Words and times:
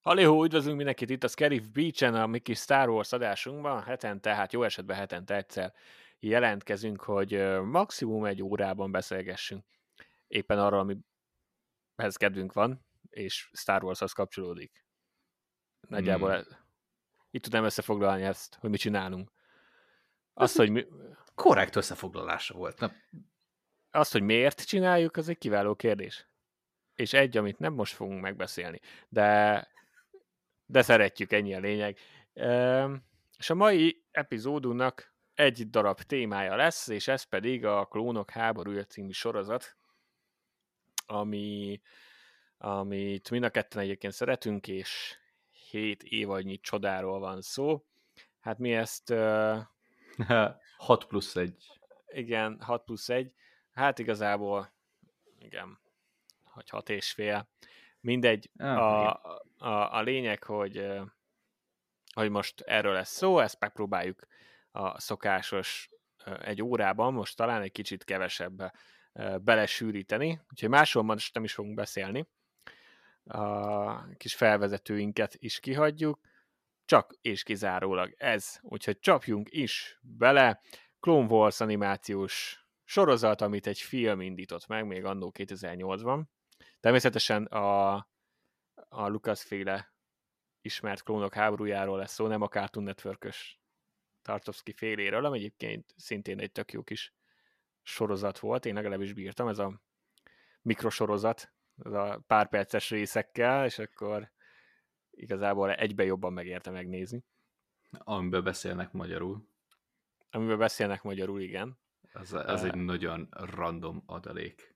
Halihó, 0.00 0.44
üdvözlünk 0.44 0.76
mindenkit 0.76 1.10
itt 1.10 1.24
a 1.24 1.28
Scarif 1.28 1.66
Beach-en, 1.68 2.14
a 2.14 2.26
mi 2.26 2.38
kis 2.38 2.58
Star 2.58 2.88
Wars 2.88 3.12
adásunkban. 3.12 3.82
Hetente, 3.82 4.34
hát 4.34 4.52
jó 4.52 4.62
esetben 4.62 4.96
hetente 4.96 5.36
egyszer 5.36 5.74
jelentkezünk, 6.18 7.00
hogy 7.00 7.60
maximum 7.62 8.24
egy 8.24 8.42
órában 8.42 8.90
beszélgessünk. 8.90 9.64
Éppen 10.26 10.58
arról, 10.58 10.78
amihez 10.78 12.16
kedvünk 12.16 12.52
van, 12.52 12.86
és 13.08 13.50
Star 13.52 13.84
Warshoz 13.84 14.12
kapcsolódik. 14.12 14.84
Nagyjából 15.88 16.34
hmm. 16.34 16.60
Itt 17.30 17.42
tudnám 17.42 17.64
összefoglalni 17.64 18.22
ezt, 18.22 18.54
hogy 18.54 18.70
mit 18.70 18.80
csinálunk. 18.80 19.31
Azt, 20.34 20.56
hogy 20.56 20.70
mi... 20.70 20.86
Korrekt 21.34 21.76
összefoglalása 21.76 22.54
volt. 22.54 22.78
Na. 22.78 22.92
Azt, 23.90 24.12
hogy 24.12 24.22
miért 24.22 24.66
csináljuk, 24.66 25.16
az 25.16 25.28
egy 25.28 25.38
kiváló 25.38 25.74
kérdés. 25.74 26.26
És 26.94 27.12
egy, 27.12 27.36
amit 27.36 27.58
nem 27.58 27.72
most 27.72 27.94
fogunk 27.94 28.20
megbeszélni. 28.20 28.80
De 29.08 29.66
de 30.72 30.82
szeretjük, 30.82 31.32
ennyi 31.32 31.54
a 31.54 31.60
lényeg. 31.60 31.98
És 33.38 33.50
a 33.50 33.54
mai 33.54 34.04
epizódunknak 34.10 35.14
egy 35.34 35.70
darab 35.70 36.00
témája 36.00 36.56
lesz, 36.56 36.88
és 36.88 37.08
ez 37.08 37.22
pedig 37.22 37.64
a 37.64 37.86
Klónok 37.86 38.30
háborúja 38.30 38.84
című 38.84 39.10
sorozat, 39.10 39.76
ami, 41.06 41.80
amit 42.58 43.30
mind 43.30 43.44
a 43.44 43.50
ketten 43.50 43.82
egyébként 43.82 44.12
szeretünk, 44.12 44.68
és 44.68 45.18
7 45.70 46.02
évadnyi 46.02 46.58
csodáról 46.58 47.18
van 47.18 47.40
szó. 47.40 47.84
Hát 48.40 48.58
mi 48.58 48.72
ezt... 48.72 49.14
Uh, 50.28 50.50
6 50.76 51.04
plusz 51.04 51.36
1. 51.36 51.66
Igen, 52.06 52.60
6 52.60 52.84
plusz 52.84 53.08
1. 53.08 53.32
Hát 53.72 53.98
igazából, 53.98 54.72
igen, 55.38 55.78
hogy 56.44 56.68
6 56.68 56.88
és 56.88 57.12
fél. 57.12 57.48
Mindegy, 58.00 58.50
ah, 58.56 58.78
a, 58.78 59.20
a, 59.58 59.94
a 59.96 60.02
lényeg, 60.02 60.42
hogy, 60.42 60.90
hogy 62.14 62.30
most 62.30 62.60
erről 62.60 62.92
lesz 62.92 63.12
szó, 63.12 63.38
ezt 63.38 63.60
megpróbáljuk 63.60 64.26
a 64.70 65.00
szokásos 65.00 65.90
egy 66.40 66.62
órában, 66.62 67.12
most 67.12 67.36
talán 67.36 67.62
egy 67.62 67.72
kicsit 67.72 68.04
kevesebb 68.04 68.72
belesűríteni, 69.40 70.40
úgyhogy 70.50 70.68
máshol 70.68 71.02
most 71.02 71.34
nem 71.34 71.44
is 71.44 71.54
fogunk 71.54 71.74
beszélni. 71.74 72.26
A 73.24 74.16
kis 74.16 74.34
felvezetőinket 74.34 75.34
is 75.38 75.60
kihagyjuk, 75.60 76.20
csak 76.92 77.14
és 77.20 77.42
kizárólag 77.42 78.14
ez, 78.16 78.58
úgyhogy 78.62 78.98
csapjunk 78.98 79.48
is 79.50 79.98
bele. 80.02 80.60
Clone 81.00 81.26
Wars 81.26 81.60
animációs 81.60 82.66
sorozat, 82.84 83.40
amit 83.40 83.66
egy 83.66 83.78
film 83.78 84.20
indított 84.20 84.66
meg 84.66 84.86
még 84.86 85.04
annó 85.04 85.32
2008-ban. 85.38 86.22
Természetesen 86.80 87.44
a, 87.44 87.94
a 88.88 89.06
Lucas 89.08 89.42
féle 89.42 89.94
ismert 90.60 91.02
klónok 91.02 91.34
háborújáról 91.34 91.98
lesz 91.98 92.12
szó, 92.12 92.26
nem 92.26 92.42
a 92.42 92.48
Cartoon 92.48 92.84
Network-ös 92.84 93.60
Tartovsky 94.22 94.72
féléről, 94.72 95.24
ami 95.24 95.38
egyébként 95.38 95.94
szintén 95.96 96.40
egy 96.40 96.52
tök 96.52 96.72
jó 96.72 96.82
kis 96.82 97.14
sorozat 97.82 98.38
volt, 98.38 98.66
én 98.66 98.74
legalábbis 98.74 99.12
bírtam, 99.12 99.48
ez 99.48 99.58
a 99.58 99.80
mikrosorozat, 100.62 101.52
ez 101.84 101.92
a 101.92 102.22
pár 102.26 102.48
perces 102.48 102.90
részekkel, 102.90 103.64
és 103.64 103.78
akkor 103.78 104.32
igazából 105.14 105.72
egybe 105.72 106.04
jobban 106.04 106.32
megérte 106.32 106.70
megnézni. 106.70 107.24
Amiben 107.98 108.44
beszélnek 108.44 108.92
magyarul. 108.92 109.48
Amiben 110.30 110.58
beszélnek 110.58 111.02
magyarul, 111.02 111.40
igen. 111.40 111.78
Ez, 112.12 112.32
ez 112.32 112.62
uh, 112.62 112.68
egy 112.68 112.74
nagyon 112.74 113.28
random 113.30 114.02
adalék. 114.06 114.74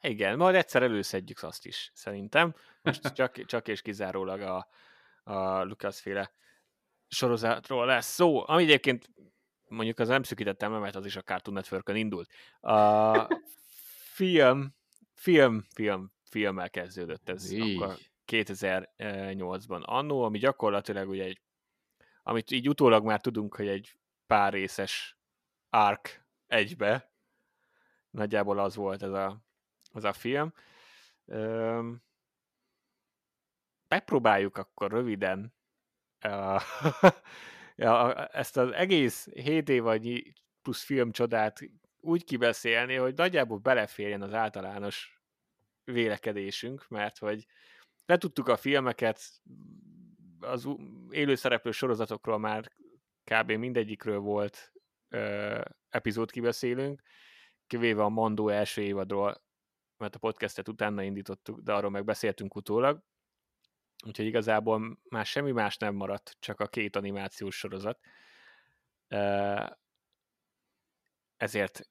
Igen, 0.00 0.36
majd 0.36 0.54
egyszer 0.54 0.82
előszedjük 0.82 1.42
azt 1.42 1.66
is, 1.66 1.90
szerintem. 1.94 2.54
Most 2.82 3.02
csak, 3.14 3.44
csak 3.44 3.68
és 3.68 3.82
kizárólag 3.82 4.40
a, 4.40 4.68
a 5.22 5.62
Lucas 5.62 6.00
féle 6.00 6.32
sorozatról 7.08 7.86
lesz 7.86 8.12
szó, 8.12 8.48
ami 8.48 8.62
egyébként 8.62 9.10
mondjuk 9.68 9.98
az 9.98 10.08
nem 10.08 10.22
szükítettem, 10.22 10.72
mert 10.72 10.96
az 10.96 11.06
is 11.06 11.16
a 11.16 11.22
Cartoon 11.22 11.56
network 11.56 11.90
indult. 11.94 12.30
A 12.60 13.26
film, 14.16 14.74
film, 15.14 15.64
film, 15.74 16.12
filmmel 16.30 16.70
kezdődött 16.70 17.28
ez 17.28 17.50
így. 17.50 17.82
akkor 17.82 17.96
2008-ban 18.26 19.82
annó, 19.82 20.22
ami 20.22 20.38
gyakorlatilag 20.38 21.08
ugye 21.08 21.24
egy, 21.24 21.40
amit 22.22 22.50
így 22.50 22.68
utólag 22.68 23.04
már 23.04 23.20
tudunk, 23.20 23.56
hogy 23.56 23.68
egy 23.68 23.98
pár 24.26 24.52
részes 24.52 25.16
arc 25.70 26.18
egybe, 26.46 27.12
nagyjából 28.10 28.58
az 28.58 28.74
volt 28.74 29.02
ez 29.02 29.12
a 29.12 29.42
az 29.94 30.04
a 30.04 30.12
film. 30.12 30.52
Üm, 31.26 32.02
megpróbáljuk 33.88 34.56
akkor 34.56 34.90
röviden 34.90 35.54
ja, 37.76 38.14
ezt 38.26 38.56
az 38.56 38.70
egész 38.70 39.28
7 39.32 39.68
évadnyi 39.68 40.32
plusz 40.62 40.82
filmcsodát 40.82 41.60
úgy 42.00 42.24
kibeszélni, 42.24 42.94
hogy 42.94 43.14
nagyjából 43.14 43.58
beleférjen 43.58 44.22
az 44.22 44.32
általános 44.32 45.22
vélekedésünk, 45.84 46.88
mert 46.88 47.18
hogy 47.18 47.46
letudtuk 48.06 48.48
a 48.48 48.56
filmeket, 48.56 49.20
az 50.40 50.68
élőszereplő 51.10 51.70
sorozatokról 51.70 52.38
már 52.38 52.72
kb. 53.24 53.50
mindegyikről 53.50 54.18
volt 54.18 54.72
ö, 55.08 55.60
epizód 55.88 56.30
kibeszélünk, 56.30 57.02
kivéve 57.66 58.02
a 58.02 58.08
Mandó 58.08 58.48
első 58.48 58.82
évadról 58.82 59.42
mert 59.96 60.14
a 60.14 60.18
podcastet 60.18 60.68
utána 60.68 61.02
indítottuk, 61.02 61.60
de 61.60 61.72
arról 61.72 61.90
meg 61.90 62.04
beszéltünk 62.04 62.54
utólag, 62.56 63.02
úgyhogy 64.06 64.26
igazából 64.26 64.98
már 65.08 65.26
semmi 65.26 65.52
más 65.52 65.76
nem 65.76 65.94
maradt, 65.94 66.36
csak 66.38 66.60
a 66.60 66.66
két 66.66 66.96
animációs 66.96 67.56
sorozat. 67.56 68.00
Ezért 71.36 71.88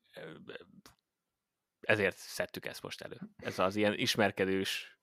ezért 1.80 2.18
szedtük 2.18 2.66
ezt 2.66 2.82
most 2.82 3.02
elő. 3.02 3.18
Ez 3.36 3.60
az 3.60 3.76
ilyen 3.76 3.94
ismerkedős 3.94 5.00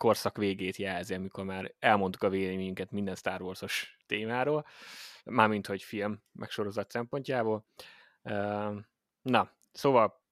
korszak 0.00 0.36
végét 0.36 0.76
jelzi, 0.76 1.14
amikor 1.14 1.44
már 1.44 1.74
elmondtuk 1.78 2.22
a 2.22 2.28
véleményünket 2.28 2.90
minden 2.90 3.14
Star 3.14 3.42
Wars-os 3.42 3.96
témáról, 4.06 4.66
mármint 5.24 5.66
hogy 5.66 5.82
film, 5.82 6.22
meg 6.32 6.50
sorozat 6.50 6.90
szempontjából. 6.90 7.64
Na, 9.22 9.50
szóval 9.72 10.22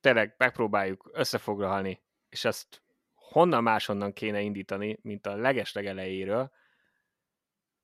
tényleg 0.00 0.34
megpróbáljuk 0.38 1.10
összefoglalni, 1.12 2.02
és 2.28 2.44
ezt 2.44 2.82
honnan 3.14 3.62
máshonnan 3.62 4.12
kéne 4.12 4.40
indítani, 4.40 4.98
mint 5.02 5.26
a 5.26 5.36
legesleg 5.36 5.86
elejéről. 5.86 6.52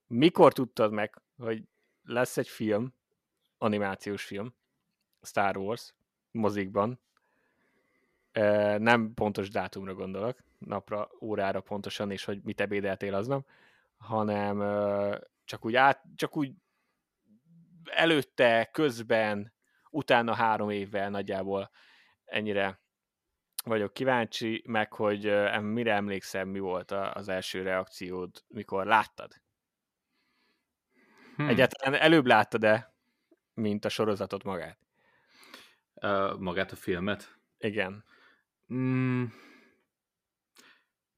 Mikor 0.06 0.53
tudtad 0.53 0.92
meg, 0.92 1.22
hogy 1.37 1.62
lesz 2.03 2.37
egy 2.37 2.48
film, 2.48 2.94
animációs 3.59 4.25
film, 4.25 4.54
Star 5.22 5.56
Wars, 5.56 5.94
mozikban, 6.31 7.00
nem 8.78 9.15
pontos 9.15 9.48
dátumra 9.48 9.94
gondolok, 9.94 10.38
napra, 10.64 11.08
órára 11.20 11.60
pontosan, 11.60 12.10
és 12.10 12.24
hogy 12.24 12.40
mit 12.42 12.60
ebédeltél 12.60 13.14
aznap, 13.14 13.48
hanem 13.96 14.58
csak 15.44 15.64
úgy, 15.64 15.74
át, 15.74 16.02
csak 16.16 16.36
úgy 16.36 16.52
előtte, 17.84 18.68
közben, 18.72 19.52
utána 19.90 20.34
három 20.34 20.70
évvel 20.70 21.10
nagyjából 21.10 21.70
ennyire 22.24 22.80
vagyok 23.64 23.92
kíváncsi, 23.92 24.62
meg 24.66 24.92
hogy 24.92 25.50
mire 25.60 25.94
emlékszem, 25.94 26.48
mi 26.48 26.58
volt 26.58 26.90
az 26.90 27.28
első 27.28 27.62
reakciód, 27.62 28.44
mikor 28.48 28.86
láttad? 28.86 29.40
Hmm. 31.36 31.48
Egyáltalán 31.48 32.00
előbb 32.00 32.26
láttad-e, 32.26 32.94
mint 33.54 33.84
a 33.84 33.88
sorozatot 33.88 34.44
magát? 34.44 34.78
Uh, 35.94 36.38
magát 36.38 36.72
a 36.72 36.76
filmet? 36.76 37.38
Igen. 37.58 38.04
Mm, 38.72 39.24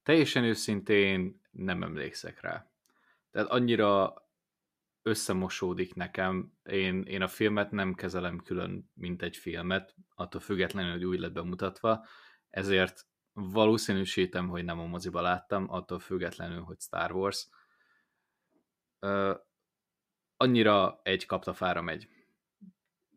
teljesen 0.05 0.43
őszintén 0.43 1.41
nem 1.51 1.83
emlékszek 1.83 2.41
rá. 2.41 2.69
Tehát 3.31 3.49
annyira 3.49 4.13
összemosódik 5.01 5.93
nekem. 5.93 6.53
Én, 6.63 7.03
én 7.03 7.21
a 7.21 7.27
filmet 7.27 7.71
nem 7.71 7.93
kezelem 7.93 8.37
külön, 8.37 8.91
mint 8.93 9.21
egy 9.21 9.37
filmet, 9.37 9.95
attól 10.15 10.41
függetlenül, 10.41 10.91
hogy 10.91 11.05
úgy 11.05 11.19
lett 11.19 11.31
bemutatva, 11.31 12.05
ezért 12.49 13.07
valószínűsítem, 13.33 14.47
hogy 14.47 14.63
nem 14.63 14.79
a 14.79 14.85
moziba 14.85 15.21
láttam, 15.21 15.69
attól 15.69 15.99
függetlenül, 15.99 16.61
hogy 16.61 16.79
Star 16.79 17.11
Wars. 17.11 17.47
Uh, 18.99 19.35
annyira 20.37 20.99
egy 21.03 21.25
kaptafára 21.25 21.81
megy. 21.81 22.07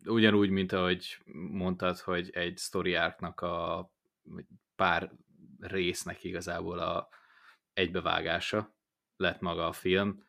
Ugyanúgy, 0.05 0.51
mint 0.51 0.73
ahogy 0.73 1.19
mondtad, 1.51 1.99
hogy 1.99 2.31
egy 2.31 2.59
story 2.59 2.95
a 2.95 3.93
pár 4.77 5.13
résznek 5.61 6.25
igazából 6.25 6.79
a 6.79 7.09
egybevágása 7.73 8.75
lett 9.17 9.41
maga 9.41 9.67
a 9.67 9.73
film, 9.73 10.27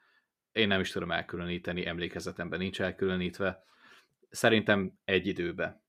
én 0.52 0.68
nem 0.68 0.80
is 0.80 0.92
tudom 0.92 1.12
elkülöníteni, 1.12 1.86
emlékezetemben 1.86 2.60
nincs 2.60 2.82
elkülönítve. 2.82 3.64
szerintem 4.30 5.00
egy 5.06 5.28
időbe. 5.28 5.82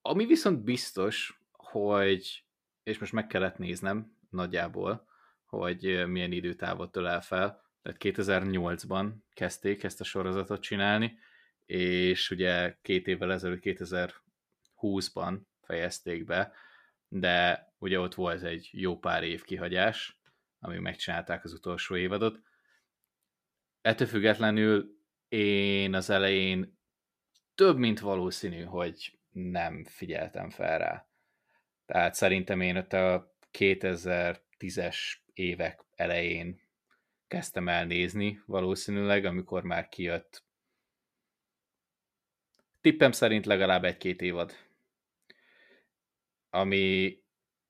Ami 0.00 0.26
viszont 0.26 0.62
biztos, 0.62 1.40
hogy, 1.52 2.44
és 2.82 2.98
most 2.98 3.12
meg 3.12 3.26
kellett 3.26 3.58
néznem 3.58 4.16
nagyjából, 4.30 5.08
hogy 5.46 6.06
milyen 6.08 6.32
időtávot 6.32 6.96
ölel 6.96 7.20
fel, 7.20 7.64
tehát 7.82 8.00
2008-ban 8.02 9.12
kezdték 9.32 9.82
ezt 9.82 10.00
a 10.00 10.04
sorozatot 10.04 10.62
csinálni, 10.62 11.18
és 11.66 12.30
ugye 12.30 12.76
két 12.82 13.06
évvel 13.06 13.32
ezelőtt 13.32 13.62
2020-ban 13.62 15.38
fejezték 15.60 16.24
be, 16.24 16.52
de 17.08 17.68
ugye 17.78 18.00
ott 18.00 18.14
volt 18.14 18.42
egy 18.42 18.68
jó 18.72 18.98
pár 18.98 19.22
év 19.22 19.42
kihagyás, 19.42 20.20
amíg 20.58 20.80
megcsinálták 20.80 21.44
az 21.44 21.52
utolsó 21.52 21.96
évadot. 21.96 22.40
Ettől 23.80 24.06
függetlenül 24.06 24.98
én 25.28 25.94
az 25.94 26.10
elején 26.10 26.78
több 27.54 27.76
mint 27.76 28.00
valószínű, 28.00 28.62
hogy 28.62 29.18
nem 29.30 29.84
figyeltem 29.84 30.50
fel 30.50 30.78
rá. 30.78 31.08
Tehát 31.86 32.14
szerintem 32.14 32.60
én 32.60 32.76
ott 32.76 32.92
a 32.92 33.36
2010-es 33.52 34.96
évek 35.32 35.84
elején 35.94 36.60
kezdtem 37.26 37.68
el 37.68 37.84
nézni 37.84 38.42
valószínűleg, 38.46 39.24
amikor 39.24 39.62
már 39.62 39.88
kijött 39.88 40.46
tippem 42.86 43.12
szerint 43.12 43.46
legalább 43.46 43.84
egy-két 43.84 44.22
évad. 44.22 44.52
Ami, 46.56 47.18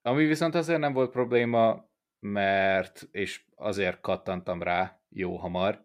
ami 0.02 0.24
viszont 0.24 0.54
azért 0.54 0.78
nem 0.78 0.92
volt 0.92 1.10
probléma, 1.10 1.90
mert, 2.20 3.08
és 3.10 3.44
azért 3.54 4.00
kattantam 4.00 4.62
rá 4.62 5.00
jó 5.08 5.36
hamar, 5.36 5.84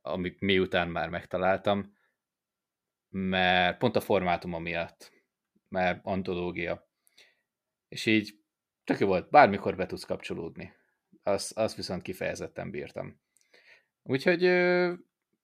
amik 0.00 0.40
miután 0.40 0.88
már 0.88 1.08
megtaláltam, 1.08 1.96
mert 3.08 3.78
pont 3.78 3.96
a 3.96 4.00
formátuma 4.00 4.58
miatt, 4.58 5.12
mert 5.68 6.00
antológia. 6.02 6.88
És 7.88 8.06
így 8.06 8.38
tök 8.84 8.98
jó 8.98 9.06
volt, 9.06 9.30
bármikor 9.30 9.76
be 9.76 9.86
tudsz 9.86 10.04
kapcsolódni. 10.04 10.72
Azt, 11.22 11.58
azt 11.58 11.76
viszont 11.76 12.02
kifejezetten 12.02 12.70
bírtam. 12.70 13.20
Úgyhogy, 14.02 14.44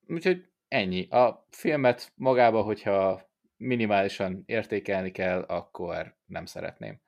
úgyhogy 0.07 0.51
ennyi. 0.69 1.09
A 1.09 1.47
filmet 1.51 2.13
magába, 2.15 2.63
hogyha 2.63 3.32
minimálisan 3.63 4.43
értékelni 4.47 5.11
kell, 5.11 5.41
akkor 5.41 6.17
nem 6.27 6.45
szeretném. 6.45 7.01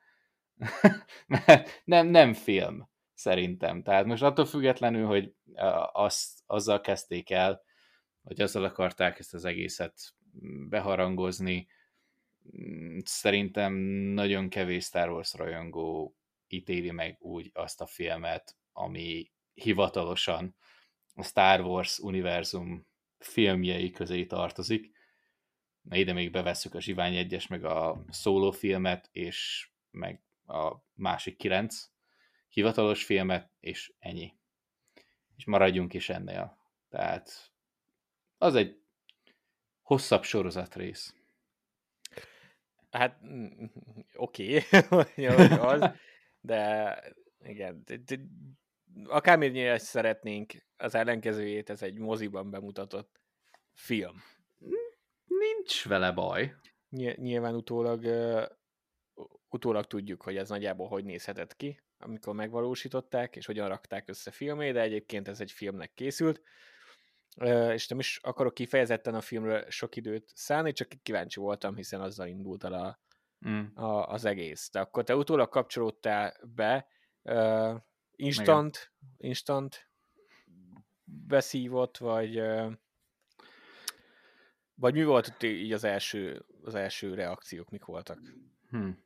Nem, 1.84 2.06
nem 2.06 2.32
film, 2.32 2.88
szerintem. 3.14 3.82
Tehát 3.82 4.04
most 4.04 4.22
attól 4.22 4.44
függetlenül, 4.44 5.06
hogy 5.06 5.34
azt, 5.92 6.40
azzal 6.46 6.80
kezdték 6.80 7.30
el, 7.30 7.62
hogy 8.22 8.40
azzal 8.40 8.64
akarták 8.64 9.18
ezt 9.18 9.34
az 9.34 9.44
egészet 9.44 9.94
beharangozni, 10.68 11.68
mm, 12.56 12.98
szerintem 13.04 13.72
nagyon 14.14 14.48
kevés 14.48 14.84
Star 14.84 15.10
Wars 15.10 15.34
rajongó 15.34 16.16
ítéli 16.46 16.90
meg 16.90 17.16
úgy 17.20 17.50
azt 17.54 17.80
a 17.80 17.86
filmet, 17.86 18.56
ami 18.72 19.30
hivatalosan 19.54 20.56
a 21.14 21.22
Star 21.22 21.60
Wars 21.60 21.98
univerzum 21.98 22.86
filmjei 23.18 23.90
közé 23.90 24.24
tartozik. 24.26 24.92
Na 25.84 25.96
ide 25.96 26.12
még 26.12 26.30
bevesszük 26.30 26.74
a 26.74 26.80
Zsivány 26.80 27.16
egyes, 27.16 27.46
meg 27.46 27.64
a 27.64 28.04
Solo 28.10 28.50
filmet, 28.50 29.08
és 29.12 29.68
meg 29.90 30.22
a 30.46 30.74
másik 30.94 31.36
kilenc 31.36 31.92
hivatalos 32.48 33.04
filmet, 33.04 33.50
és 33.60 33.92
ennyi. 33.98 34.34
És 35.36 35.44
maradjunk 35.44 35.94
is 35.94 36.08
ennél. 36.08 36.58
Tehát 36.88 37.52
az 38.38 38.54
egy 38.54 38.80
hosszabb 39.82 40.22
sorozatrész. 40.22 41.14
Hát 42.90 43.20
oké, 44.14 44.62
okay. 44.90 45.26
az, 45.26 45.90
de 46.40 46.98
igen, 47.44 47.84
akármennyire 49.04 49.78
szeretnénk 49.78 50.52
az 50.76 50.94
ellenkezőjét, 50.94 51.70
ez 51.70 51.82
egy 51.82 51.98
moziban 51.98 52.50
bemutatott 52.50 53.20
film. 53.72 54.22
Nincs 55.64 55.88
vele 55.88 56.12
baj. 56.12 56.54
Nyilván 57.14 57.54
utólag, 57.54 58.02
uh, 58.02 58.44
utólag 59.48 59.84
tudjuk, 59.86 60.22
hogy 60.22 60.36
ez 60.36 60.48
nagyjából 60.48 60.88
hogy 60.88 61.04
nézhetett 61.04 61.56
ki, 61.56 61.82
amikor 61.98 62.34
megvalósították, 62.34 63.36
és 63.36 63.46
hogyan 63.46 63.68
rakták 63.68 64.08
össze 64.08 64.30
filmé, 64.30 64.72
de 64.72 64.80
egyébként 64.80 65.28
ez 65.28 65.40
egy 65.40 65.50
filmnek 65.50 65.92
készült. 65.94 66.40
Uh, 67.36 67.72
és 67.72 67.88
nem 67.88 67.98
is 67.98 68.18
akarok 68.22 68.54
kifejezetten 68.54 69.14
a 69.14 69.20
filmről 69.20 69.70
sok 69.70 69.96
időt 69.96 70.32
szállni, 70.34 70.72
csak 70.72 70.88
kíváncsi 71.02 71.40
voltam, 71.40 71.76
hiszen 71.76 72.00
azzal 72.00 72.26
indult 72.26 72.64
el 72.64 72.72
a, 72.72 73.00
mm. 73.48 73.64
a, 73.74 74.08
az 74.08 74.24
egész. 74.24 74.70
De 74.70 74.80
akkor 74.80 75.04
te 75.04 75.16
utólag 75.16 75.48
kapcsolódtál 75.48 76.36
be, 76.54 76.86
uh, 77.22 77.80
instant, 78.10 78.92
Igen. 79.00 79.30
instant 79.30 79.90
beszívott, 81.04 81.96
vagy 81.96 82.40
vagy 84.74 84.94
mi 84.94 85.04
volt 85.04 85.26
itt 85.26 85.42
így 85.42 85.72
az 85.72 85.84
első, 85.84 86.44
az 86.62 86.74
első 86.74 87.14
reakciók, 87.14 87.70
mik 87.70 87.84
voltak? 87.84 88.18
Hmm. 88.68 89.04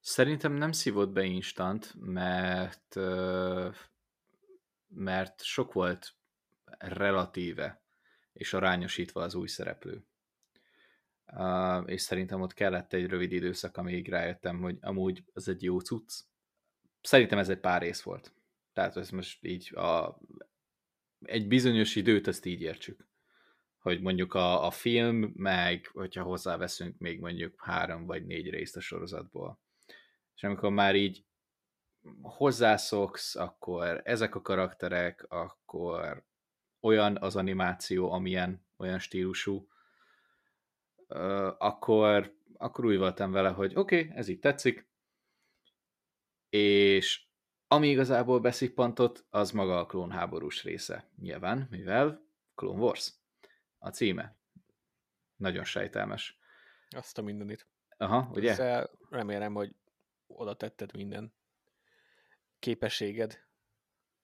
Szerintem 0.00 0.52
nem 0.52 0.72
szívott 0.72 1.10
be 1.10 1.24
instant, 1.24 1.94
mert 1.98 2.96
mert 4.88 5.42
sok 5.42 5.72
volt 5.72 6.14
relatíve 6.78 7.82
és 8.32 8.52
arányosítva 8.52 9.22
az 9.22 9.34
új 9.34 9.48
szereplő. 9.48 10.06
És 11.84 12.02
szerintem 12.02 12.40
ott 12.40 12.54
kellett 12.54 12.92
egy 12.92 13.06
rövid 13.06 13.32
időszak, 13.32 13.76
amíg 13.76 14.08
rájöttem, 14.08 14.60
hogy 14.60 14.78
amúgy 14.80 15.24
az 15.32 15.48
egy 15.48 15.62
jó 15.62 15.80
cucc. 15.80 16.12
Szerintem 17.00 17.38
ez 17.38 17.48
egy 17.48 17.60
pár 17.60 17.82
rész 17.82 18.02
volt. 18.02 18.34
Tehát 18.72 18.96
ez 18.96 19.10
most 19.10 19.44
így 19.44 19.76
a, 19.76 20.18
egy 21.20 21.48
bizonyos 21.48 21.96
időt 21.96 22.28
ezt 22.28 22.44
így 22.44 22.60
értsük. 22.60 23.07
Hogy 23.88 24.00
mondjuk 24.00 24.34
a, 24.34 24.66
a 24.66 24.70
film, 24.70 25.32
meg 25.34 25.86
hogyha 25.92 26.22
hozzáveszünk 26.22 26.98
még 26.98 27.20
mondjuk 27.20 27.54
három 27.56 28.06
vagy 28.06 28.26
négy 28.26 28.50
részt 28.50 28.76
a 28.76 28.80
sorozatból. 28.80 29.58
És 30.34 30.42
amikor 30.42 30.70
már 30.70 30.94
így 30.94 31.24
hozzászoksz, 32.22 33.36
akkor 33.36 34.00
ezek 34.04 34.34
a 34.34 34.40
karakterek, 34.40 35.26
akkor 35.28 36.24
olyan 36.80 37.16
az 37.16 37.36
animáció, 37.36 38.12
amilyen, 38.12 38.66
olyan 38.76 38.98
stílusú, 38.98 39.68
akkor, 41.58 42.34
akkor 42.56 42.84
úgy 42.84 42.98
voltam 42.98 43.32
vele, 43.32 43.48
hogy 43.48 43.72
oké, 43.74 44.00
okay, 44.00 44.16
ez 44.16 44.28
így 44.28 44.38
tetszik, 44.38 44.88
és 46.48 47.26
ami 47.68 47.88
igazából 47.88 48.40
beszippantott, 48.40 49.26
az 49.30 49.50
maga 49.50 49.78
a 49.78 49.86
klónháborús 49.86 50.62
része. 50.62 51.10
Nyilván, 51.20 51.66
mivel 51.70 52.26
Clone 52.54 52.80
Wars 52.80 53.18
a 53.78 53.88
címe. 53.88 54.36
Nagyon 55.36 55.64
sejtelmes. 55.64 56.38
Azt 56.90 57.18
a 57.18 57.22
mindenit. 57.22 57.66
Aha, 57.96 58.30
ugye? 58.32 58.50
Ezzel 58.50 58.90
remélem, 59.10 59.54
hogy 59.54 59.74
oda 60.26 60.56
tetted 60.56 60.94
minden 60.96 61.34
képességed. 62.58 63.46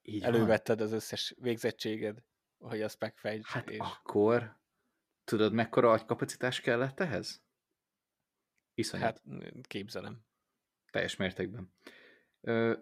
Így 0.03 0.23
Elővetted 0.23 0.79
van. 0.79 0.87
az 0.87 0.93
összes 0.93 1.35
végzettséged, 1.39 2.23
hogy 2.59 2.83
azt 2.83 3.01
megfejtsd. 3.01 3.47
Hát 3.47 3.71
és... 3.71 3.79
akkor 3.79 4.59
tudod, 5.25 5.53
mekkora 5.53 5.91
agykapacitás 5.91 6.61
kellett 6.61 7.01
ehhez? 7.01 7.43
Iszonyat. 8.75 9.23
Hát 9.31 9.67
képzelem. 9.67 10.25
Teljes 10.91 11.17
mértékben. 11.17 11.73
Ö, 12.41 12.79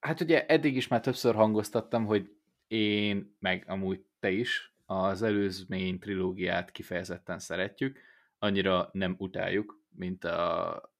hát 0.00 0.20
ugye 0.20 0.46
eddig 0.46 0.76
is 0.76 0.88
már 0.88 1.00
többször 1.00 1.34
hangoztattam, 1.34 2.06
hogy 2.06 2.36
én, 2.66 3.36
meg 3.38 3.64
amúgy 3.68 4.04
te 4.20 4.30
is, 4.30 4.69
az 4.90 5.22
előzmény 5.22 5.98
trilógiát 5.98 6.70
kifejezetten 6.70 7.38
szeretjük, 7.38 7.98
annyira 8.38 8.88
nem 8.92 9.14
utáljuk, 9.18 9.82
mint 9.88 10.24
a 10.24 10.94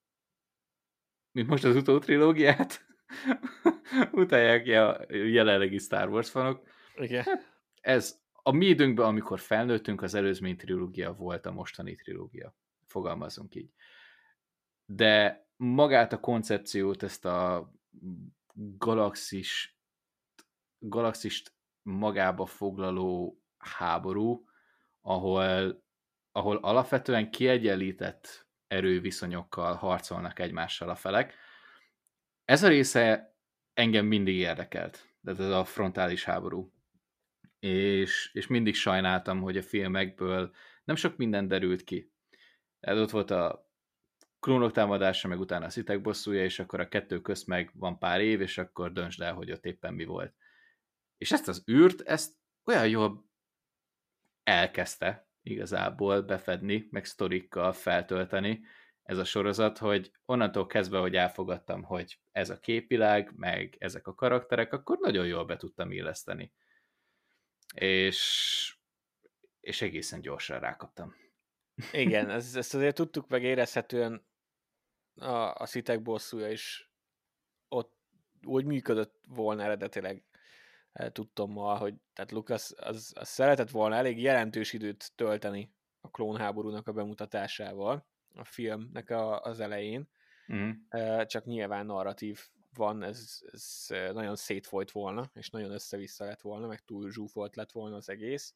mint 1.33 1.49
most 1.49 1.65
az 1.65 1.77
utó 1.77 1.99
trilógiát. 1.99 2.87
Utálják 4.13 4.67
a 4.67 5.15
jelenlegi 5.15 5.79
Star 5.79 6.09
Wars 6.09 6.31
fanok. 6.31 6.69
Igen. 6.97 7.23
Hát, 7.23 7.63
ez 7.81 8.21
a 8.33 8.51
mi 8.51 8.67
időnkben, 8.67 9.07
amikor 9.07 9.39
felnőttünk, 9.39 10.03
az 10.03 10.15
előzmény 10.15 10.57
trilógia 10.57 11.13
volt 11.13 11.47
a 11.47 11.53
mostani 11.53 11.95
trilógia. 11.95 12.55
Fogalmazunk 12.87 13.55
így. 13.55 13.71
De 14.85 15.47
magát 15.57 16.13
a 16.13 16.21
koncepciót, 16.21 17.03
ezt 17.03 17.25
a 17.25 17.71
galaxis 18.79 19.79
galaxist 20.79 21.53
magába 21.83 22.47
foglaló 22.47 23.40
háború, 23.61 24.45
ahol, 25.01 25.85
ahol 26.33 26.57
alapvetően 26.57 27.31
kiegyenlített 27.31 28.49
erőviszonyokkal 28.67 29.75
harcolnak 29.75 30.39
egymással 30.39 30.89
a 30.89 30.95
felek. 30.95 31.35
Ez 32.45 32.63
a 32.63 32.69
része 32.69 33.37
engem 33.75 34.07
mindig 34.07 34.37
érdekelt, 34.37 35.09
de 35.21 35.31
ez 35.31 35.39
a 35.39 35.65
frontális 35.65 36.25
háború. 36.25 36.73
és, 37.59 38.31
és 38.33 38.47
mindig 38.47 38.75
sajnáltam, 38.75 39.41
hogy 39.41 39.57
a 39.57 39.63
filmekből 39.63 40.55
nem 40.85 40.97
sok 40.97 41.17
minden 41.17 41.49
derült 41.49 41.85
ki. 41.85 42.13
Ez 42.81 42.99
ott 42.99 43.11
volt 43.11 43.31
a 43.31 43.71
klónok 44.41 44.73
támadása, 44.73 45.29
meg 45.29 45.41
utána 45.41 45.65
a 45.67 45.71
szitek 45.71 46.01
bosszúja, 46.01 46.45
és 46.45 46.59
akkor 46.59 46.81
a 46.81 46.89
kettő 46.89 47.21
közt 47.21 47.47
meg 47.47 47.71
van 47.75 47.99
pár 47.99 48.21
év, 48.21 48.41
és 48.41 48.59
akkor 48.59 48.93
döntsd 48.93 49.21
el, 49.21 49.35
hogy 49.35 49.51
ott 49.53 49.65
éppen 49.65 49.95
mi 49.95 50.05
volt. 50.05 50.35
És 51.19 51.33
ezt 51.33 51.49
az 51.49 51.65
űrt, 51.71 52.01
ezt 52.01 52.35
olyan 52.65 52.89
jól 52.89 53.30
elkezdte 54.43 55.29
igazából 55.43 56.23
befedni, 56.23 56.89
meg 56.91 57.05
sztorikkal 57.05 57.73
feltölteni 57.73 58.61
ez 59.11 59.19
a 59.19 59.25
sorozat, 59.25 59.79
hogy 59.79 60.13
onnantól 60.25 60.67
kezdve, 60.67 60.99
hogy 60.99 61.17
elfogadtam, 61.17 61.83
hogy 61.83 62.19
ez 62.33 62.51
a 62.51 62.59
képvilág, 62.59 63.33
meg 63.37 63.77
ezek 63.79 64.07
a 64.07 64.15
karakterek, 64.15 64.73
akkor 64.73 64.99
nagyon 64.99 65.27
jól 65.27 65.45
be 65.45 65.57
tudtam 65.57 65.91
illeszteni. 65.93 66.53
És, 67.75 68.77
és 69.61 69.83
egészen 69.83 70.21
gyorsan 70.21 70.61
rákaptam. 70.61 71.15
Igen, 71.93 72.31
ezt, 72.37 72.57
ezt 72.57 72.75
azért 72.75 72.95
tudtuk 72.95 73.29
meg 73.29 73.43
érezhetően 73.43 74.27
a, 75.15 75.55
a 75.55 75.67
szitek 75.67 76.03
bosszúja 76.03 76.51
is 76.51 76.91
ott 77.69 77.99
úgy 78.43 78.65
működött 78.65 79.21
volna 79.29 79.63
eredetileg 79.63 80.25
eh, 80.93 81.11
tudtam 81.11 81.53
ma, 81.53 81.77
hogy 81.77 81.95
tehát 82.13 82.33
Lucas 82.33 82.73
az, 82.77 83.13
az 83.15 83.29
szeretett 83.29 83.71
volna 83.71 83.95
elég 83.95 84.21
jelentős 84.21 84.73
időt 84.73 85.13
tölteni 85.15 85.73
a 86.01 86.11
klónháborúnak 86.11 86.87
a 86.89 86.93
bemutatásával 86.93 88.07
a 88.35 88.45
filmnek 88.45 89.11
a, 89.11 89.41
az 89.43 89.61
elején, 89.61 90.09
mm. 90.53 90.71
csak 91.27 91.45
nyilván 91.45 91.87
narratív 91.87 92.49
van, 92.75 93.03
ez, 93.03 93.43
ez 93.53 93.87
nagyon 93.89 94.37
szétfolyt 94.37 94.91
volna, 94.91 95.31
és 95.35 95.51
nagyon 95.51 95.71
össze-vissza 95.71 96.25
lett 96.25 96.41
volna, 96.41 96.67
meg 96.67 96.85
túl 96.85 97.11
zsúfolt 97.11 97.57
lett 97.57 97.73
volna 97.73 97.97
az 97.97 98.09
egész. 98.09 98.55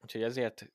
Úgyhogy 0.00 0.22
ezért 0.22 0.72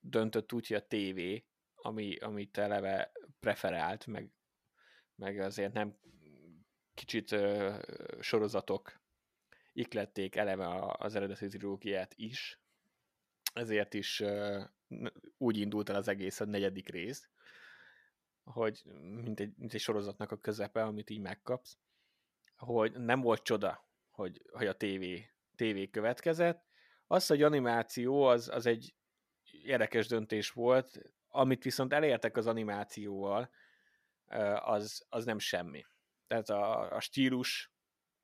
döntött 0.00 0.52
úgy, 0.52 0.66
hogy 0.66 0.76
a 0.76 0.86
tévé, 0.86 1.44
ami, 1.74 2.16
amit 2.16 2.58
eleve 2.58 3.12
preferált, 3.40 4.06
meg, 4.06 4.30
meg 5.14 5.38
azért 5.38 5.72
nem 5.72 5.98
kicsit 7.00 7.32
ö, 7.32 7.74
sorozatok 8.20 9.00
iklették 9.72 10.36
eleve 10.36 10.94
az 10.98 11.14
eredeti 11.14 11.46
trilógiát 11.46 12.14
is, 12.16 12.60
ezért 13.54 13.94
is 13.94 14.20
ö, 14.20 14.62
úgy 15.38 15.56
indult 15.56 15.88
el 15.88 15.96
az 15.96 16.08
egész 16.08 16.40
a 16.40 16.44
negyedik 16.44 16.88
rész, 16.88 17.28
hogy 18.44 18.82
mint 19.24 19.40
egy, 19.40 19.52
mint 19.56 19.74
egy 19.74 19.80
sorozatnak 19.80 20.30
a 20.32 20.38
közepe, 20.38 20.82
amit 20.82 21.10
így 21.10 21.20
megkapsz, 21.20 21.78
hogy 22.56 22.92
nem 22.92 23.20
volt 23.20 23.42
csoda, 23.42 23.88
hogy, 24.10 24.42
hogy 24.52 24.66
a 24.66 24.76
tévé, 24.76 25.30
tévé 25.56 25.90
következett. 25.90 26.64
Az, 27.06 27.26
hogy 27.26 27.42
animáció, 27.42 28.22
az, 28.22 28.48
az 28.48 28.66
egy 28.66 28.94
érdekes 29.62 30.06
döntés 30.06 30.50
volt, 30.50 31.00
amit 31.28 31.62
viszont 31.62 31.92
elértek 31.92 32.36
az 32.36 32.46
animációval, 32.46 33.50
az, 34.58 35.06
az 35.08 35.24
nem 35.24 35.38
semmi. 35.38 35.84
Tehát 36.30 36.48
a, 36.48 36.94
a 36.94 37.00
stílus, 37.00 37.72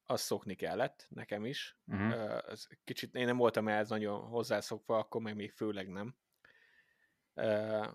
az 0.05 0.21
szokni 0.21 0.55
kellett, 0.55 1.07
nekem 1.09 1.45
is. 1.45 1.77
Uh-huh. 1.87 2.43
Ez 2.47 2.67
kicsit, 2.85 3.15
én 3.15 3.25
nem 3.25 3.37
voltam 3.37 3.69
ehhez 3.69 3.89
nagyon 3.89 4.21
hozzászokva, 4.21 4.99
akkor 4.99 5.21
meg 5.21 5.35
még 5.35 5.51
főleg 5.51 5.89
nem 5.89 6.17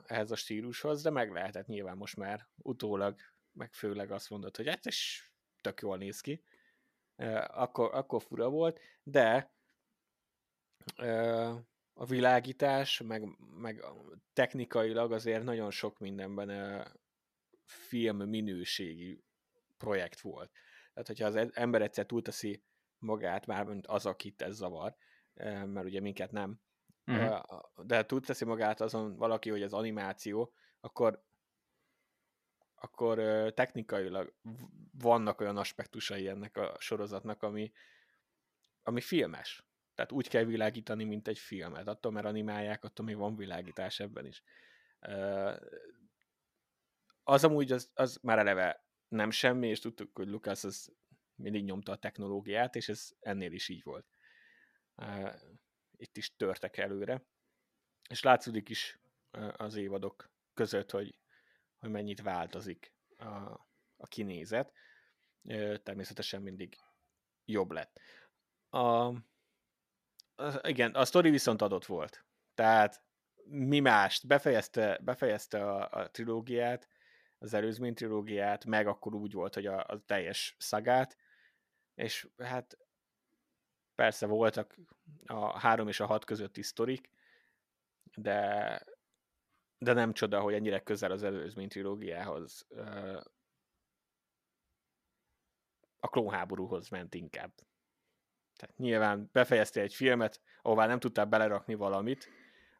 ehhez 0.05 0.31
a 0.31 0.35
stílushoz, 0.35 1.01
de 1.01 1.09
meg 1.09 1.31
lehetett 1.31 1.67
nyilván 1.67 1.97
most 1.97 2.15
már 2.15 2.47
utólag, 2.55 3.19
meg 3.51 3.73
főleg 3.73 4.11
azt 4.11 4.29
mondod, 4.29 4.55
hogy 4.55 4.67
hát 4.67 4.85
is 4.85 5.31
tök 5.61 5.81
jól 5.81 5.97
néz 5.97 6.21
ki. 6.21 6.43
Akkor, 7.47 7.93
akkor 7.93 8.21
fura 8.21 8.49
volt, 8.49 8.79
de 9.03 9.53
a 11.93 12.05
világítás, 12.05 13.01
meg, 13.01 13.37
meg 13.37 13.83
technikailag 14.33 15.11
azért 15.11 15.43
nagyon 15.43 15.71
sok 15.71 15.99
mindenben 15.99 16.83
film 17.65 18.17
minőségi 18.17 19.23
projekt 19.81 20.19
volt. 20.19 20.51
Tehát, 20.93 21.07
hogyha 21.07 21.25
az 21.25 21.35
e-, 21.35 21.49
ember 21.53 21.81
egyszer 21.81 22.05
túlteszi 22.05 22.63
magát, 22.97 23.45
mármint 23.45 23.87
az, 23.87 24.05
akit 24.05 24.41
ez 24.41 24.55
zavar, 24.55 24.95
mert 25.65 25.85
ugye 25.85 25.99
minket 25.99 26.31
nem, 26.31 26.59
uh-huh. 27.05 27.41
de 27.85 28.05
tud 28.05 28.25
teszi 28.25 28.45
magát 28.45 28.81
azon 28.81 29.15
valaki, 29.15 29.49
hogy 29.49 29.63
az 29.63 29.73
animáció, 29.73 30.53
akkor 30.79 31.23
akkor 32.83 33.17
technikailag 33.53 34.33
vannak 34.91 35.41
olyan 35.41 35.57
aspektusai 35.57 36.27
ennek 36.27 36.57
a 36.57 36.75
sorozatnak, 36.79 37.43
ami, 37.43 37.71
ami 38.83 39.01
filmes. 39.01 39.65
Tehát 39.95 40.11
úgy 40.11 40.27
kell 40.27 40.43
világítani, 40.43 41.03
mint 41.03 41.27
egy 41.27 41.37
filmet. 41.37 41.87
Attól, 41.87 42.11
mert 42.11 42.25
animálják, 42.25 42.83
attól 42.83 43.05
még 43.05 43.15
van 43.17 43.35
világítás 43.35 43.99
ebben 43.99 44.25
is. 44.25 44.43
Az 47.23 47.43
amúgy 47.43 47.71
az, 47.71 47.91
az 47.93 48.19
már 48.21 48.39
eleve 48.39 48.85
nem 49.11 49.31
semmi, 49.31 49.67
és 49.67 49.79
tudtuk, 49.79 50.17
hogy 50.17 50.27
Lucas 50.27 50.63
az 50.63 50.93
mindig 51.35 51.63
nyomta 51.63 51.91
a 51.91 51.97
technológiát, 51.97 52.75
és 52.75 52.89
ez 52.89 53.09
ennél 53.19 53.51
is 53.51 53.69
így 53.69 53.83
volt 53.83 54.05
itt 56.01 56.17
is 56.17 56.35
törtek 56.35 56.77
előre, 56.77 57.25
és 58.09 58.23
látszódik 58.23 58.69
is 58.69 58.99
az 59.57 59.75
évadok 59.75 60.31
között, 60.53 60.91
hogy, 60.91 61.17
hogy 61.79 61.89
mennyit 61.89 62.21
változik 62.21 62.93
a, 63.17 63.25
a 63.97 64.07
kinézet. 64.07 64.73
Természetesen 65.83 66.41
mindig 66.41 66.77
jobb 67.45 67.71
lett. 67.71 67.99
A, 68.69 68.77
a, 70.35 70.67
igen, 70.67 70.91
a 70.91 71.05
sztori 71.05 71.29
viszont 71.29 71.61
adott 71.61 71.85
volt. 71.85 72.25
Tehát 72.53 73.03
mi 73.43 73.79
mást, 73.79 74.27
befejezte, 74.27 74.99
befejezte 75.03 75.71
a, 75.71 75.89
a 75.89 76.11
trilógiát, 76.11 76.87
az 77.41 77.53
előzmény 77.53 77.93
trilógiát, 77.93 78.65
meg 78.65 78.87
akkor 78.87 79.15
úgy 79.15 79.33
volt, 79.33 79.53
hogy 79.53 79.65
a, 79.65 79.85
a 79.87 80.01
teljes 80.05 80.55
szagát, 80.59 81.17
és 81.95 82.27
hát 82.37 82.77
Persze 84.01 84.25
voltak 84.25 84.75
a 85.25 85.59
három 85.59 85.87
és 85.87 85.99
a 85.99 86.05
hat 86.05 86.25
közötti 86.25 86.61
sztorik, 86.61 87.09
de, 88.15 88.83
de 89.77 89.93
nem 89.93 90.13
csoda, 90.13 90.41
hogy 90.41 90.53
ennyire 90.53 90.79
közel 90.79 91.11
az 91.11 91.23
előzmény 91.23 91.67
trilógiához 91.67 92.67
a 95.99 96.07
klónháborúhoz 96.09 96.89
ment 96.89 97.15
inkább. 97.15 97.51
Tehát 98.55 98.77
nyilván 98.77 99.29
befejezte 99.31 99.81
egy 99.81 99.93
filmet, 99.93 100.41
ahová 100.61 100.85
nem 100.87 100.99
tudtál 100.99 101.25
belerakni 101.25 101.73
valamit, 101.73 102.29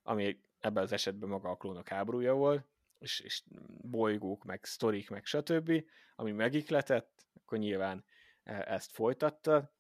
ami 0.04 0.42
ebben 0.60 0.84
az 0.84 0.92
esetben 0.92 1.30
maga 1.30 1.50
a 1.50 1.58
klónok 1.58 1.88
háborúja 1.88 2.34
volt, 2.34 2.66
és, 3.02 3.20
és 3.20 3.44
bolygók, 3.82 4.44
meg 4.44 4.64
sztorik, 4.64 5.10
meg 5.10 5.26
stb., 5.26 5.84
ami 6.16 6.32
megikletett, 6.32 7.26
akkor 7.34 7.58
nyilván 7.58 8.06
ezt 8.44 8.92
folytatta, 8.92 9.74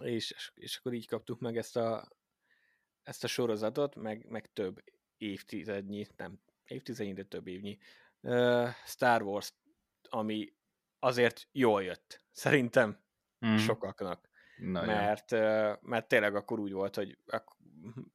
és, 0.00 0.50
és 0.54 0.76
akkor 0.76 0.92
így 0.92 1.06
kaptuk 1.06 1.40
meg 1.40 1.56
ezt 1.56 1.76
a, 1.76 2.08
ezt 3.02 3.24
a 3.24 3.26
sorozatot, 3.26 3.94
meg, 3.94 4.26
meg 4.28 4.52
több 4.52 4.84
évtizednyi, 5.16 6.06
nem 6.16 6.40
évtizednyi, 6.64 7.12
de 7.12 7.24
több 7.24 7.46
évnyi 7.46 7.78
uh, 8.20 8.68
Star 8.84 9.22
Wars, 9.22 9.52
ami 10.08 10.54
azért 10.98 11.48
jól 11.52 11.82
jött, 11.82 12.24
szerintem 12.30 13.04
mm. 13.46 13.56
sokaknak. 13.56 14.30
Na, 14.56 14.84
mert, 14.84 15.30
mert 15.80 16.08
tényleg 16.08 16.34
akkor 16.34 16.58
úgy 16.58 16.72
volt, 16.72 16.94
hogy 16.94 17.18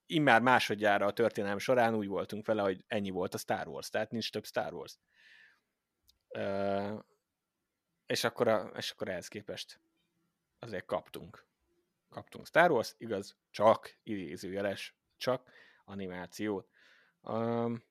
immár 0.06 0.42
másodjára 0.42 1.06
a 1.06 1.14
történelem 1.14 1.58
során 1.58 1.96
úgy 1.96 2.08
voltunk 2.08 2.46
vele, 2.46 2.62
hogy 2.62 2.84
ennyi 2.88 3.10
volt 3.10 3.34
a 3.34 3.38
Star 3.38 3.68
Wars, 3.68 3.90
tehát 3.90 4.12
nincs 4.12 4.32
több 4.32 4.46
Star 4.46 4.74
Wars. 4.74 4.98
Uh, 6.30 7.04
és 8.06 8.24
akkor, 8.24 8.48
a, 8.48 8.72
és 8.76 8.92
akkor 8.92 9.10
ehhez 9.10 9.28
képest 9.28 9.80
azért 10.60 10.86
kaptunk 10.86 11.48
kaptunk 12.10 12.48
Star 12.48 12.72
Wars, 12.72 12.94
igaz, 12.98 13.38
csak 13.52 13.98
idézőjeles, 14.04 14.96
csak 15.18 15.50
animációt. 15.86 16.70
Um, 17.22 17.84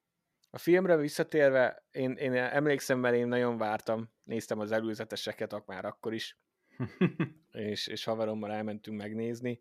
a 0.50 0.58
filmre 0.58 0.96
visszatérve, 0.96 1.86
én, 1.90 2.12
én 2.12 2.34
emlékszem, 2.34 2.98
mert 2.98 3.14
én 3.14 3.26
nagyon 3.26 3.58
vártam, 3.58 4.10
néztem 4.22 4.58
az 4.58 4.72
előzeteseket 4.72 5.66
már 5.66 5.84
akkor 5.84 6.14
is, 6.14 6.38
és, 7.52 7.86
és 7.86 8.04
haverommal 8.04 8.52
elmentünk 8.52 8.98
megnézni. 8.98 9.60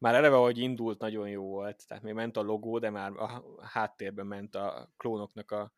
Már 0.00 0.14
eleve, 0.14 0.36
hogy 0.36 0.58
indult, 0.58 0.98
nagyon 0.98 1.28
jó 1.28 1.44
volt, 1.44 1.86
tehát 1.86 2.02
még 2.02 2.14
ment 2.14 2.36
a 2.36 2.42
logó, 2.42 2.78
de 2.78 2.90
már 2.90 3.12
a 3.12 3.44
háttérben 3.64 4.26
ment 4.26 4.54
a 4.54 4.92
klónoknak 4.96 5.50
a, 5.50 5.72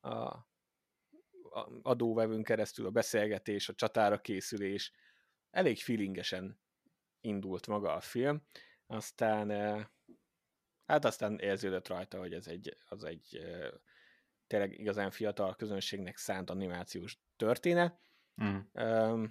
a, 0.00 0.08
a 0.08 1.68
adóvevőn 1.82 2.42
keresztül 2.42 2.86
a 2.86 2.90
beszélgetés, 2.90 3.68
a 3.68 3.74
csatára 3.74 4.20
készülés. 4.20 4.92
Elég 5.50 5.78
feelingesen 5.78 6.60
indult 7.20 7.66
maga 7.66 7.92
a 7.92 8.00
film, 8.00 8.42
aztán 8.86 9.50
hát 10.86 11.04
aztán 11.04 11.38
érződött 11.38 11.88
rajta, 11.88 12.18
hogy 12.18 12.32
ez 12.32 12.46
egy, 12.46 12.76
az 12.88 13.04
egy 13.04 13.40
tényleg 14.46 14.78
igazán 14.78 15.10
fiatal 15.10 15.54
közönségnek 15.54 16.16
szánt 16.16 16.50
animációs 16.50 17.18
történet. 17.36 18.00
Mm. 18.42 19.24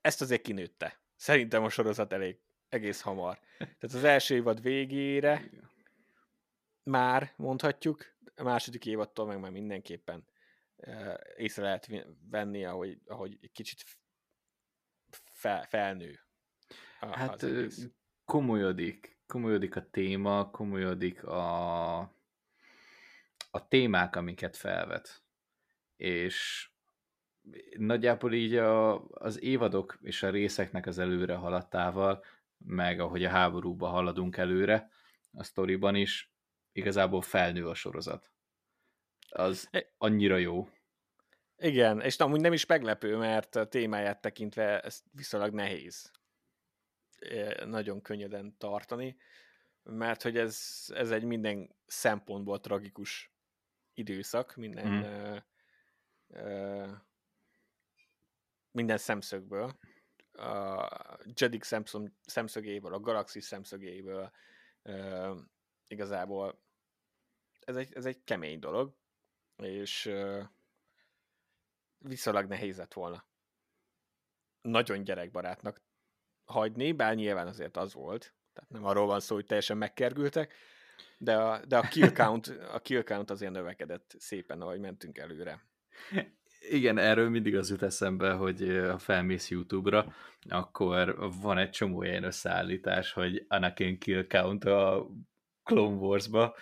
Ezt 0.00 0.20
azért 0.20 0.42
kinőtte 0.42 1.04
Szerintem 1.16 1.64
a 1.64 1.68
sorozat 1.68 2.12
elég 2.12 2.38
egész 2.68 3.00
hamar. 3.00 3.38
Tehát 3.58 3.82
az 3.82 4.04
első 4.04 4.34
évad 4.34 4.62
végére 4.62 5.50
már 6.82 7.32
mondhatjuk, 7.36 8.14
a 8.34 8.42
második 8.42 8.86
évadtól 8.86 9.26
meg 9.26 9.40
már 9.40 9.50
mindenképpen 9.50 10.24
észre 11.36 11.62
lehet 11.62 12.06
venni, 12.30 12.64
ahogy, 12.64 12.98
ahogy 13.06 13.38
egy 13.40 13.52
kicsit 13.52 13.84
fel, 15.32 15.62
felnő. 15.62 16.20
A, 17.00 17.06
hát 17.06 17.46
komolyodik, 18.24 19.18
komolyodik 19.26 19.76
a 19.76 19.90
téma, 19.90 20.50
komolyodik 20.50 21.24
a, 21.24 21.98
a 23.50 23.68
témák, 23.68 24.16
amiket 24.16 24.56
felvet. 24.56 25.22
És 25.96 26.68
nagyjából 27.76 28.32
így 28.32 28.54
a, 28.54 29.04
az 29.08 29.42
évadok 29.42 29.98
és 30.02 30.22
a 30.22 30.30
részeknek 30.30 30.86
az 30.86 30.98
előre 30.98 31.34
haladtával, 31.34 32.24
meg 32.58 33.00
ahogy 33.00 33.24
a 33.24 33.28
háborúba 33.28 33.86
haladunk 33.86 34.36
előre, 34.36 34.90
a 35.32 35.42
sztoriban 35.42 35.94
is, 35.94 36.32
igazából 36.72 37.22
felnő 37.22 37.68
a 37.68 37.74
sorozat. 37.74 38.30
Az 39.28 39.68
e- 39.70 39.92
annyira 39.98 40.36
jó. 40.36 40.68
Igen, 41.58 42.00
és 42.00 42.16
amúgy 42.16 42.40
nem 42.40 42.52
is 42.52 42.66
meglepő, 42.66 43.16
mert 43.16 43.56
a 43.56 43.68
témáját 43.68 44.20
tekintve 44.20 44.80
ez 44.80 45.02
viszonylag 45.10 45.54
nehéz 45.54 46.12
e, 47.18 47.64
nagyon 47.64 48.02
könnyeden 48.02 48.56
tartani, 48.58 49.16
mert 49.82 50.22
hogy 50.22 50.36
ez, 50.36 50.84
ez 50.88 51.10
egy 51.10 51.24
minden 51.24 51.76
szempontból 51.86 52.60
tragikus 52.60 53.32
időszak, 53.94 54.56
minden 54.56 54.88
mm. 54.88 55.02
ö, 55.02 55.36
ö, 56.28 56.86
minden 58.76 58.98
szemszögből. 58.98 59.78
A 60.32 61.18
Jedik 61.34 61.62
szemszögéből, 62.22 62.94
a 62.94 63.00
Galaxis 63.00 63.44
szemszögéből 63.44 64.30
igazából 65.86 66.62
ez 67.60 67.76
egy, 67.76 67.92
ez 67.94 68.06
egy 68.06 68.24
kemény 68.24 68.58
dolog, 68.58 68.96
és 69.56 70.06
ö, 70.06 70.42
viszonylag 71.98 72.46
nehéz 72.46 72.76
lett 72.76 72.92
volna 72.92 73.24
nagyon 74.60 75.04
gyerekbarátnak 75.04 75.82
hagyni, 76.44 76.92
bár 76.92 77.14
nyilván 77.14 77.46
azért 77.46 77.76
az 77.76 77.92
volt, 77.92 78.34
tehát 78.52 78.70
nem 78.70 78.84
arról 78.84 79.06
van 79.06 79.20
szó, 79.20 79.34
hogy 79.34 79.46
teljesen 79.46 79.76
megkergültek, 79.76 80.54
de 81.18 81.36
a, 81.36 81.64
de 81.64 81.78
a, 81.78 81.88
kill 81.88 82.12
count, 82.12 82.46
a 82.46 82.80
kill 82.80 83.02
count 83.02 83.30
azért 83.30 83.52
növekedett 83.52 84.14
szépen, 84.18 84.60
ahogy 84.60 84.80
mentünk 84.80 85.18
előre. 85.18 85.66
Igen, 86.70 86.98
erről 86.98 87.28
mindig 87.28 87.56
az 87.56 87.70
jut 87.70 87.82
eszembe, 87.82 88.32
hogy 88.32 88.80
ha 88.90 88.98
felmész 88.98 89.50
YouTube-ra, 89.50 90.14
akkor 90.48 91.30
van 91.42 91.58
egy 91.58 91.70
csomó 91.70 92.02
ilyen 92.02 92.24
összeállítás, 92.24 93.12
hogy 93.12 93.44
Anakin 93.48 93.98
kill 93.98 94.26
count 94.26 94.64
a 94.64 95.06
Clone 95.64 95.96
Wars-ba, 95.96 96.54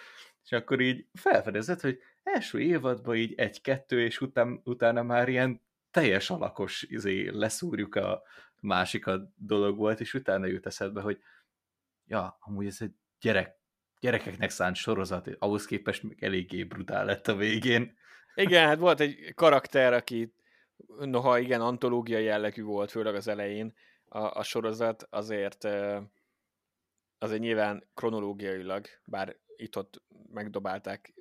és 0.44 0.52
akkor 0.52 0.80
így 0.80 1.06
felfedezed, 1.12 1.80
hogy 1.80 1.98
első 2.22 2.60
évadban 2.60 3.16
így 3.16 3.34
egy-kettő, 3.36 4.00
és 4.00 4.20
után, 4.20 4.60
utána 4.64 5.02
már 5.02 5.28
ilyen 5.28 5.60
teljes 5.90 6.30
alakos 6.30 6.82
izé, 6.82 7.28
leszúrjuk 7.28 7.94
a 7.94 8.22
másikat 8.60 9.28
dolog 9.36 9.76
volt, 9.76 10.00
és 10.00 10.14
utána 10.14 10.46
jut 10.46 10.66
eszedbe, 10.66 11.00
hogy 11.00 11.18
ja, 12.06 12.36
amúgy 12.40 12.66
ez 12.66 12.76
egy 12.80 12.92
gyerek, 13.20 13.56
gyerekeknek 14.00 14.50
szánt 14.50 14.76
sorozat, 14.76 15.30
ahhoz 15.38 15.64
képest 15.64 16.02
még 16.02 16.22
eléggé 16.22 16.64
brutál 16.64 17.04
lett 17.04 17.28
a 17.28 17.36
végén. 17.36 17.96
Igen, 18.34 18.66
hát 18.66 18.78
volt 18.78 19.00
egy 19.00 19.32
karakter, 19.34 19.92
aki 19.92 20.34
noha 20.98 21.38
igen, 21.38 21.60
antológia 21.60 22.18
jellegű 22.18 22.62
volt, 22.62 22.90
főleg 22.90 23.14
az 23.14 23.28
elején 23.28 23.74
a, 24.04 24.18
a 24.18 24.42
sorozat, 24.42 25.06
azért 25.10 25.64
azért 27.18 27.40
nyilván 27.40 27.88
kronológiailag, 27.94 28.86
bár 29.04 29.36
itt-ott 29.56 30.02
megdobálták 30.32 31.14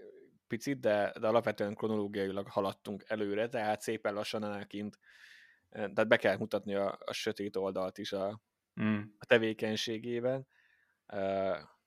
picit, 0.47 0.79
de, 0.79 1.13
de 1.19 1.27
alapvetően 1.27 1.75
kronológiailag 1.75 2.47
haladtunk 2.47 3.03
előre, 3.07 3.49
tehát 3.49 3.81
szépen 3.81 4.13
lassan 4.13 4.43
elkint, 4.43 4.99
tehát 5.69 6.07
be 6.07 6.17
kell 6.17 6.37
mutatni 6.37 6.75
a, 6.75 6.97
a 7.05 7.13
sötét 7.13 7.55
oldalt 7.55 7.97
is 7.97 8.11
a, 8.11 8.41
mm. 8.81 9.01
a 9.17 9.25
tevékenységében. 9.25 10.47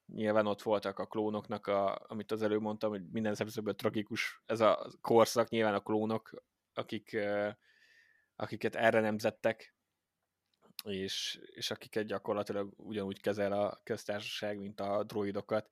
Nyilván 0.07 0.47
ott 0.47 0.63
voltak 0.63 0.99
a 0.99 1.07
klónoknak, 1.07 1.67
a, 1.67 2.05
amit 2.09 2.33
az 2.33 2.43
előbb 2.43 2.61
mondtam, 2.61 2.91
hogy 2.91 3.09
minden 3.11 3.35
szemszögből 3.35 3.75
tragikus 3.75 4.43
ez 4.47 4.61
a 4.61 4.91
korszak, 5.01 5.49
nyilván 5.49 5.75
a 5.75 5.81
klónok, 5.81 6.43
akik, 6.75 7.17
akiket 8.37 8.77
erre 8.77 9.01
nemzettek, 9.01 9.75
és, 10.85 11.41
és 11.55 11.71
akiket 11.71 12.07
gyakorlatilag 12.07 12.73
ugyanúgy 12.77 13.21
kezel 13.21 13.53
a 13.53 13.81
köztársaság, 13.83 14.59
mint 14.59 14.81
a 14.81 15.05
droidokat, 15.05 15.69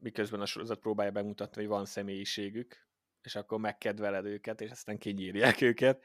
miközben 0.00 0.40
a 0.40 0.46
sorozat 0.46 0.78
próbálja 0.78 1.12
bemutatni, 1.12 1.60
hogy 1.60 1.70
van 1.70 1.84
személyiségük, 1.84 2.86
és 3.22 3.34
akkor 3.34 3.58
megkedveled 3.60 4.24
őket, 4.24 4.60
és 4.60 4.70
aztán 4.70 4.98
kinyírják 4.98 5.60
őket. 5.60 6.04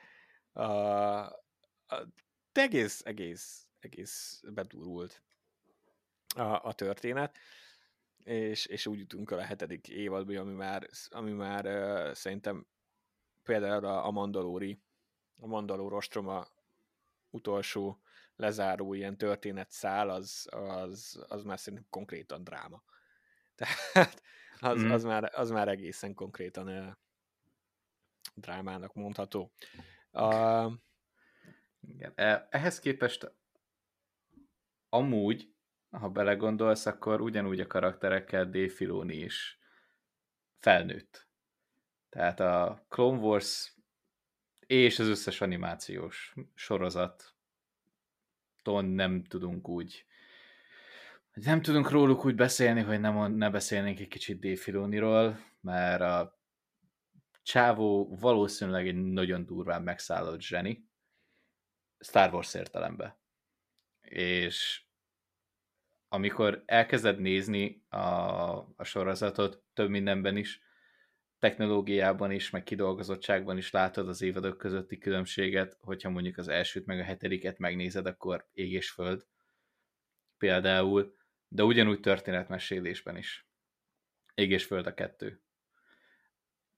A, 0.52 0.62
a, 0.62 1.34
egész, 2.52 3.02
egész, 3.06 3.68
egész 3.80 4.42
bedurult 4.48 5.24
a, 6.36 6.68
a 6.68 6.74
történet, 6.74 7.38
és, 8.24 8.66
és 8.66 8.86
úgy 8.86 9.00
jutunk 9.00 9.32
el 9.32 9.40
a 9.40 9.44
hetedik 9.44 9.88
évadba, 9.88 10.40
ami 10.40 10.54
már, 10.54 10.90
ami 11.10 11.32
már 11.32 11.66
uh, 11.66 12.14
szerintem 12.14 12.68
például 13.44 13.86
a, 13.86 14.06
a 14.06 14.12
Mandalóri, 14.12 14.82
a 15.40 15.48
Mandalór 15.48 15.94
ostroma 15.94 16.48
utolsó 17.30 18.02
lezáró 18.36 18.94
ilyen 18.94 19.18
történetszál, 19.18 20.10
az, 20.10 20.48
az, 20.52 21.26
az 21.28 21.44
már 21.44 21.60
szerintem 21.60 21.88
konkrétan 21.90 22.44
dráma. 22.44 22.84
Tehát 23.56 24.22
az, 24.60 24.84
mm. 24.84 24.90
az, 24.90 25.04
már, 25.04 25.32
az 25.34 25.50
már 25.50 25.68
egészen 25.68 26.14
konkrétan 26.14 26.68
uh, 26.68 26.94
drámának 28.36 28.94
mondható. 28.94 29.52
Uh, 30.12 30.72
Igen. 31.82 32.12
E, 32.16 32.48
ehhez 32.50 32.80
képest 32.80 33.32
amúgy, 34.90 35.56
ha 35.90 36.10
belegondolsz, 36.10 36.86
akkor 36.86 37.22
ugyanúgy 37.22 37.60
a 37.60 37.68
karakterekkel 37.68 38.46
Dave 38.46 38.70
Filoni 38.70 39.16
is 39.16 39.60
felnőtt. 40.60 41.28
Tehát 42.10 42.40
a 42.40 42.86
Clone 42.90 43.20
Wars 43.20 43.76
és 44.60 45.00
az 45.00 45.08
összes 45.08 45.42
animációs 45.42 46.34
sorozat 46.54 47.36
nem 48.82 49.24
tudunk 49.24 49.68
úgy 49.68 50.08
nem 51.46 51.62
tudunk 51.62 51.90
róluk 51.90 52.26
úgy 52.26 52.36
beszélni, 52.36 52.82
hogy 52.82 53.00
nem, 53.00 53.34
ne 53.34 53.50
beszélnénk 53.50 54.00
egy 54.00 54.08
kicsit 54.08 54.40
Dave 54.40 54.56
Filoniról, 54.56 55.40
mert 55.62 56.02
a 56.02 56.40
csávó 57.44 58.16
valószínűleg 58.20 58.88
egy 58.88 58.96
nagyon 58.96 59.46
durván 59.46 59.82
megszállott 59.82 60.42
zseni, 60.42 60.90
Star 62.00 62.34
Wars 62.34 62.54
értelembe. 62.54 63.20
És 64.02 64.87
amikor 66.08 66.64
elkezded 66.66 67.20
nézni 67.20 67.86
a, 67.90 67.98
a 68.76 68.84
sorozatot 68.84 69.64
több 69.74 69.90
mindenben 69.90 70.38
is, 70.38 70.62
technológiában 71.40 72.32
is, 72.32 72.50
meg 72.50 72.64
kidolgozottságban 72.64 73.58
is 73.58 73.72
látod 73.72 74.08
az 74.08 74.22
évadok 74.22 74.58
közötti 74.58 74.98
különbséget, 74.98 75.78
hogyha 75.80 76.10
mondjuk 76.10 76.38
az 76.38 76.48
elsőt 76.48 76.86
meg 76.86 77.00
a 77.00 77.04
hetediket 77.04 77.58
megnézed, 77.58 78.06
akkor 78.06 78.48
ég 78.54 78.72
és 78.72 78.92
föld. 78.92 79.26
Például 80.38 81.16
de 81.48 81.64
ugyanúgy 81.64 82.00
történetmesélésben 82.00 83.18
is. 83.18 83.48
Ég 84.34 84.52
és 84.52 84.66
föld 84.66 84.86
a 84.86 84.94
kettő. 84.94 85.42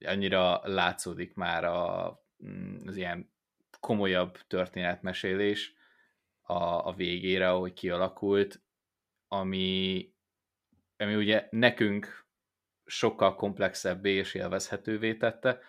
Annyira 0.05 0.61
látszódik 0.63 1.33
már 1.33 1.63
a, 1.63 2.19
mm, 2.45 2.77
az 2.85 2.95
ilyen 2.95 3.31
komolyabb 3.79 4.37
történetmesélés 4.47 5.73
a, 6.41 6.87
a 6.87 6.93
végére, 6.93 7.49
ahogy 7.49 7.73
kialakult, 7.73 8.61
ami, 9.29 10.13
ami 10.97 11.15
ugye 11.15 11.47
nekünk 11.51 12.27
sokkal 12.85 13.35
komplexebbé 13.35 14.11
és 14.11 14.33
élvezhetővé 14.33 15.15
tette. 15.15 15.59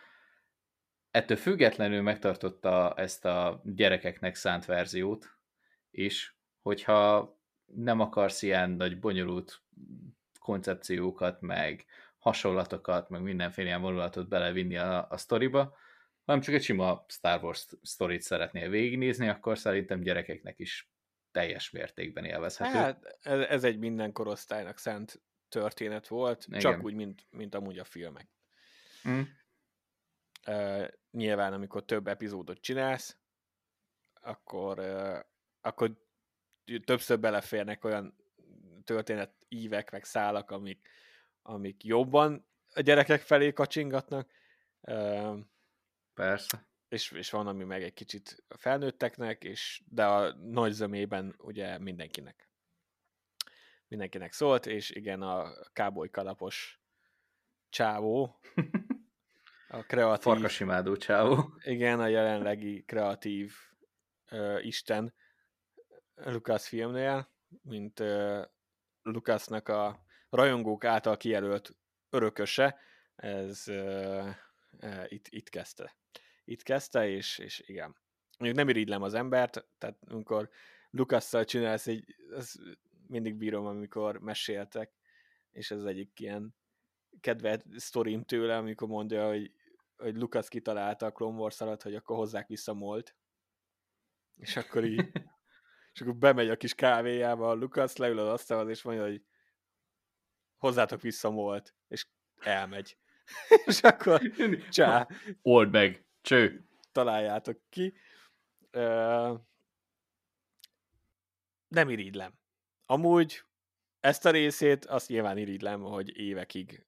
Ettől 1.11 1.37
függetlenül 1.37 2.03
megtartotta 2.03 2.95
ezt 2.97 3.25
a 3.25 3.63
gyerekeknek 3.65 4.35
szánt 4.35 4.65
verziót 4.65 5.37
is, 5.91 6.37
hogyha 6.63 7.35
nem 7.65 8.01
akarsz 8.01 8.43
ilyen 8.43 8.71
nagy 8.71 8.99
bonyolult 9.01 9.63
koncepciókat, 10.39 11.41
meg 11.41 11.85
hasonlatokat, 12.19 13.09
meg 13.09 13.23
mindenféle 13.23 13.69
ilyen 13.69 13.81
vonulatot 13.81 14.29
belevinni 14.29 14.77
a, 14.77 15.07
a 15.11 15.17
sztoriba, 15.17 15.77
hanem 16.25 16.41
csak 16.41 16.55
egy 16.55 16.63
sima 16.63 17.05
Star 17.09 17.43
Wars 17.43 17.67
sztorit 17.83 18.23
szeretnél 18.23 18.69
végignézni, 18.69 19.29
akkor 19.29 19.59
szerintem 19.59 20.01
gyerekeknek 20.01 20.59
is 20.59 20.91
teljes 21.31 21.71
mértékben 21.71 22.25
élvezhető. 22.25 22.79
Hát 22.79 23.19
ez, 23.21 23.41
ez 23.41 23.65
egy 23.65 23.79
minden 23.79 24.13
korosztálynak 24.13 24.79
szent 24.79 25.23
történet 25.49 26.09
volt, 26.09 26.45
Igen. 26.47 26.61
csak 26.61 26.83
úgy, 26.85 26.95
mint, 26.95 27.27
mint 27.31 27.55
amúgy 27.55 27.79
a 27.79 27.85
filmek. 27.85 28.29
Mm. 29.09 29.21
Uh, 30.47 30.89
nyilván, 31.11 31.53
amikor 31.53 31.85
több 31.85 32.09
epizódot 32.09 32.61
csinálsz, 32.61 33.19
akkor 34.15 34.79
uh, 34.79 35.19
akkor 35.61 35.93
többször 36.85 37.21
beleférnek 37.21 37.85
olyan 37.85 38.17
történet 38.85 39.35
ívek, 39.49 39.91
meg 39.91 40.05
szálak, 40.05 40.51
amik, 40.51 40.89
amik 41.43 41.85
jobban 41.85 42.47
a 42.75 42.81
gyerekek 42.81 43.21
felé 43.21 43.53
kacsingatnak. 43.53 44.31
Persze. 46.15 46.69
És, 46.91 47.11
és 47.11 47.31
van, 47.31 47.47
ami 47.47 47.65
meg 47.65 47.83
egy 47.83 47.95
kicsit 47.95 48.45
felnőtteknek, 48.49 49.45
és, 49.45 49.83
de 49.89 50.07
a 50.07 50.35
nagy 50.35 50.73
zömében 50.73 51.35
ugye 51.39 51.79
mindenkinek. 51.79 52.51
Mindenkinek 53.89 54.33
szólt, 54.33 54.67
és 54.67 54.91
igen, 54.91 55.23
a 55.23 55.53
káboly 55.73 56.11
kalapos 56.11 56.81
csávó, 57.69 58.41
a 59.69 59.83
kreatív... 59.91 60.23
Farkasimádó 60.23 60.97
csávó. 60.97 61.55
Igen, 61.65 62.01
a 62.01 62.07
jelenlegi 62.07 62.85
kreatív 62.85 63.55
uh, 64.31 64.67
isten 64.67 65.15
Lucas 66.15 66.69
filmnél, 66.69 67.31
mint 67.63 68.01
uh, 68.01 68.45
Lucasnak 69.03 69.69
a 69.69 70.05
rajongók 70.29 70.85
által 70.85 71.17
kijelölt 71.17 71.77
örököse, 72.11 72.79
ez 73.17 73.65
uh, 73.69 74.29
uh, 74.81 75.05
itt, 75.09 75.27
itt 75.29 75.49
kezdte. 75.49 75.99
Itt 76.51 76.63
kezdte, 76.63 77.09
és, 77.09 77.39
és 77.39 77.63
igen. 77.67 77.97
Mondjuk 78.39 78.59
nem 78.61 78.69
irigylem 78.69 79.03
az 79.03 79.15
embert, 79.15 79.67
tehát 79.79 79.99
amikor 80.07 80.51
Lukasszal 80.91 81.45
csinálsz 81.45 81.87
egy, 81.87 82.17
ez 82.37 82.53
mindig 83.07 83.35
bírom, 83.35 83.67
amikor 83.67 84.19
meséltek, 84.19 84.93
és 85.51 85.71
ez 85.71 85.83
egyik 85.83 86.21
ilyen 86.21 86.55
kedvelt 87.21 87.65
sztorim 87.77 88.25
tőle, 88.25 88.57
amikor 88.57 88.89
mondja, 88.89 89.29
hogy, 89.29 89.53
hogy 89.97 90.17
Lukasz 90.17 90.49
kitalálta 90.49 91.07
a 91.07 91.13
Clone 91.13 91.39
Wars 91.39 91.61
alatt, 91.61 91.83
hogy 91.83 91.95
akkor 91.95 92.17
hozzák 92.17 92.47
vissza 92.47 92.75
Molt, 92.75 93.17
és 94.37 94.57
akkor 94.57 94.85
így 94.85 95.11
és 95.95 96.01
akkor 96.01 96.17
bemegy 96.17 96.49
a 96.49 96.57
kis 96.57 96.75
kávéjába 96.75 97.49
a 97.49 97.55
Lukasz, 97.55 97.97
leül 97.97 98.19
az 98.19 98.29
asztalhoz, 98.29 98.69
és 98.69 98.83
mondja, 98.83 99.05
hogy 99.05 99.25
hozzátok 100.57 101.01
vissza 101.01 101.31
Molt, 101.31 101.75
és 101.89 102.07
elmegy. 102.39 102.97
és 103.67 103.83
akkor 103.83 104.21
csá. 104.71 105.09
Old 105.43 105.71
meg, 105.71 106.09
cső. 106.31 106.65
Találjátok 106.93 107.61
ki. 107.69 107.95
Nem 111.69 111.89
irigylem. 111.89 112.39
Amúgy 112.87 113.43
ezt 114.01 114.25
a 114.25 114.31
részét 114.31 114.85
azt 114.85 115.09
nyilván 115.09 115.39
irigylem, 115.39 115.83
hogy 115.83 116.17
évekig 116.17 116.87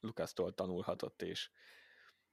Lukasztól, 0.00 0.54
tanulhatott, 0.54 1.22
és, 1.22 1.50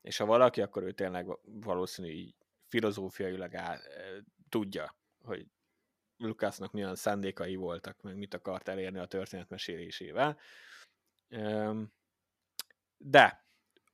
és 0.02 0.18
ha 0.18 0.26
valaki, 0.26 0.62
akkor 0.62 0.84
ő 0.84 0.92
tényleg 0.92 1.28
valószínű 1.44 2.08
így 2.08 2.36
filozófiailag 2.68 3.56
áll, 3.56 3.80
tudja, 4.50 4.98
hogy 5.24 5.48
Lukasznak 6.18 6.72
milyen 6.72 6.96
szándékai 6.96 7.56
voltak, 7.56 8.02
meg 8.02 8.16
mit 8.16 8.34
akart 8.34 8.68
elérni 8.68 9.00
a 9.00 9.06
történet 9.06 9.50
mesélésével. 9.50 10.40
De 12.98 13.46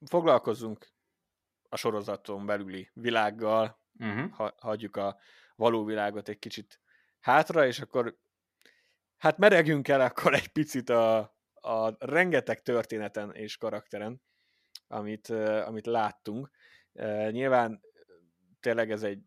foglalkozzunk 0.06 0.90
a 1.73 1.77
sorozaton 1.77 2.45
belüli 2.45 2.89
világgal, 2.93 3.79
uh-huh. 3.99 4.31
ha, 4.31 4.53
hagyjuk 4.57 4.95
a 4.95 5.17
való 5.55 5.84
világot 5.84 6.29
egy 6.29 6.39
kicsit 6.39 6.79
hátra, 7.19 7.65
és 7.65 7.79
akkor 7.79 8.17
hát 9.17 9.38
meregjünk 9.38 9.88
el 9.88 10.01
akkor 10.01 10.34
egy 10.34 10.47
picit 10.47 10.89
a, 10.89 11.17
a 11.53 12.05
rengeteg 12.05 12.62
történeten 12.62 13.34
és 13.34 13.57
karakteren, 13.57 14.21
amit, 14.88 15.29
amit 15.65 15.86
láttunk. 15.86 16.49
Nyilván 17.29 17.81
tényleg 18.60 18.91
ez 18.91 19.03
egy 19.03 19.23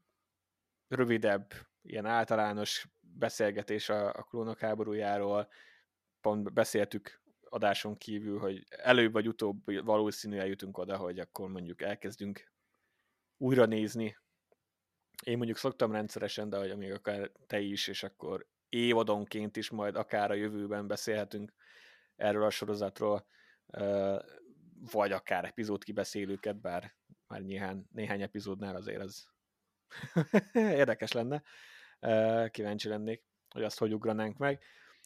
rövidebb, 0.89 1.53
ilyen 1.83 2.07
általános 2.07 2.89
beszélgetés 3.01 3.89
a, 3.89 4.09
a 4.09 4.23
klónok 4.23 4.59
háborújáról. 4.59 5.49
Pont 6.21 6.53
beszéltük 6.53 7.23
adáson 7.55 7.97
kívül, 7.97 8.39
hogy 8.39 8.65
előbb 8.69 9.13
vagy 9.13 9.29
utóbb 9.29 9.85
valószínűleg 9.85 10.49
jutunk 10.49 10.79
oda, 10.79 10.97
hogy 10.97 11.19
akkor 11.19 11.49
mondjuk 11.49 11.83
elkezdünk 11.83 12.53
újra 13.37 13.65
nézni. 13.65 14.17
Én 15.23 15.37
mondjuk 15.37 15.59
szoktam 15.59 15.93
rendszeresen, 15.93 16.49
de 16.49 16.57
hogy 16.57 16.71
amíg 16.71 16.93
akár 16.93 17.31
te 17.47 17.61
is, 17.61 17.87
és 17.89 18.03
akkor 18.03 18.47
évadonként 18.69 19.57
is 19.57 19.71
majd 19.71 19.97
akár 19.97 20.31
a 20.31 20.35
jövőben 20.35 20.87
beszélhetünk 20.87 21.53
erről 22.17 22.45
a 22.45 22.51
sorozatról, 22.51 23.27
vagy 24.93 25.13
akár 25.13 25.45
epizód 25.45 25.85
kibeszélőket, 25.85 26.61
bár 26.61 26.95
már 27.27 27.41
néhány, 27.41 27.87
néhány 27.91 28.23
epizódnál 28.23 28.77
azért 28.77 29.01
az 29.01 29.29
érdekes 30.53 31.13
lenne. 31.13 31.43
Kíváncsi 32.51 32.89
lennék, 32.89 33.25
hogy 33.49 33.63
azt 33.63 33.79
hogy 33.79 33.95
ugranánk 33.95 34.37
meg. 34.37 34.63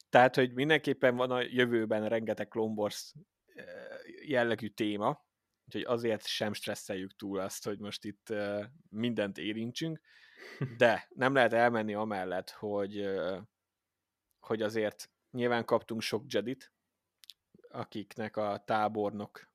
Tehát, 0.09 0.35
hogy 0.35 0.53
mindenképpen 0.53 1.16
van 1.16 1.31
a 1.31 1.40
jövőben 1.40 2.09
rengeteg 2.09 2.49
Clone 2.49 2.90
jellegű 4.27 4.68
téma, 4.68 5.27
úgyhogy 5.64 5.85
azért 5.85 6.27
sem 6.27 6.53
stresszeljük 6.53 7.16
túl 7.16 7.38
azt, 7.38 7.64
hogy 7.64 7.79
most 7.79 8.05
itt 8.05 8.35
mindent 8.88 9.38
érintsünk, 9.38 10.01
de 10.77 11.07
nem 11.14 11.35
lehet 11.35 11.53
elmenni 11.53 11.94
amellett, 11.94 12.51
hogy, 12.51 13.09
hogy 14.38 14.62
azért 14.62 15.11
nyilván 15.31 15.64
kaptunk 15.64 16.01
sok 16.01 16.25
Jedit, 16.27 16.73
akiknek 17.68 18.37
a 18.37 18.62
tábornok 18.66 19.48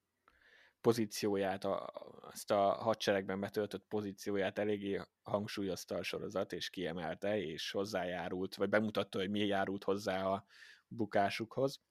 pozícióját, 0.84 1.64
a, 1.64 1.92
azt 2.22 2.52
a 2.52 2.62
hadseregben 2.62 3.40
betöltött 3.40 3.86
pozícióját 3.88 4.58
eléggé 4.58 5.02
hangsúlyozta 5.22 5.96
a 5.96 6.04
sorozat, 6.04 6.54
és 6.54 6.70
kiemelte, 6.70 7.38
és 7.38 7.72
hozzájárult, 7.72 8.56
vagy 8.56 8.70
bemutatta, 8.70 9.18
hogy 9.18 9.30
mi 9.30 9.40
járult 9.46 9.84
hozzá 9.84 10.26
a 10.26 10.46
bukásukhoz. 10.88 11.82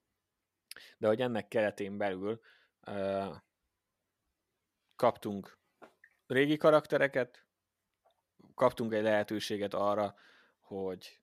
De 0.97 1.07
hogy 1.07 1.21
ennek 1.21 1.47
keretén 1.47 1.97
belül 1.97 2.41
uh, 2.87 3.35
kaptunk 4.95 5.57
régi 6.27 6.57
karaktereket, 6.57 7.45
kaptunk 8.55 8.93
egy 8.93 9.03
lehetőséget 9.03 9.73
arra, 9.73 10.15
hogy 10.59 11.21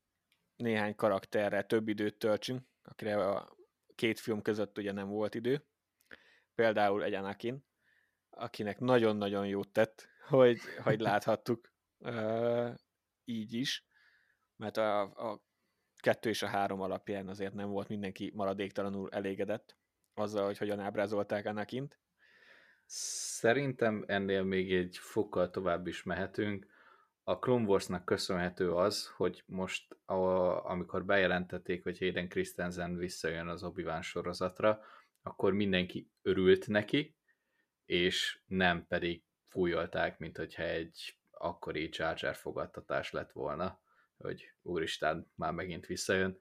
néhány 0.57 0.95
karakterre 0.95 1.63
több 1.63 1.89
időt 1.89 2.19
töltsünk, 2.19 2.67
akire 2.83 3.29
a 3.29 3.57
két 3.95 4.21
film 4.21 4.43
között 4.43 4.79
ugye 4.79 4.93
nem 4.93 5.09
volt 5.09 5.35
idő, 5.35 5.70
például 6.61 7.05
egy 7.05 7.15
Anakin, 7.15 7.65
akinek 8.31 8.79
nagyon-nagyon 8.79 9.47
jót 9.47 9.73
tett, 9.73 10.09
hogy, 10.29 10.61
hogy 10.83 11.01
láthattuk 11.11 11.73
uh, 11.99 12.75
így 13.25 13.53
is, 13.53 13.87
mert 14.57 14.77
a, 14.77 15.01
a 15.01 15.43
kettő 15.97 16.29
és 16.29 16.43
a 16.43 16.47
három 16.47 16.81
alapján 16.81 17.29
azért 17.29 17.55
nem 17.55 17.71
volt 17.71 17.89
mindenki 17.89 18.33
maradéktalanul 18.35 19.11
elégedett 19.11 19.77
azzal, 20.15 20.45
hogy 20.45 20.59
hogyan 20.59 20.81
ábrázolták 20.81 21.47
Anakint. 21.47 21.99
Szerintem 22.87 24.05
ennél 24.07 24.43
még 24.43 24.73
egy 24.73 24.97
fokkal 24.97 25.51
tovább 25.51 25.87
is 25.87 26.03
mehetünk. 26.03 26.67
A 27.23 27.39
Clone 27.39 27.67
Wars-nak 27.67 28.05
köszönhető 28.05 28.75
az, 28.75 29.07
hogy 29.17 29.43
most, 29.47 29.97
a, 30.05 30.15
amikor 30.71 31.05
bejelentették, 31.05 31.83
hogy 31.83 31.99
Hayden 31.99 32.29
Christensen 32.29 32.97
visszajön 32.97 33.49
az 33.49 33.63
obi 33.63 33.87
sorozatra, 34.01 34.81
akkor 35.23 35.53
mindenki 35.53 36.11
örült 36.23 36.67
neki, 36.67 37.17
és 37.85 38.41
nem 38.47 38.87
pedig 38.87 39.25
fújolták, 39.49 40.19
mint 40.19 40.37
hogyha 40.37 40.63
egy 40.63 41.19
akkori 41.31 41.89
Jar 41.93 42.35
fogadtatás 42.35 43.11
lett 43.11 43.33
volna, 43.33 43.81
hogy 44.17 44.53
úristen, 44.63 45.33
már 45.35 45.53
megint 45.53 45.87
visszajön. 45.87 46.41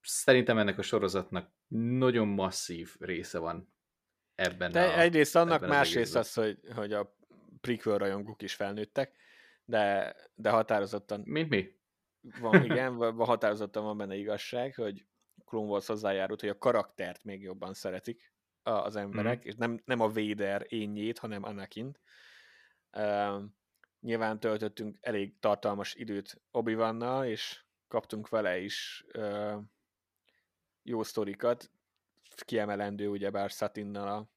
Szerintem 0.00 0.58
ennek 0.58 0.78
a 0.78 0.82
sorozatnak 0.82 1.52
nagyon 1.68 2.28
masszív 2.28 2.94
része 2.98 3.38
van 3.38 3.74
ebben 4.34 4.72
De 4.72 4.80
a, 4.80 4.98
egyrészt 4.98 5.36
annak, 5.36 5.66
másrészt 5.66 6.16
az, 6.16 6.34
hogy, 6.34 6.58
hogy 6.74 6.92
a 6.92 7.16
prequel 7.60 7.98
rajongók 7.98 8.42
is 8.42 8.54
felnőttek, 8.54 9.16
de, 9.64 10.14
de 10.34 10.50
határozottan... 10.50 11.22
Mint 11.24 11.48
mi? 11.48 11.80
Van, 12.40 12.64
igen, 12.64 12.94
határozottan 13.16 13.84
van 13.84 13.96
benne 13.96 14.14
igazság, 14.14 14.74
hogy 14.74 15.06
Clone 15.52 15.70
Wars 15.70 15.86
hozzájárult, 15.86 16.40
hogy 16.40 16.48
a 16.48 16.58
karaktert 16.58 17.24
még 17.24 17.42
jobban 17.42 17.74
szeretik 17.74 18.32
az 18.62 18.96
emberek, 18.96 19.38
mm. 19.38 19.48
és 19.48 19.54
nem, 19.54 19.82
nem 19.84 20.00
a 20.00 20.08
Vader 20.08 20.66
énjét, 20.68 21.18
hanem 21.18 21.44
Anakin. 21.44 21.98
Uh, 22.92 23.42
nyilván 24.00 24.40
töltöttünk 24.40 24.96
elég 25.00 25.38
tartalmas 25.38 25.94
időt 25.94 26.42
obi 26.50 26.76
és 27.24 27.64
kaptunk 27.88 28.28
vele 28.28 28.58
is 28.58 29.04
uh, 29.14 29.58
jó 30.82 31.02
sztorikat, 31.02 31.70
kiemelendő 32.44 33.08
ugyebár 33.08 33.50
Satinnal 33.50 34.08
a 34.08 34.30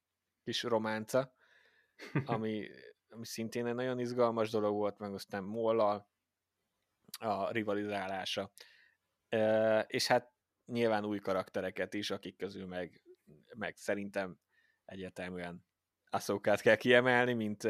kis 0.43 0.63
románca, 0.63 1.36
ami, 2.25 2.67
ami 3.10 3.25
szintén 3.25 3.65
egy 3.65 3.75
nagyon 3.75 3.99
izgalmas 3.99 4.49
dolog 4.49 4.73
volt, 4.73 4.97
meg 4.97 5.13
aztán 5.13 5.43
Mollal 5.43 6.10
a 7.19 7.51
rivalizálása. 7.51 8.51
Uh, 9.32 9.84
és 9.88 10.08
hát 10.08 10.35
nyilván 10.65 11.06
új 11.06 11.19
karaktereket 11.19 11.93
is, 11.93 12.12
akik 12.12 12.38
közül 12.38 12.65
meg, 12.65 13.01
meg 13.56 13.75
szerintem 13.75 14.39
egyértelműen 14.86 15.65
Aszókát 16.10 16.62
kell 16.62 16.75
kiemelni, 16.75 17.34
mint, 17.34 17.63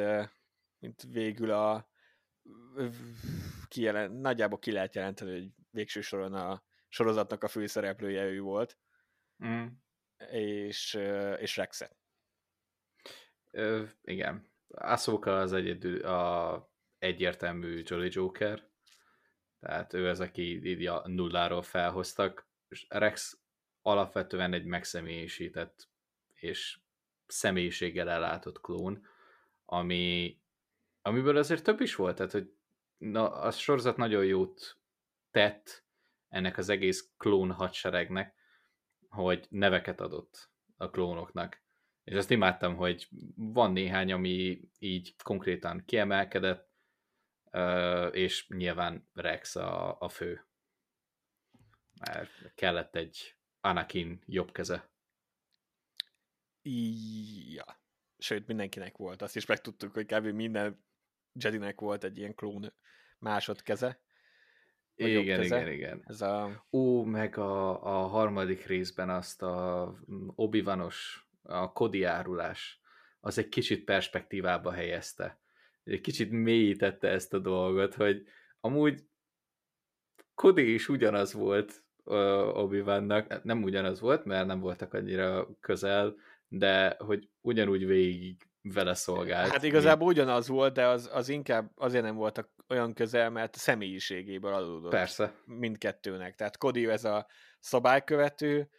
mint 0.79 1.01
végül 1.10 1.51
a 1.51 1.89
kijelent, 3.67 4.21
nagyjából 4.21 4.60
ki 4.60 4.71
lehet 4.71 4.95
jelenteni, 4.95 5.31
hogy 5.31 5.49
végső 5.71 6.01
soron 6.01 6.34
a 6.34 6.63
sorozatnak 6.88 7.43
a 7.43 7.47
főszereplője 7.47 8.23
ő 8.23 8.41
volt. 8.41 8.77
Mm. 9.45 9.65
És, 10.31 10.93
és 11.38 11.58
Rexet. 11.58 11.97
Ö, 13.51 13.84
igen. 14.01 14.51
Ahsoka 14.67 15.39
az 15.39 15.53
egyedül 15.53 16.05
a 16.05 16.69
egyértelmű 16.97 17.81
Jolly 17.86 18.10
Joker, 18.12 18.69
tehát 19.60 19.93
ő 19.93 20.10
az, 20.10 20.19
aki 20.19 20.65
így 20.65 20.86
a 20.86 21.08
nulláról 21.08 21.62
felhoztak, 21.62 22.49
és 22.75 22.85
Rex 22.89 23.39
alapvetően 23.81 24.53
egy 24.53 24.65
megszemélyisített 24.65 25.89
és 26.33 26.79
személyiséggel 27.27 28.09
ellátott 28.09 28.61
klón, 28.61 29.07
ami, 29.65 30.38
amiből 31.01 31.38
azért 31.38 31.63
több 31.63 31.81
is 31.81 31.95
volt, 31.95 32.15
tehát 32.15 32.31
hogy 32.31 32.53
na, 32.97 33.31
a 33.31 33.51
sorozat 33.51 33.97
nagyon 33.97 34.25
jót 34.25 34.77
tett 35.31 35.85
ennek 36.29 36.57
az 36.57 36.69
egész 36.69 37.09
klón 37.17 37.51
hadseregnek, 37.51 38.35
hogy 39.09 39.45
neveket 39.49 40.01
adott 40.01 40.49
a 40.77 40.89
klónoknak. 40.89 41.63
És 42.03 42.15
azt 42.15 42.31
imádtam, 42.31 42.75
hogy 42.75 43.07
van 43.35 43.71
néhány, 43.71 44.11
ami 44.11 44.61
így 44.79 45.15
konkrétan 45.23 45.83
kiemelkedett, 45.85 46.69
és 48.11 48.47
nyilván 48.47 49.09
Rex 49.13 49.55
a, 49.55 49.99
a 49.99 50.09
fő. 50.09 50.45
Mert 51.99 52.53
kellett 52.55 52.95
egy 52.95 53.36
Anakin 53.62 54.21
jobb 54.25 54.51
keze. 54.51 54.89
Ja. 56.62 57.79
Sőt, 58.17 58.47
mindenkinek 58.47 58.97
volt. 58.97 59.21
Azt 59.21 59.36
is 59.36 59.45
megtudtuk, 59.45 59.93
hogy 59.93 60.05
kb. 60.05 60.25
minden 60.25 60.86
Jedinek 61.34 61.79
volt 61.79 62.03
egy 62.03 62.17
ilyen 62.17 62.36
klón 62.36 62.73
másodkeze. 63.19 64.03
Igen, 64.95 65.25
keze. 65.25 65.43
igen, 65.43 65.71
igen. 65.71 66.03
Ez 66.05 66.21
a... 66.21 66.65
Ó, 66.71 67.03
meg 67.03 67.38
a, 67.38 67.84
a 67.84 68.08
harmadik 68.08 68.65
részben 68.65 69.10
azt 69.10 69.41
a 69.41 69.95
obi 70.36 70.63
a 71.41 71.71
kodi 71.71 72.03
árulás, 72.03 72.79
az 73.19 73.38
egy 73.38 73.49
kicsit 73.49 73.84
perspektívába 73.84 74.71
helyezte. 74.71 75.39
Egy 75.84 76.01
kicsit 76.01 76.31
mélyítette 76.31 77.08
ezt 77.08 77.34
a 77.34 77.39
dolgot, 77.39 77.93
hogy 77.93 78.27
amúgy 78.60 79.03
Kodi 80.36 80.73
is 80.73 80.89
ugyanaz 80.89 81.34
volt 81.34 81.85
obi 82.54 82.84
nem 83.44 83.63
ugyanaz 83.63 84.00
volt, 84.00 84.26
mert 84.26 84.48
nem 84.48 84.60
voltak 84.60 84.94
annyira 84.94 85.48
közel, 85.60 86.15
de 86.48 86.96
hogy 87.00 87.30
ugyanúgy 87.41 87.86
végig 87.86 88.48
vele 88.62 88.94
szolgált. 88.94 89.52
Hát 89.52 89.63
igazából 89.63 90.08
ugyanaz 90.08 90.48
volt, 90.48 90.74
de 90.74 90.86
az, 90.86 91.10
az 91.13 91.30
inkább 91.30 91.72
azért 91.76 92.04
nem 92.04 92.15
voltak 92.15 92.50
olyan 92.68 92.94
közel, 92.94 93.30
mert 93.30 93.56
a 93.56 93.60
személyiségéből 93.60 94.54
adódott. 94.54 94.91
Persze. 94.91 95.36
Mindkettőnek. 95.46 96.36
Tehát 96.36 96.58
Cody 96.58 96.88
ez 96.88 97.04
a 97.04 97.28
szabálykövető, 97.60 98.70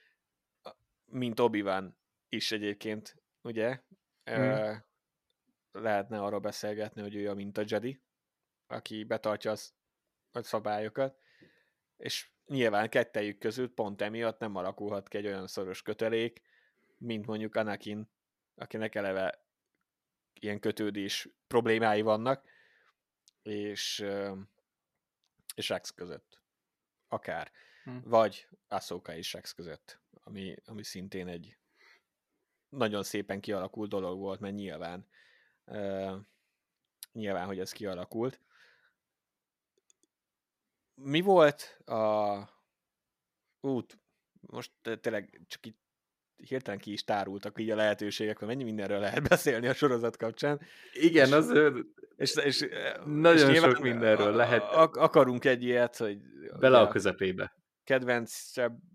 mint 1.04 1.40
obi 1.40 1.64
is 2.28 2.52
egyébként, 2.52 3.16
ugye? 3.42 3.80
Hmm. 4.24 4.84
lehetne 5.72 6.20
arra 6.20 6.40
beszélgetni, 6.40 7.02
hogy 7.02 7.14
ő 7.14 7.30
a 7.30 7.34
mint 7.34 7.58
a 7.58 7.64
Jedi, 7.66 8.02
aki 8.66 9.04
betartja 9.04 9.50
az, 9.50 9.74
a 10.30 10.42
szabályokat, 10.42 11.18
és 11.96 12.30
nyilván 12.46 12.88
kettejük 12.88 13.38
között 13.38 13.74
pont 13.74 14.02
emiatt 14.02 14.38
nem 14.38 14.56
alakulhat 14.56 15.08
ki 15.08 15.16
egy 15.16 15.26
olyan 15.26 15.46
szoros 15.46 15.82
kötelék, 15.82 16.42
mint 16.98 17.26
mondjuk 17.26 17.54
Anakin, 17.54 18.08
akinek 18.54 18.94
eleve 18.94 19.44
ilyen 20.40 20.60
kötődés 20.60 21.28
problémái 21.46 22.00
vannak, 22.00 22.44
és, 23.42 24.04
és 25.54 25.68
Rex 25.68 25.90
között. 25.90 26.40
Akár. 27.08 27.50
Hm. 27.84 27.96
Vagy 28.04 28.48
Ahsoka 28.68 29.14
és 29.14 29.32
Rex 29.32 29.52
között, 29.52 30.00
ami, 30.24 30.56
ami 30.64 30.82
szintén 30.82 31.28
egy 31.28 31.56
nagyon 32.68 33.02
szépen 33.02 33.40
kialakult 33.40 33.90
dolog 33.90 34.18
volt, 34.18 34.40
mert 34.40 34.54
nyilván 34.54 35.06
uh, 35.64 36.16
nyilván, 37.12 37.46
hogy 37.46 37.58
ez 37.58 37.72
kialakult. 37.72 38.40
Mi 41.02 41.20
volt 41.20 41.78
a 41.84 42.38
út, 43.60 43.98
most 44.40 44.70
tényleg 45.00 45.40
csak 45.46 45.66
itt 45.66 45.84
hirtelen 46.36 46.80
ki 46.80 46.92
is 46.92 47.04
tárultak 47.04 47.60
így 47.60 47.70
a 47.70 47.76
lehetőségek, 47.76 48.38
hogy 48.38 48.48
mennyi 48.48 48.64
mindenről 48.64 48.98
lehet 48.98 49.28
beszélni 49.28 49.66
a 49.66 49.74
sorozat 49.74 50.16
kapcsán. 50.16 50.60
Igen, 50.92 51.26
és, 51.26 51.32
az 51.32 51.52
és, 52.16 52.36
és, 52.36 52.68
nagyon 53.04 53.50
és 53.50 53.58
sok 53.58 53.78
mindenről 53.78 54.34
lehet. 54.34 54.62
Akarunk 54.92 55.44
egy 55.44 55.62
ilyet, 55.62 55.96
hogy... 55.96 56.18
Bele 56.58 56.78
a 56.78 56.88
közepébe. 56.88 57.54
Kedvenc, 57.84 58.52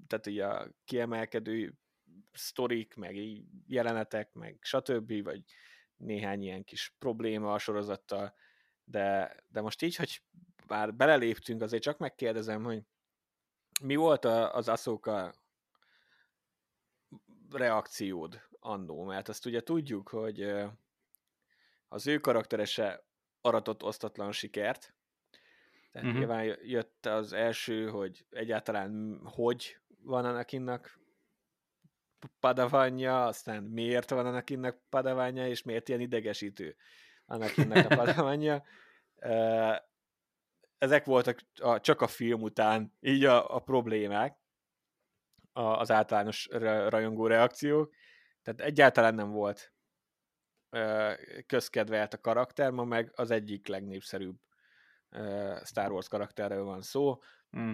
tehát 0.08 0.28
így 0.28 0.40
a 0.40 0.68
kiemelkedő 0.86 1.74
sztorik, 2.32 2.96
meg 2.96 3.16
jelenetek, 3.68 4.34
meg 4.34 4.58
stb., 4.62 5.24
vagy 5.24 5.44
néhány 5.98 6.42
ilyen 6.42 6.64
kis 6.64 6.96
probléma 7.00 7.54
a 7.54 7.60
sorozattal, 7.60 8.34
de, 8.84 9.36
de 9.48 9.62
most 9.62 9.82
így, 9.82 9.96
hogy 9.96 10.22
már 10.72 10.94
beleléptünk, 10.94 11.62
azért 11.62 11.82
csak 11.82 11.98
megkérdezem, 11.98 12.64
hogy 12.64 12.82
mi 13.82 13.96
volt 13.96 14.26
az 14.26 14.68
Aszóka 14.68 15.34
reakciód 17.50 18.42
annó? 18.60 19.04
Mert 19.04 19.30
azt 19.30 19.46
ugye 19.46 19.62
tudjuk, 19.62 20.10
hogy 20.10 20.54
az 21.88 22.08
ő 22.08 22.18
karakterese 22.20 23.04
aratott 23.42 23.84
osztatlan 23.84 24.32
sikert, 24.32 24.94
tehát 25.92 26.08
uh-huh. 26.08 26.20
nyilván 26.20 26.58
jött 26.64 27.06
az 27.06 27.34
első, 27.34 27.90
hogy 27.90 28.26
egyáltalán 28.30 29.22
hogy 29.24 29.78
van 30.04 30.26
Anakinnak 30.26 31.00
padavanya, 32.40 33.26
aztán 33.26 33.64
miért 33.64 34.10
van 34.10 34.26
Anakinnak 34.26 34.78
padavanya, 34.90 35.48
és 35.48 35.64
miért 35.64 35.90
ilyen 35.90 36.02
idegesítő 36.02 36.76
Anakinnak 37.26 37.92
a 37.92 37.96
padavanya. 38.04 38.64
Ezek 40.82 41.06
voltak 41.06 41.40
a, 41.56 41.80
csak 41.80 42.02
a 42.02 42.08
film 42.08 42.42
után 42.42 42.94
így 43.00 43.26
a, 43.26 43.56
a 43.56 43.60
problémák, 43.60 44.38
az 45.54 45.92
általános 45.92 46.48
rajongó 46.90 47.28
reakciók, 47.28 47.94
tehát 48.42 48.62
egyáltalán 48.62 49.16
nem 49.16 49.32
volt 49.32 49.74
közkedvelt 51.46 52.14
a 52.14 52.22
karakter, 52.22 52.72
ma 52.72 52.84
meg 52.84 53.12
az 53.16 53.32
egyik 53.32 53.68
legnépszerűbb 53.68 54.38
Star 55.64 55.92
Wars 55.92 56.08
karakterről 56.08 56.64
van 56.64 56.82
szó, 56.82 57.22
mm. 57.58 57.74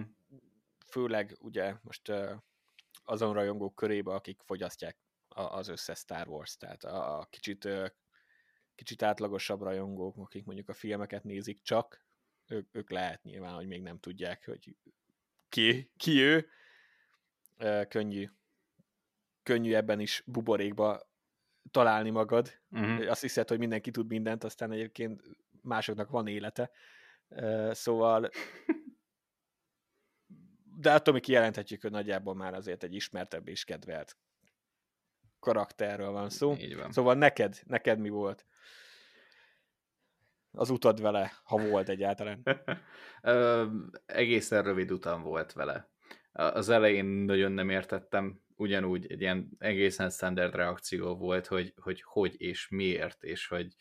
főleg 0.86 1.36
ugye 1.40 1.74
most 1.82 2.12
azon 3.04 3.32
rajongók 3.32 3.74
körébe, 3.74 4.12
akik 4.12 4.40
fogyasztják 4.42 4.98
az 5.28 5.68
összes 5.68 5.98
Star 5.98 6.28
Wars, 6.28 6.56
tehát 6.56 6.84
a 6.84 7.26
kicsit, 7.30 7.68
kicsit 8.74 9.02
átlagosabb 9.02 9.62
rajongók, 9.62 10.16
akik 10.16 10.44
mondjuk 10.44 10.68
a 10.68 10.74
filmeket 10.74 11.24
nézik 11.24 11.62
csak, 11.62 12.06
ők, 12.48 12.68
ők 12.72 12.90
lehet 12.90 13.22
nyilván, 13.22 13.54
hogy 13.54 13.66
még 13.66 13.82
nem 13.82 13.98
tudják, 13.98 14.44
hogy 14.44 14.76
ki, 15.48 15.90
ki 15.96 16.20
ő, 16.20 16.48
könnyű, 17.88 18.28
könnyű 19.42 19.74
ebben 19.74 20.00
is 20.00 20.22
buborékba 20.26 21.10
találni 21.70 22.10
magad. 22.10 22.60
Uh-huh. 22.70 23.10
Azt 23.10 23.20
hiszed, 23.20 23.48
hogy 23.48 23.58
mindenki 23.58 23.90
tud 23.90 24.08
mindent, 24.08 24.44
aztán 24.44 24.72
egyébként 24.72 25.22
másoknak 25.62 26.10
van 26.10 26.26
élete. 26.26 26.70
Szóval 27.70 28.30
de 30.76 30.92
attól 30.92 31.14
mi 31.14 31.20
kijelenthetjük, 31.20 31.82
hogy 31.82 31.90
nagyjából 31.90 32.34
már 32.34 32.54
azért 32.54 32.82
egy 32.82 32.94
ismertebb 32.94 33.48
és 33.48 33.64
kedvelt 33.64 34.16
karakterről 35.38 36.10
van 36.10 36.30
szó. 36.30 36.54
Így 36.56 36.76
van. 36.76 36.92
Szóval 36.92 37.14
neked, 37.14 37.60
neked 37.66 37.98
mi 37.98 38.08
volt 38.08 38.46
az 40.52 40.70
utad 40.70 41.00
vele, 41.00 41.32
ha 41.44 41.68
volt 41.68 41.88
egyáltalán? 41.88 42.42
Ö, 43.22 43.66
egészen 44.06 44.62
rövid 44.62 44.90
utam 44.90 45.22
volt 45.22 45.52
vele 45.52 45.88
az 46.38 46.68
elején 46.68 47.04
nagyon 47.04 47.52
nem 47.52 47.70
értettem, 47.70 48.40
ugyanúgy 48.56 49.12
egy 49.12 49.20
ilyen 49.20 49.50
egészen 49.58 50.10
standard 50.10 50.54
reakció 50.54 51.16
volt, 51.16 51.46
hogy 51.46 51.74
hogy, 51.76 52.02
hogy 52.02 52.34
és 52.40 52.68
miért, 52.68 53.24
és 53.24 53.46
hogy 53.46 53.76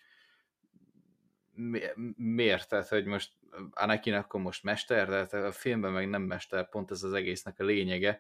mi, 1.54 1.82
miért, 2.16 2.70
tehát 2.70 2.88
hogy 2.88 3.06
most 3.06 3.34
Anakin 3.72 4.14
akkor 4.14 4.42
most 4.42 4.64
mester, 4.64 5.08
de 5.08 5.16
hát 5.16 5.34
a 5.34 5.52
filmben 5.52 5.92
meg 5.92 6.10
nem 6.10 6.22
mester, 6.22 6.70
pont 6.70 6.92
ez 6.92 7.04
az 7.04 7.14
egésznek 7.14 7.60
a 7.60 7.64
lényege, 7.64 8.20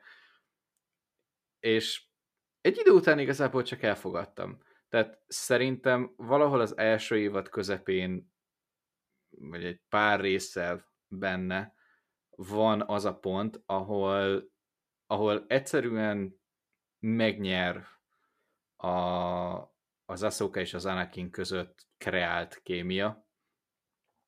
és 1.59 2.03
egy 2.61 2.77
idő 2.77 2.91
után 2.91 3.19
igazából 3.19 3.63
csak 3.63 3.83
elfogadtam. 3.83 4.61
Tehát 4.89 5.19
szerintem 5.27 6.13
valahol 6.17 6.61
az 6.61 6.77
első 6.77 7.17
évad 7.17 7.49
közepén, 7.49 8.31
vagy 9.39 9.65
egy 9.65 9.81
pár 9.89 10.19
résszel 10.19 10.85
benne 11.07 11.73
van 12.29 12.81
az 12.81 13.05
a 13.05 13.17
pont, 13.19 13.61
ahol, 13.65 14.51
ahol 15.05 15.45
egyszerűen 15.47 16.41
megnyer 16.99 17.87
a, 18.75 18.89
az 20.05 20.23
Ahsoka 20.23 20.59
és 20.59 20.73
az 20.73 20.85
Anakin 20.85 21.29
között 21.29 21.87
kreált 21.97 22.61
kémia, 22.63 23.27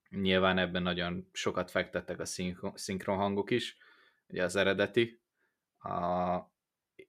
Nyilván 0.10 0.58
ebben 0.58 0.82
nagyon 0.82 1.30
sokat 1.32 1.72
fektettek 1.72 2.19
a 2.19 2.26
szinkron 2.74 3.17
hangok 3.17 3.52
is, 3.52 3.78
ugye 4.28 4.43
az 4.43 4.56
eredeti, 4.56 5.22
a, 5.78 6.38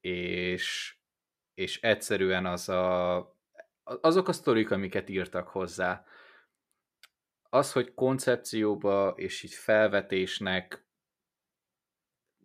és, 0.01 0.97
és 1.55 1.81
egyszerűen 1.81 2.47
az 2.47 2.69
a, 2.69 3.19
azok 3.83 4.29
a 4.29 4.33
sztorik, 4.33 4.71
amiket 4.71 5.09
írtak 5.09 5.49
hozzá, 5.49 6.05
az, 7.51 7.73
hogy 7.73 7.95
koncepcióba 7.95 9.15
és 9.17 9.43
így 9.43 9.55
felvetésnek 9.55 10.85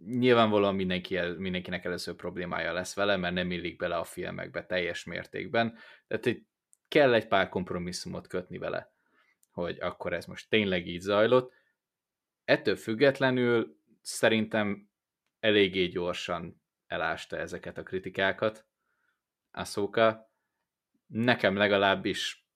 nyilvánvalóan 0.06 0.76
mindenki 0.76 1.16
el, 1.16 1.34
mindenkinek 1.34 1.86
először 1.86 2.16
problémája 2.16 2.74
lesz 2.74 2.96
vele, 2.96 3.16
mert 3.16 3.34
nem 3.34 3.52
illik 3.52 3.78
bele 3.78 3.98
a 3.98 4.04
filmekbe 4.04 4.66
teljes 4.66 5.04
mértékben. 5.04 5.78
Tehát 6.08 6.26
egy, 6.26 6.46
kell 6.88 7.14
egy 7.14 7.28
pár 7.28 7.50
kompromisszumot 7.50 8.28
kötni 8.28 8.58
vele, 8.58 8.94
hogy 9.52 9.80
akkor 9.80 10.14
ez 10.14 10.26
most 10.26 10.50
tényleg 10.50 10.88
így 10.88 11.02
zajlott. 11.02 11.54
Ettől 12.44 12.76
függetlenül 12.76 13.78
szerintem 14.02 14.90
eléggé 15.40 15.86
gyorsan 15.86 16.62
elásta 16.88 17.38
ezeket 17.38 17.78
a 17.78 17.84
kritikákat. 17.84 18.66
Ahsoka. 19.52 20.34
Nekem 21.08 21.56
legalábbis 21.56 22.48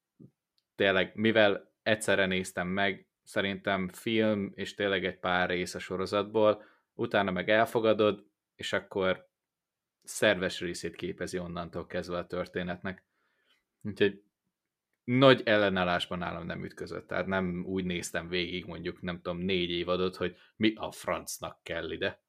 tényleg, 0.76 1.16
mivel 1.16 1.69
egyszerre 1.90 2.26
néztem 2.26 2.68
meg, 2.68 3.08
szerintem 3.24 3.90
film 3.90 4.52
és 4.56 4.74
tényleg 4.74 5.06
egy 5.06 5.20
pár 5.20 5.50
rész 5.50 5.76
a 5.76 5.80
sorozatból, 5.80 6.64
utána 6.94 7.32
meg 7.32 7.50
elfogadod, 7.50 8.26
és 8.56 8.74
akkor 8.74 9.30
szerves 10.04 10.60
részét 10.60 10.96
képezi 10.96 11.38
onnantól 11.38 11.86
kezdve 11.86 12.18
a 12.18 12.28
történetnek. 12.28 13.04
Úgyhogy 13.82 14.24
nagy 15.04 15.42
ellenállásban 15.46 16.18
nálam 16.18 16.46
nem 16.46 16.64
ütközött. 16.64 17.08
Tehát 17.08 17.26
nem 17.26 17.64
úgy 17.66 17.84
néztem 17.86 18.28
végig 18.28 18.66
mondjuk, 18.66 19.02
nem 19.02 19.22
tudom, 19.22 19.38
négy 19.38 19.70
évadot, 19.70 20.16
hogy 20.16 20.36
mi 20.56 20.74
a 20.76 20.92
francnak 20.92 21.64
kell 21.64 21.92
ide. 21.92 22.22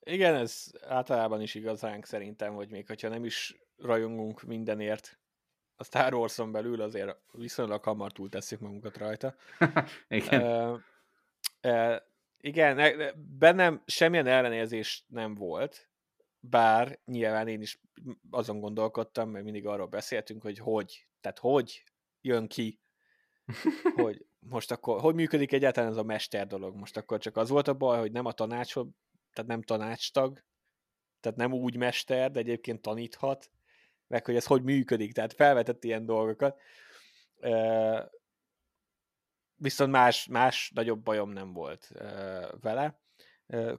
Igen, 0.00 0.34
ez 0.34 0.72
általában 0.86 1.40
is 1.40 1.54
igazánk 1.54 2.06
szerintem, 2.06 2.54
hogy 2.54 2.68
még 2.70 2.86
hogyha 2.86 3.08
nem 3.08 3.24
is 3.24 3.56
rajongunk 3.76 4.42
mindenért, 4.42 5.21
a 5.82 5.84
Star 5.84 6.14
Wars-on 6.14 6.52
belül 6.52 6.80
azért 6.80 7.16
viszonylag 7.32 7.84
hamar 7.84 8.12
túl 8.12 8.28
tesszük 8.28 8.60
magunkat 8.60 8.96
rajta. 8.96 9.34
Igen. 10.08 10.42
Uh, 10.42 10.80
uh, 11.62 11.96
igen, 12.40 13.02
bennem 13.38 13.82
semmilyen 13.86 14.26
ellenérzés 14.26 15.04
nem 15.08 15.34
volt, 15.34 15.88
bár 16.40 16.98
nyilván 17.04 17.48
én 17.48 17.60
is 17.60 17.80
azon 18.30 18.60
gondolkodtam, 18.60 19.30
mert 19.30 19.44
mindig 19.44 19.66
arról 19.66 19.86
beszéltünk, 19.86 20.42
hogy 20.42 20.58
hogy, 20.58 21.06
tehát 21.20 21.38
hogy 21.38 21.84
jön 22.20 22.48
ki, 22.48 22.80
hogy 24.02 24.26
most 24.38 24.70
akkor, 24.70 25.00
hogy 25.00 25.14
működik 25.14 25.52
egyáltalán 25.52 25.90
ez 25.90 25.96
a 25.96 26.02
mester 26.02 26.46
dolog? 26.46 26.76
Most 26.76 26.96
akkor 26.96 27.18
csak 27.18 27.36
az 27.36 27.48
volt 27.48 27.68
a 27.68 27.74
baj, 27.74 27.98
hogy 27.98 28.12
nem 28.12 28.26
a 28.26 28.32
tanács, 28.32 28.72
tehát 28.72 29.46
nem 29.46 29.62
tanácstag, 29.62 30.44
tehát 31.20 31.38
nem 31.38 31.52
úgy 31.52 31.76
mester, 31.76 32.30
de 32.30 32.38
egyébként 32.38 32.82
taníthat, 32.82 33.50
meg 34.12 34.24
hogy 34.24 34.36
ez 34.36 34.46
hogy 34.46 34.62
működik, 34.62 35.12
tehát 35.12 35.32
felvetett 35.32 35.84
ilyen 35.84 36.06
dolgokat. 36.06 36.60
Viszont 39.54 39.90
más, 39.90 40.26
más 40.26 40.70
nagyobb 40.74 41.02
bajom 41.02 41.30
nem 41.30 41.52
volt 41.52 41.92
vele. 42.60 43.00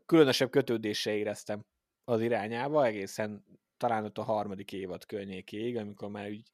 Különösebb 0.05 0.49
kötődése 0.49 1.15
éreztem 1.15 1.65
az 2.03 2.21
irányába, 2.21 2.85
egészen 2.85 3.45
talán 3.77 4.03
ott 4.03 4.17
a 4.17 4.23
harmadik 4.23 4.71
évad 4.71 5.05
környékéig, 5.05 5.77
amikor 5.77 6.09
már 6.09 6.29
úgy 6.29 6.51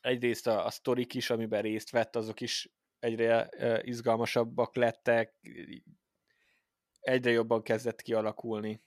egyrészt 0.00 0.46
a, 0.46 0.64
a 0.64 0.70
sztorik 0.70 1.14
is, 1.14 1.30
amiben 1.30 1.62
részt 1.62 1.90
vett, 1.90 2.16
azok 2.16 2.40
is 2.40 2.70
egyre 2.98 3.48
izgalmasabbak 3.82 4.76
lettek, 4.76 5.34
egyre 7.00 7.30
jobban 7.30 7.62
kezdett 7.62 8.02
kialakulni 8.02 8.80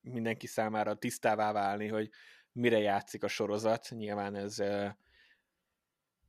mindenki 0.00 0.46
számára 0.46 0.94
tisztává 0.94 1.52
válni, 1.52 1.88
hogy 1.88 2.10
mire 2.52 2.78
játszik 2.78 3.24
a 3.24 3.28
sorozat. 3.28 3.88
Nyilván 3.90 4.34
ez, 4.34 4.56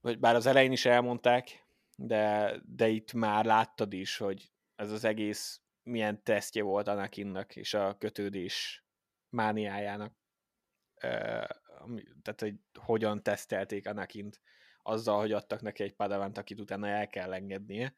vagy 0.02 0.20
bár 0.20 0.36
az 0.36 0.46
elején 0.46 0.72
is 0.72 0.86
elmondták, 0.86 1.66
de, 1.96 2.56
de 2.66 2.88
itt 2.88 3.14
már 3.14 3.46
láttad 3.46 3.94
is, 3.94 4.18
hogy 4.18 4.52
ez 4.76 4.92
az 4.92 5.04
egész 5.04 5.62
milyen 5.84 6.24
tesztje 6.24 6.64
volt 6.64 6.88
Anakinnak 6.88 7.56
és 7.56 7.74
a 7.74 7.98
kötődés 7.98 8.84
mániájának. 9.30 10.14
Tehát, 12.22 12.40
hogy 12.40 12.56
hogyan 12.80 13.24
tesztelték 13.24 13.88
Anakint 13.88 14.42
azzal, 14.84 15.20
hogy 15.20 15.32
adtak 15.32 15.62
neki 15.62 15.84
egy 15.84 15.96
padavant, 15.96 16.38
akit 16.38 16.60
utána 16.60 16.88
el 16.88 17.08
kell 17.08 17.34
engednie, 17.34 17.96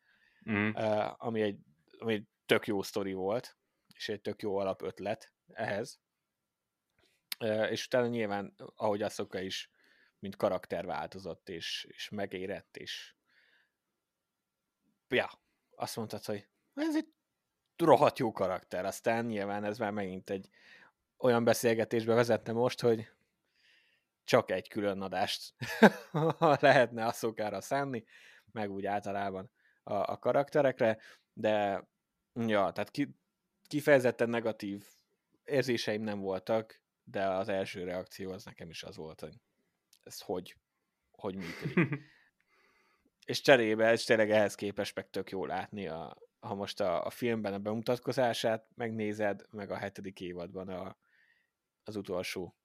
mm. 0.51 0.69
ami, 1.17 1.41
egy, 1.41 1.59
ami 1.97 2.13
egy 2.13 2.25
tök 2.45 2.67
jó 2.67 2.81
sztori 2.81 3.13
volt, 3.13 3.57
és 3.93 4.09
egy 4.09 4.21
tök 4.21 4.41
jó 4.41 4.57
alapötlet 4.57 5.30
ehhez. 5.53 5.99
És 7.69 7.85
utána 7.85 8.07
nyilván, 8.07 8.55
ahogy 8.75 9.01
Asoka 9.01 9.39
is, 9.39 9.71
mint 10.19 10.35
karakter 10.35 10.85
változott, 10.85 11.49
és, 11.49 11.87
és 11.89 12.09
megérett, 12.09 12.77
és 12.77 13.15
ja, 15.07 15.29
azt 15.75 15.95
mondtad, 15.95 16.25
hogy 16.25 16.47
ez 16.73 16.95
egy 16.95 17.13
rohadt 17.77 18.19
jó 18.19 18.31
karakter. 18.31 18.85
Aztán 18.85 19.25
nyilván 19.25 19.63
ez 19.63 19.77
már 19.77 19.91
megint 19.91 20.29
egy 20.29 20.49
olyan 21.17 21.43
beszélgetésbe 21.43 22.13
vezetne 22.13 22.53
most, 22.53 22.81
hogy 22.81 23.11
csak 24.23 24.51
egy 24.51 24.67
külön 24.67 25.01
adást 25.01 25.53
lehetne 26.59 27.05
a 27.05 27.11
szokára 27.11 27.61
szánni, 27.61 28.05
meg 28.51 28.71
úgy 28.71 28.85
általában 28.85 29.51
a, 29.83 29.93
a 29.93 30.17
karakterekre, 30.17 30.97
de 31.33 31.87
ja, 32.33 32.71
tehát 32.71 32.91
ki, 32.91 33.15
kifejezetten 33.67 34.29
negatív 34.29 34.85
érzéseim 35.51 36.01
nem 36.01 36.19
voltak, 36.19 36.81
de 37.03 37.27
az 37.27 37.49
első 37.49 37.83
reakció 37.83 38.31
az 38.31 38.45
nekem 38.45 38.69
is 38.69 38.83
az 38.83 38.95
volt, 38.95 39.19
hogy 39.19 39.33
ez 40.03 40.19
hogy, 40.19 40.55
hogy 41.11 41.35
működik. 41.35 41.99
és 43.25 43.41
cserébe, 43.41 43.91
és 43.91 44.03
tényleg 44.03 44.31
ehhez 44.31 44.55
képest 44.55 44.95
meg 44.95 45.09
tök 45.09 45.29
jó 45.29 45.45
látni, 45.45 45.87
a, 45.87 46.17
ha 46.39 46.55
most 46.55 46.79
a, 46.79 47.05
a 47.05 47.09
filmben 47.09 47.53
a 47.53 47.59
bemutatkozását 47.59 48.67
megnézed, 48.75 49.45
meg 49.49 49.71
a 49.71 49.77
hetedik 49.77 50.21
évadban 50.21 50.67
a, 50.69 50.97
az 51.83 51.95
utolsó 51.95 52.55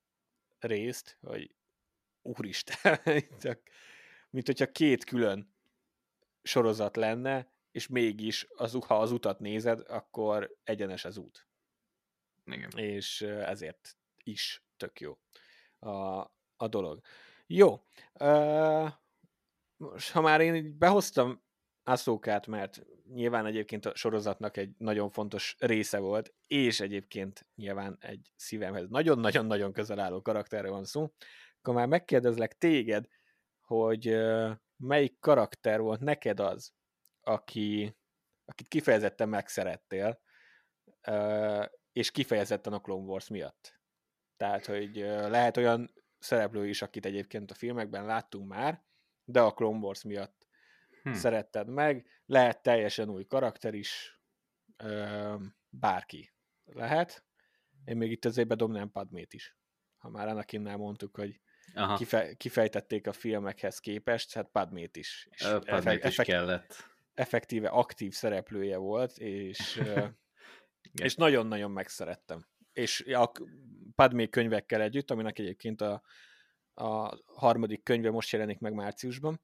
részt, 0.59 1.19
hogy 1.21 1.55
úristen, 2.23 2.99
mint 4.31 4.47
hogyha 4.47 4.73
két 4.73 5.05
külön 5.05 5.55
sorozat 6.43 6.97
lenne, 6.97 7.55
és 7.71 7.87
mégis 7.87 8.47
az, 8.57 8.79
ha 8.87 9.01
az 9.01 9.13
utat 9.13 9.39
nézed, 9.39 9.81
akkor 9.89 10.57
egyenes 10.65 11.05
az 11.05 11.17
út. 11.17 11.47
Igen. 12.47 12.71
És 12.77 13.21
ezért 13.23 13.97
is 14.23 14.65
tök 14.77 15.01
jó 15.01 15.19
a, 15.79 16.19
a 16.57 16.69
dolog. 16.69 17.01
Jó. 17.47 17.83
Uh, 18.13 18.91
most, 19.77 20.11
ha 20.11 20.21
már 20.21 20.41
én 20.41 20.79
behoztam 20.79 21.45
Aszókát, 21.83 22.47
mert 22.47 22.83
nyilván 23.13 23.47
egyébként 23.47 23.87
a 23.87 23.95
sorozatnak 23.95 24.57
egy 24.57 24.71
nagyon 24.79 25.11
fontos 25.11 25.57
része 25.59 25.99
volt, 25.99 26.35
és 26.47 26.81
egyébként 26.81 27.47
nyilván 27.55 27.97
egy 28.01 28.33
szívemhez 28.37 28.89
nagyon-nagyon-nagyon 28.89 29.73
közel 29.73 30.01
álló 30.01 30.23
karakterre 30.23 30.69
van 30.71 30.85
szó, 30.85 31.13
akkor 31.59 31.75
már 31.75 31.87
megkérdezlek 31.87 32.59
téged, 32.59 33.07
hogy 33.61 34.17
melyik 34.77 35.19
karakter 35.19 35.81
volt 35.81 36.01
neked 36.01 36.41
az, 36.41 36.73
aki, 37.21 37.97
akit 38.45 38.69
kifejezetten 38.69 39.29
megszerettél, 39.29 40.21
és 41.97 42.11
kifejezetten 42.11 42.73
a 42.73 42.81
Clone 42.81 43.05
Wars 43.05 43.29
miatt. 43.29 43.81
Tehát, 44.37 44.67
hogy 44.67 44.97
lehet 45.29 45.57
olyan 45.57 45.93
szereplő 46.19 46.69
is, 46.69 46.83
akit 46.83 47.07
egyébként 47.07 47.51
a 47.51 47.55
filmekben 47.55 48.05
láttunk 48.05 48.49
már, 48.49 48.83
de 49.25 49.41
a 49.41 49.53
Clone 49.53 49.79
Wars 49.79 50.03
miatt 50.03 50.47
hmm. 51.03 51.13
szeretted 51.13 51.69
meg, 51.69 52.07
lehet 52.27 52.63
teljesen 52.63 53.09
új 53.09 53.25
karakter 53.25 53.75
is, 53.75 54.21
bárki 55.69 56.35
lehet. 56.65 57.25
Én 57.85 57.97
még 57.97 58.11
itt 58.11 58.25
azért 58.25 58.49
bedobnám 58.49 58.91
Padmét 58.91 59.33
is. 59.33 59.57
Ha 59.97 60.09
már 60.09 60.29
Anakinnál 60.29 60.77
mondtuk, 60.77 61.17
hogy 61.17 61.41
kife- 61.97 62.37
kifejtették 62.37 63.07
a 63.07 63.13
filmekhez 63.13 63.79
képest, 63.79 64.33
hát 64.33 64.49
Padmét 64.49 64.97
is. 64.97 65.29
És 65.31 65.47
Padmét 65.65 66.05
is 66.05 66.17
kellett 66.17 66.95
effektíve 67.15 67.69
aktív 67.69 68.13
szereplője 68.13 68.77
volt, 68.77 69.19
és, 69.19 69.81
és 70.93 71.15
nagyon-nagyon 71.15 71.71
megszerettem. 71.71 72.47
És 72.73 73.01
a 73.01 73.33
Padmé 73.95 74.29
könyvekkel 74.29 74.83
együtt, 74.83 75.11
aminek 75.11 75.39
egyébként 75.39 75.81
a, 75.81 76.03
a 76.75 77.19
harmadik 77.25 77.83
könyve 77.83 78.11
most 78.11 78.31
jelenik 78.31 78.59
meg 78.59 78.73
márciusban, 78.73 79.41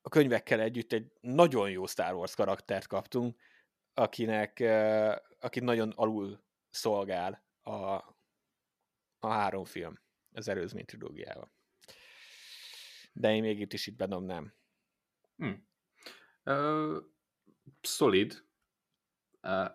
a 0.00 0.08
könyvekkel 0.08 0.60
együtt 0.60 0.92
egy 0.92 1.12
nagyon 1.20 1.70
jó 1.70 1.86
Star 1.86 2.14
Wars 2.14 2.34
karaktert 2.34 2.86
kaptunk, 2.86 3.40
akinek, 3.94 4.60
akit 5.40 5.62
nagyon 5.62 5.90
alul 5.90 6.44
szolgál 6.70 7.44
a, 7.62 7.72
a 9.18 9.28
három 9.28 9.64
film 9.64 10.00
az 10.32 10.48
előzmény 10.48 10.84
trilógiával. 10.84 11.52
de 13.12 13.34
én 13.34 13.42
még 13.42 13.60
itt 13.60 13.72
is 13.72 13.86
itt 13.86 13.96
bedomnám. 13.96 14.54
Hm. 15.36 15.52
Uh, 16.44 17.02
szolid. 17.80 18.47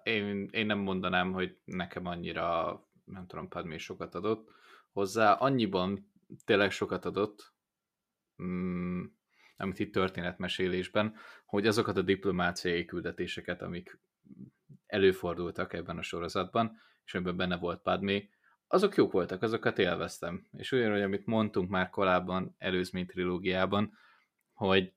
Én, 0.03 0.47
én 0.51 0.65
nem 0.65 0.79
mondanám, 0.79 1.31
hogy 1.31 1.57
nekem 1.63 2.05
annyira, 2.05 2.79
nem 3.05 3.27
tudom, 3.27 3.47
Padmé 3.47 3.77
sokat 3.77 4.15
adott 4.15 4.51
hozzá. 4.91 5.33
Annyiban 5.33 6.11
tényleg 6.45 6.71
sokat 6.71 7.05
adott, 7.05 7.53
mm, 8.43 9.03
amit 9.57 9.79
itt 9.79 9.93
történetmesélésben, 9.93 11.15
hogy 11.45 11.67
azokat 11.67 11.97
a 11.97 12.01
diplomáciai 12.01 12.85
küldetéseket, 12.85 13.61
amik 13.61 13.99
előfordultak 14.85 15.73
ebben 15.73 15.97
a 15.97 16.01
sorozatban, 16.01 16.81
és 17.05 17.13
ebben 17.13 17.37
benne 17.37 17.57
volt 17.57 17.81
Padmé, 17.81 18.29
azok 18.67 18.95
jók 18.95 19.11
voltak, 19.11 19.41
azokat 19.41 19.79
élveztem. 19.79 20.47
És 20.51 20.71
olyan, 20.71 20.91
hogy 20.91 21.01
amit 21.01 21.25
mondtunk 21.25 21.69
már 21.69 21.89
korábban, 21.89 22.55
előzmény 22.57 23.05
trilógiában, 23.05 23.97
hogy 24.53 24.93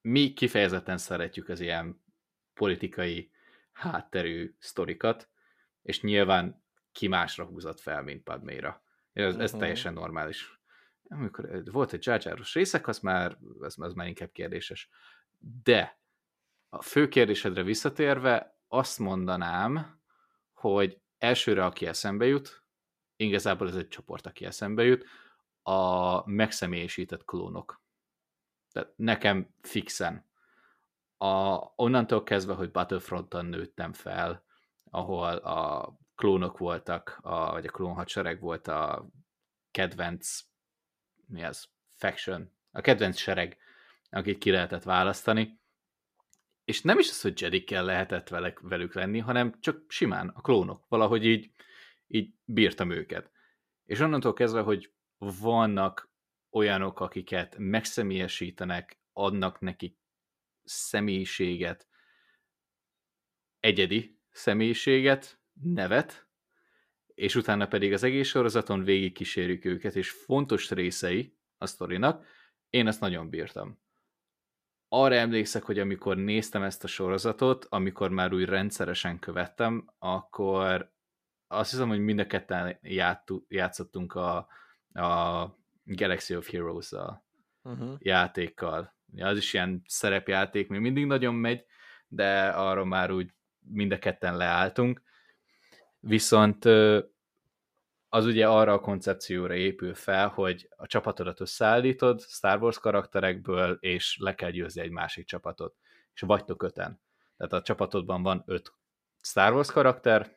mi 0.00 0.32
kifejezetten 0.32 0.98
szeretjük 0.98 1.48
az 1.48 1.60
ilyen 1.60 2.00
politikai 2.58 3.30
hátterű 3.72 4.54
sztorikat, 4.58 5.28
és 5.82 6.00
nyilván 6.00 6.64
ki 6.92 7.08
másra 7.08 7.44
húzott 7.44 7.80
fel, 7.80 8.02
mint 8.02 8.22
Padméra. 8.22 8.82
Ez, 9.12 9.34
ez 9.34 9.44
uh-huh. 9.44 9.58
teljesen 9.60 9.92
normális. 9.92 10.60
Amikor 11.08 11.62
volt 11.64 11.92
egy 11.92 11.98
dzsárdzsáros 11.98 12.54
részek, 12.54 12.86
az 12.88 12.98
már, 12.98 13.38
az, 13.60 13.80
az 13.80 13.92
már 13.94 14.06
inkább 14.06 14.32
kérdéses. 14.32 14.88
De 15.62 16.00
a 16.68 16.82
fő 16.82 17.08
kérdésedre 17.08 17.62
visszatérve 17.62 18.60
azt 18.68 18.98
mondanám, 18.98 20.00
hogy 20.52 21.00
elsőre, 21.18 21.64
aki 21.64 21.86
eszembe 21.86 22.26
jut, 22.26 22.64
igazából 23.16 23.68
ez 23.68 23.76
egy 23.76 23.88
csoport, 23.88 24.26
aki 24.26 24.44
eszembe 24.44 24.84
jut, 24.84 25.04
a 25.62 26.30
megszemélyesített 26.30 27.24
klónok. 27.24 27.82
Tehát 28.72 28.92
nekem 28.96 29.54
fixen. 29.60 30.27
A, 31.18 31.58
onnantól 31.76 32.22
kezdve, 32.22 32.54
hogy 32.54 32.70
Battlefronton 32.70 33.46
nőttem 33.46 33.92
fel, 33.92 34.44
ahol 34.90 35.36
a 35.36 35.92
klónok 36.14 36.58
voltak, 36.58 37.18
a, 37.22 37.50
vagy 37.50 37.66
a 37.66 37.70
klón 37.70 37.94
hadsereg 37.94 38.40
volt 38.40 38.68
a 38.68 39.08
kedvenc, 39.70 40.40
mi 41.26 41.44
az, 41.44 41.68
faction, 41.96 42.52
a 42.70 42.80
kedvenc 42.80 43.16
sereg, 43.16 43.56
akit 44.10 44.38
ki 44.38 44.50
lehetett 44.50 44.82
választani, 44.82 45.60
és 46.68 46.82
nem 46.82 46.98
is 46.98 47.08
az, 47.08 47.20
hogy 47.20 47.40
Jedikkel 47.40 47.84
lehetett 47.84 48.28
velük, 48.28 48.60
velük 48.60 48.94
lenni, 48.94 49.18
hanem 49.18 49.60
csak 49.60 49.84
simán 49.88 50.28
a 50.28 50.40
klónok. 50.40 50.84
Valahogy 50.88 51.24
így, 51.24 51.50
így 52.06 52.34
bírtam 52.44 52.90
őket. 52.90 53.30
És 53.84 54.00
onnantól 54.00 54.32
kezdve, 54.32 54.60
hogy 54.60 54.92
vannak 55.18 56.10
olyanok, 56.50 57.00
akiket 57.00 57.54
megszemélyesítenek, 57.58 59.00
adnak 59.12 59.60
nekik 59.60 59.98
személyiséget, 60.68 61.88
egyedi 63.60 64.18
személyiséget, 64.30 65.40
nevet, 65.62 66.28
és 67.06 67.34
utána 67.34 67.66
pedig 67.66 67.92
az 67.92 68.02
egész 68.02 68.28
sorozaton 68.28 68.82
végig 68.82 69.12
kísérjük 69.12 69.64
őket, 69.64 69.96
és 69.96 70.10
fontos 70.10 70.70
részei 70.70 71.36
a 71.58 71.66
sztorinak, 71.66 72.26
én 72.70 72.86
ezt 72.86 73.00
nagyon 73.00 73.30
bírtam 73.30 73.78
arra 74.88 75.14
emlékszek, 75.14 75.62
hogy 75.62 75.78
amikor 75.78 76.16
néztem 76.16 76.62
ezt 76.62 76.84
a 76.84 76.86
sorozatot, 76.86 77.64
amikor 77.64 78.10
már 78.10 78.32
úgy 78.32 78.44
rendszeresen 78.44 79.18
követtem, 79.18 79.94
akkor 79.98 80.92
azt 81.46 81.70
hiszem, 81.70 81.88
hogy 81.88 82.00
mind 82.00 82.18
a 82.18 82.26
ketten 82.26 82.78
játszottunk 83.48 84.14
a, 84.14 84.36
a 84.92 85.58
Galaxy 85.84 86.36
of 86.36 86.50
Heroes-a 86.50 87.24
uh-huh. 87.62 87.96
játékkal. 87.98 88.96
Ja, 89.14 89.26
az 89.26 89.36
is 89.36 89.52
ilyen 89.52 89.82
szerepjáték, 89.86 90.68
még 90.68 90.80
mindig 90.80 91.06
nagyon 91.06 91.34
megy, 91.34 91.64
de 92.08 92.48
arra 92.48 92.84
már 92.84 93.10
úgy 93.10 93.30
mind 93.60 93.92
a 93.92 93.98
ketten 93.98 94.36
leálltunk. 94.36 95.02
Viszont 96.00 96.64
az 98.08 98.24
ugye 98.26 98.48
arra 98.48 98.72
a 98.72 98.80
koncepcióra 98.80 99.54
épül 99.54 99.94
fel, 99.94 100.28
hogy 100.28 100.68
a 100.76 100.86
csapatodat 100.86 101.40
összeállítod 101.40 102.20
Star 102.20 102.62
Wars 102.62 102.78
karakterekből, 102.78 103.76
és 103.80 104.16
le 104.20 104.34
kell 104.34 104.50
győzni 104.50 104.80
egy 104.80 104.90
másik 104.90 105.26
csapatot. 105.26 105.76
És 106.14 106.20
vagytok 106.20 106.62
öten. 106.62 107.00
Tehát 107.36 107.52
a 107.52 107.62
csapatodban 107.62 108.22
van 108.22 108.42
öt 108.46 108.72
Star 109.20 109.52
Wars 109.52 109.70
karakter, 109.70 110.36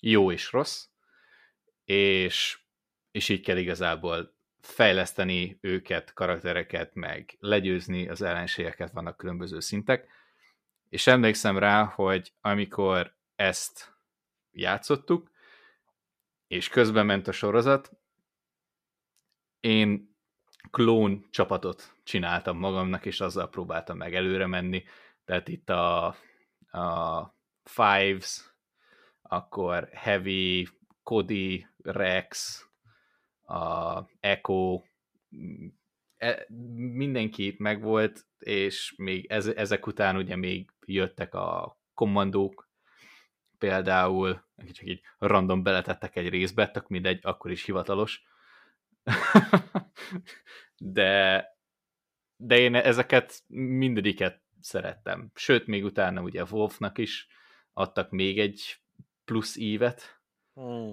jó 0.00 0.32
és 0.32 0.52
rossz, 0.52 0.86
és, 1.84 2.58
és 3.10 3.28
így 3.28 3.40
kell 3.40 3.56
igazából 3.56 4.34
fejleszteni 4.60 5.58
őket, 5.60 6.12
karaktereket, 6.12 6.94
meg 6.94 7.36
legyőzni 7.38 8.08
az 8.08 8.22
ellenségeket, 8.22 8.92
vannak 8.92 9.16
különböző 9.16 9.60
szintek. 9.60 10.08
És 10.88 11.06
emlékszem 11.06 11.58
rá, 11.58 11.84
hogy 11.84 12.32
amikor 12.40 13.14
ezt 13.36 13.94
játszottuk, 14.52 15.30
és 16.46 16.68
közben 16.68 17.06
ment 17.06 17.28
a 17.28 17.32
sorozat, 17.32 17.90
én 19.60 20.16
klón 20.70 21.26
csapatot 21.30 21.94
csináltam 22.04 22.58
magamnak, 22.58 23.06
és 23.06 23.20
azzal 23.20 23.48
próbáltam 23.48 23.96
meg 23.96 24.14
előre 24.14 24.46
menni. 24.46 24.84
Tehát 25.24 25.48
itt 25.48 25.70
a, 25.70 26.06
a 26.70 27.34
Fives, 27.64 28.54
akkor 29.22 29.88
Heavy, 29.92 30.68
Cody, 31.02 31.66
Rex, 31.82 32.64
a 33.50 34.06
Echo, 34.20 34.82
e, 36.16 36.46
mindenki 36.92 37.46
itt 37.46 37.58
megvolt, 37.58 38.26
és 38.38 38.94
még 38.96 39.26
ez, 39.26 39.46
ezek 39.46 39.86
után 39.86 40.16
ugye 40.16 40.36
még 40.36 40.70
jöttek 40.86 41.34
a 41.34 41.78
kommandók, 41.94 42.70
például, 43.58 44.44
csak 44.72 44.86
így 44.86 45.00
random 45.18 45.62
beletettek 45.62 46.16
egy 46.16 46.28
részbe, 46.28 46.70
tök 46.70 46.88
mindegy, 46.88 47.18
akkor 47.22 47.50
is 47.50 47.64
hivatalos. 47.64 48.22
de, 50.78 51.44
de 52.36 52.58
én 52.58 52.74
ezeket 52.74 53.42
mindegyiket 53.46 54.42
szerettem. 54.60 55.30
Sőt, 55.34 55.66
még 55.66 55.84
utána 55.84 56.22
ugye 56.22 56.44
Wolfnak 56.50 56.98
is 56.98 57.28
adtak 57.72 58.10
még 58.10 58.38
egy 58.38 58.80
plusz 59.24 59.56
ívet. 59.56 60.20
Mm. 60.60 60.90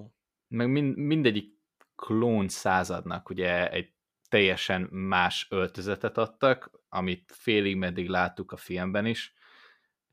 Meg 0.48 0.68
mind, 0.68 0.96
mindegyik 0.96 1.57
klón 1.98 2.48
századnak 2.48 3.28
ugye 3.28 3.70
egy 3.70 3.92
teljesen 4.28 4.82
más 4.82 5.46
öltözetet 5.50 6.18
adtak, 6.18 6.70
amit 6.88 7.32
félig 7.36 7.76
meddig 7.76 8.08
láttuk 8.08 8.52
a 8.52 8.56
filmben 8.56 9.06
is, 9.06 9.34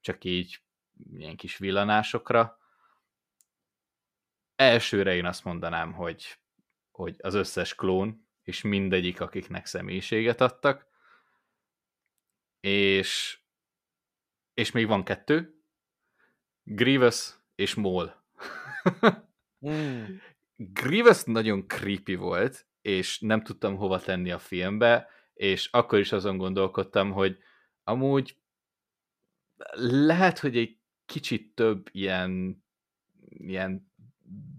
csak 0.02 0.24
így 0.24 0.62
ilyen 1.14 1.36
kis 1.36 1.58
villanásokra. 1.58 2.60
Elsőre 4.56 5.16
én 5.16 5.26
azt 5.26 5.44
mondanám, 5.44 5.94
hogy, 5.94 6.40
hogy 6.92 7.16
az 7.20 7.34
összes 7.34 7.76
klón, 7.76 8.28
és 8.44 8.62
mindegyik, 8.62 9.22
akiknek 9.22 9.66
személyiséget 9.66 10.42
adtak, 10.42 10.88
és, 12.60 13.40
és 14.54 14.72
még 14.72 14.88
van 14.88 15.04
kettő, 15.04 15.64
Grievous 16.64 17.36
és 17.56 17.74
Maul. 17.74 18.24
mm. 19.68 20.16
Grievous 20.56 21.24
nagyon 21.24 21.68
creepy 21.68 22.16
volt, 22.16 22.68
és 22.82 23.20
nem 23.20 23.44
tudtam 23.44 23.76
hova 23.76 24.00
tenni 24.00 24.32
a 24.32 24.40
filmbe, 24.40 25.10
és 25.34 25.70
akkor 25.72 26.00
is 26.00 26.12
azon 26.12 26.38
gondolkodtam, 26.38 27.12
hogy 27.12 27.38
amúgy 27.84 28.38
lehet, 29.90 30.40
hogy 30.40 30.58
egy 30.58 30.78
kicsit 31.06 31.56
több 31.56 31.90
ilyen, 31.92 32.64
ilyen 33.30 33.94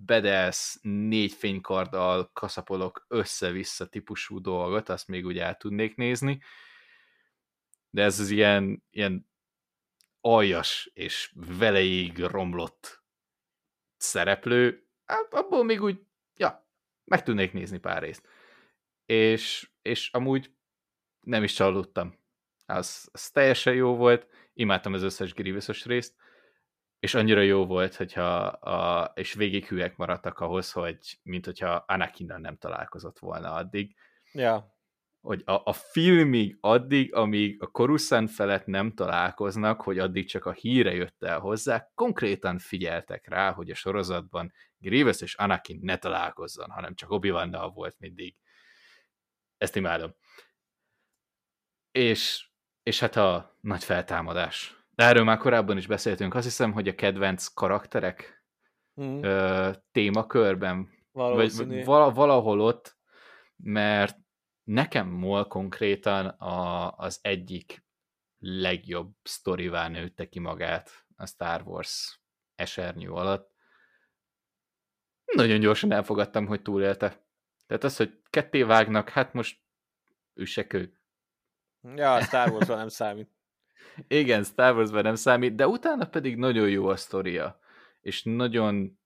bedesz 0.05 0.79
négy 0.83 1.33
fénykarddal 1.33 2.31
kaszapolok 2.33 3.05
össze-vissza 3.09 3.87
típusú 3.87 4.41
dolgot, 4.41 4.89
azt 4.89 5.09
még 5.09 5.27
úgy 5.27 5.39
el 5.39 5.57
tudnék 5.57 5.97
nézni, 5.97 6.43
de 7.91 8.03
ez 8.03 8.21
az 8.21 8.31
ilyen, 8.31 8.85
ilyen 8.91 9.29
aljas 10.21 10.91
és 10.95 11.33
veleig 11.35 12.19
romlott 12.19 13.05
szereplő, 13.97 14.86
abból 15.31 15.65
még 15.65 15.83
úgy, 15.83 16.01
ja, 16.37 16.69
meg 17.05 17.23
tudnék 17.23 17.53
nézni 17.53 17.79
pár 17.79 18.03
részt. 18.03 18.29
És, 19.07 19.71
és 19.83 20.11
amúgy 20.13 20.55
nem 21.21 21.43
is 21.43 21.53
csalódtam. 21.53 22.19
Az, 22.67 23.09
az 23.13 23.31
teljesen 23.31 23.75
jó 23.75 23.97
volt, 23.97 24.29
imádtam 24.53 24.93
az 24.93 25.03
összes 25.03 25.35
Grievous-os 25.35 25.85
részt, 25.85 26.15
és 26.99 27.15
annyira 27.15 27.41
jó 27.41 27.67
volt, 27.67 27.95
hogyha 27.95 28.37
a, 28.47 29.13
és 29.15 29.35
végig 29.35 29.67
hülyek 29.67 29.97
maradtak 29.97 30.39
ahhoz, 30.39 30.73
hogy 30.73 31.19
mint 31.23 31.45
hogyha 31.45 31.85
anakin 31.87 32.35
nem 32.39 32.57
találkozott 32.57 33.19
volna 33.19 33.53
addig. 33.53 33.97
Ja. 34.33 34.76
Hogy 35.27 35.43
a, 35.45 35.61
a 35.65 35.73
filmig 35.73 36.57
addig, 36.61 37.15
amíg 37.15 37.63
a 37.63 37.67
Coruscant 37.67 38.31
felett 38.31 38.67
nem 38.67 38.93
találkoznak, 38.93 39.81
hogy 39.81 39.99
addig 39.99 40.29
csak 40.29 40.45
a 40.45 40.53
híre 40.53 40.95
jött 40.95 41.23
el 41.23 41.39
hozzá, 41.39 41.91
konkrétan 41.95 42.59
figyeltek 42.59 43.29
rá, 43.29 43.53
hogy 43.53 43.71
a 43.71 43.75
sorozatban 43.75 44.53
Grievous 44.79 45.21
és 45.21 45.35
Anakin 45.35 45.79
ne 45.83 45.97
találkozzon, 45.97 46.71
hanem 46.71 46.95
csak 46.95 47.11
obi 47.11 47.31
wan 47.31 47.73
volt 47.75 47.97
mindig. 47.99 48.37
Ezt 49.57 49.77
imádom. 49.77 50.15
És, 51.91 52.49
és 52.83 53.01
hát 53.01 53.17
a 53.17 53.57
nagy 53.61 53.85
feltámadás. 53.85 54.85
De 54.91 55.05
erről 55.05 55.25
már 55.25 55.39
korábban 55.39 55.77
is 55.77 55.87
beszéltünk. 55.87 56.35
Azt 56.35 56.45
hiszem, 56.45 56.73
hogy 56.73 56.89
a 56.89 56.95
kedvenc 56.95 57.47
karakterek 57.47 58.45
mm. 59.01 59.23
ö, 59.23 59.71
témakörben, 59.93 60.89
vagy 61.13 61.85
valahol 61.85 62.61
ott, 62.61 62.97
mert 63.57 64.25
nekem 64.67 65.09
MOL 65.09 65.47
konkrétan 65.47 66.27
a, 66.27 66.91
az 66.97 67.19
egyik 67.23 67.85
legjobb 68.39 69.15
sztorivá 69.23 69.89
nőtte 69.89 70.29
ki 70.29 70.39
magát 70.39 71.07
a 71.17 71.27
Star 71.27 71.63
Wars 71.63 72.21
esernyő 72.55 73.11
alatt. 73.11 73.55
Nagyon 75.35 75.61
gyorsan 75.61 75.93
elfogadtam, 75.93 76.47
hogy 76.47 76.63
túlélte. 76.63 77.27
Tehát 77.67 77.85
az, 77.85 77.97
hogy 77.97 78.21
ketté 78.31 78.63
vágnak, 78.63 79.09
hát 79.09 79.33
most 79.33 79.61
üsekő. 80.35 81.01
Ja, 81.95 82.15
a 82.15 82.21
Star 82.21 82.51
wars 82.51 82.67
nem 82.67 82.89
számít. 82.89 83.31
Igen, 84.09 84.45
Star 84.45 84.77
wars 84.77 84.91
nem 84.91 85.15
számít, 85.15 85.55
de 85.55 85.67
utána 85.67 86.09
pedig 86.09 86.37
nagyon 86.37 86.69
jó 86.69 86.89
a 86.89 86.97
sztoria. 86.97 87.59
És 88.01 88.23
nagyon 88.23 89.01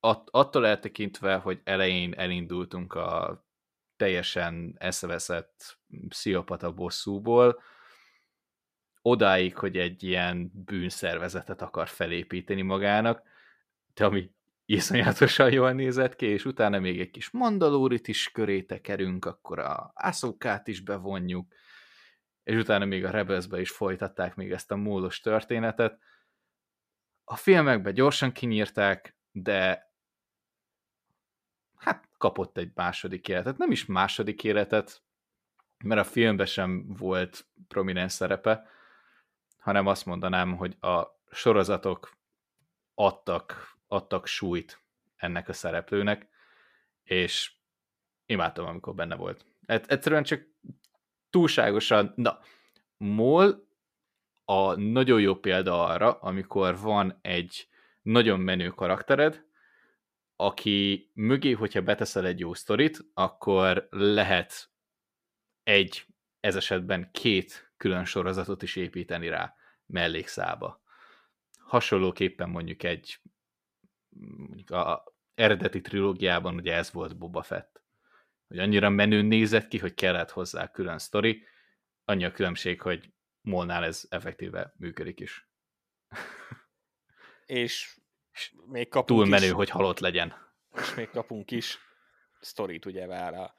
att- 0.00 0.28
attól 0.30 0.66
eltekintve, 0.66 1.34
hogy 1.34 1.60
elején 1.64 2.14
elindultunk 2.14 2.94
a 2.94 3.46
teljesen 3.98 4.74
eszeveszett 4.78 5.78
pszichopata 6.08 6.72
bosszúból, 6.72 7.62
odáig, 9.02 9.56
hogy 9.56 9.76
egy 9.76 10.02
ilyen 10.02 10.50
bűnszervezetet 10.54 11.62
akar 11.62 11.88
felépíteni 11.88 12.62
magának, 12.62 13.22
de 13.94 14.04
ami 14.04 14.30
iszonyatosan 14.64 15.52
jól 15.52 15.72
nézett 15.72 16.16
ki, 16.16 16.26
és 16.26 16.44
utána 16.44 16.78
még 16.78 17.00
egy 17.00 17.10
kis 17.10 17.30
mandalórit 17.30 18.08
is 18.08 18.30
köré 18.30 18.62
tekerünk, 18.62 19.24
akkor 19.24 19.58
a 19.58 19.92
ászókát 19.94 20.68
is 20.68 20.80
bevonjuk, 20.80 21.52
és 22.42 22.56
utána 22.56 22.84
még 22.84 23.04
a 23.04 23.10
Rebelsbe 23.10 23.60
is 23.60 23.70
folytatták 23.70 24.34
még 24.34 24.52
ezt 24.52 24.70
a 24.70 24.76
módos 24.76 25.20
történetet. 25.20 25.98
A 27.24 27.36
filmekbe 27.36 27.92
gyorsan 27.92 28.32
kinyírták, 28.32 29.16
de 29.32 29.92
hát 31.76 32.07
kapott 32.18 32.56
egy 32.56 32.70
második 32.74 33.28
életet. 33.28 33.58
Nem 33.58 33.70
is 33.70 33.86
második 33.86 34.44
életet, 34.44 35.02
mert 35.84 36.00
a 36.00 36.04
filmben 36.04 36.46
sem 36.46 36.94
volt 36.98 37.46
prominens 37.68 38.12
szerepe, 38.12 38.66
hanem 39.58 39.86
azt 39.86 40.06
mondanám, 40.06 40.56
hogy 40.56 40.76
a 40.80 41.02
sorozatok 41.30 42.16
adtak, 42.94 43.76
adtak 43.86 44.26
súlyt 44.26 44.80
ennek 45.16 45.48
a 45.48 45.52
szereplőnek, 45.52 46.28
és 47.02 47.52
imádtam, 48.26 48.66
amikor 48.66 48.94
benne 48.94 49.14
volt. 49.14 49.44
Egyszerűen 49.66 50.22
csak 50.22 50.46
túlságosan, 51.30 52.12
na, 52.16 52.38
Mol 52.98 53.66
a 54.44 54.74
nagyon 54.74 55.20
jó 55.20 55.34
példa 55.34 55.86
arra, 55.86 56.12
amikor 56.12 56.78
van 56.78 57.18
egy 57.22 57.68
nagyon 58.02 58.40
menő 58.40 58.68
karaktered, 58.68 59.44
aki 60.40 61.10
mögé, 61.14 61.52
hogyha 61.52 61.82
beteszel 61.82 62.26
egy 62.26 62.38
jó 62.38 62.54
sztorit, 62.54 62.98
akkor 63.14 63.88
lehet 63.90 64.70
egy, 65.62 66.06
ez 66.40 66.56
esetben 66.56 67.10
két 67.12 67.72
külön 67.76 68.04
sorozatot 68.04 68.62
is 68.62 68.76
építeni 68.76 69.28
rá 69.28 69.54
mellékszába. 69.86 70.82
Hasonlóképpen 71.58 72.48
mondjuk 72.48 72.82
egy 72.82 73.20
mondjuk 74.18 74.70
a 74.70 75.04
eredeti 75.34 75.80
trilógiában 75.80 76.54
ugye 76.54 76.74
ez 76.74 76.92
volt 76.92 77.18
Boba 77.18 77.42
Fett. 77.42 77.82
Hogy 78.48 78.58
annyira 78.58 78.88
menő 78.88 79.22
nézett 79.22 79.68
ki, 79.68 79.78
hogy 79.78 79.94
kellett 79.94 80.30
hozzá 80.30 80.70
külön 80.70 80.98
sztori, 80.98 81.44
annyi 82.04 82.24
a 82.24 82.32
különbség, 82.32 82.80
hogy 82.80 83.12
Molnál 83.40 83.84
ez 83.84 84.06
effektíve 84.08 84.74
működik 84.76 85.20
is. 85.20 85.48
És 87.46 87.97
még 88.66 88.88
kapunk 88.88 89.20
Túl 89.20 89.28
menő, 89.28 89.46
is, 89.46 89.52
hogy 89.52 89.70
halott 89.70 89.98
legyen. 89.98 90.34
És 90.74 90.94
még 90.94 91.10
kapunk 91.10 91.50
is 91.50 91.78
sztorit, 92.40 92.86
ugye 92.86 93.06
vár 93.06 93.34
a 93.34 93.54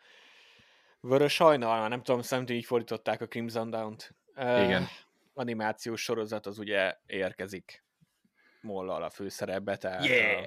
Vörös 0.99 1.37
Hajnal, 1.37 1.87
nem 1.87 2.03
tudom, 2.03 2.21
szerintem 2.21 2.55
így 2.55 2.65
fordították 2.65 3.21
a 3.21 3.27
Crimson 3.27 3.69
Dawn-t. 3.69 4.15
Igen. 4.35 4.81
Uh, 4.81 4.87
animációs 5.33 6.01
sorozat 6.01 6.45
az 6.45 6.59
ugye 6.59 6.97
érkezik 7.05 7.83
Mollal 8.61 9.03
a 9.03 9.09
főszerepbe, 9.09 9.77
tehát 9.77 10.05
yeah. 10.05 10.45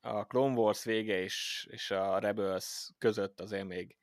a, 0.00 0.08
a 0.08 0.24
Clone 0.24 0.54
Wars 0.54 0.84
vége 0.84 1.20
és, 1.20 1.66
és 1.70 1.90
a 1.90 2.18
Rebels 2.18 2.90
között 2.98 3.40
azért 3.40 3.66
még 3.66 3.96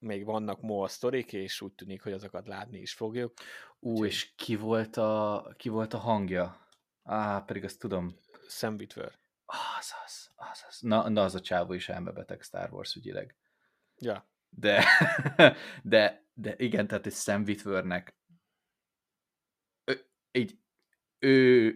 még 0.00 0.24
vannak 0.24 0.60
Moll 0.60 0.88
sztorik, 0.88 1.32
és 1.32 1.60
úgy 1.60 1.72
tűnik, 1.72 2.02
hogy 2.02 2.12
azokat 2.12 2.46
látni 2.46 2.78
is 2.78 2.92
fogjuk. 2.92 3.32
Ú, 3.78 3.90
Úgyhogy... 3.90 4.08
és 4.08 4.32
ki 4.36 4.56
volt, 4.56 4.96
a, 4.96 5.46
ki 5.56 5.68
volt 5.68 5.94
a 5.94 5.98
hangja? 5.98 6.66
Á, 7.04 7.38
pedig 7.46 7.64
azt 7.64 7.78
tudom. 7.78 8.16
Sam 8.50 8.74
Witwer. 8.74 9.18
Azaz, 9.78 10.30
azaz. 10.34 10.80
Na, 10.80 11.08
na 11.08 11.22
az 11.22 11.34
a 11.34 11.40
csávó 11.40 11.72
is 11.72 11.88
elmebeteg 11.88 12.42
Star 12.42 12.72
Wars 12.72 12.94
ügyileg. 12.94 13.36
Ja. 13.98 14.28
De, 14.48 14.84
de, 15.82 16.24
de 16.34 16.54
igen, 16.56 16.86
tehát 16.86 17.06
egy 17.06 17.12
Sam 17.12 17.42
Witwernek 17.42 18.14
így 20.32 20.58
ő 21.18 21.74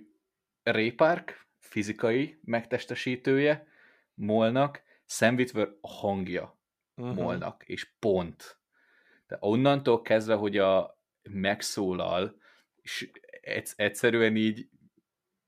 Ray 0.62 0.93
Park 0.93 1.47
fizikai 1.59 2.41
megtestesítője 2.45 3.66
Molnak, 4.14 4.83
Sam 5.07 5.35
Witwer 5.35 5.68
a 5.81 5.89
hangja 5.89 6.59
uh-huh. 6.95 7.14
Molnak, 7.14 7.62
és 7.66 7.93
pont. 7.99 8.59
De 9.27 9.37
onnantól 9.41 10.03
kezdve, 10.03 10.35
hogy 10.35 10.59
a 10.59 10.99
megszólal, 11.22 12.37
és 12.83 13.11
egyszerűen 13.77 14.37
így, 14.37 14.68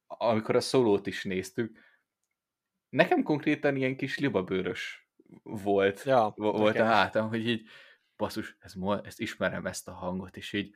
amikor 0.06 0.56
a 0.56 0.60
szólót 0.60 1.06
is 1.06 1.24
néztük, 1.24 1.78
nekem 2.88 3.22
konkrétan 3.22 3.76
ilyen 3.76 3.96
kis 3.96 4.18
libabőrös 4.18 5.08
volt, 5.42 6.02
ja, 6.04 6.32
volt 6.36 6.78
a 6.78 6.84
hátam, 6.84 7.28
hogy 7.28 7.48
így, 7.48 7.68
basszus, 8.16 8.56
ez, 8.60 8.74
ezt 9.02 9.20
ismerem 9.20 9.66
ezt 9.66 9.88
a 9.88 9.92
hangot, 9.92 10.36
és 10.36 10.52
így, 10.52 10.74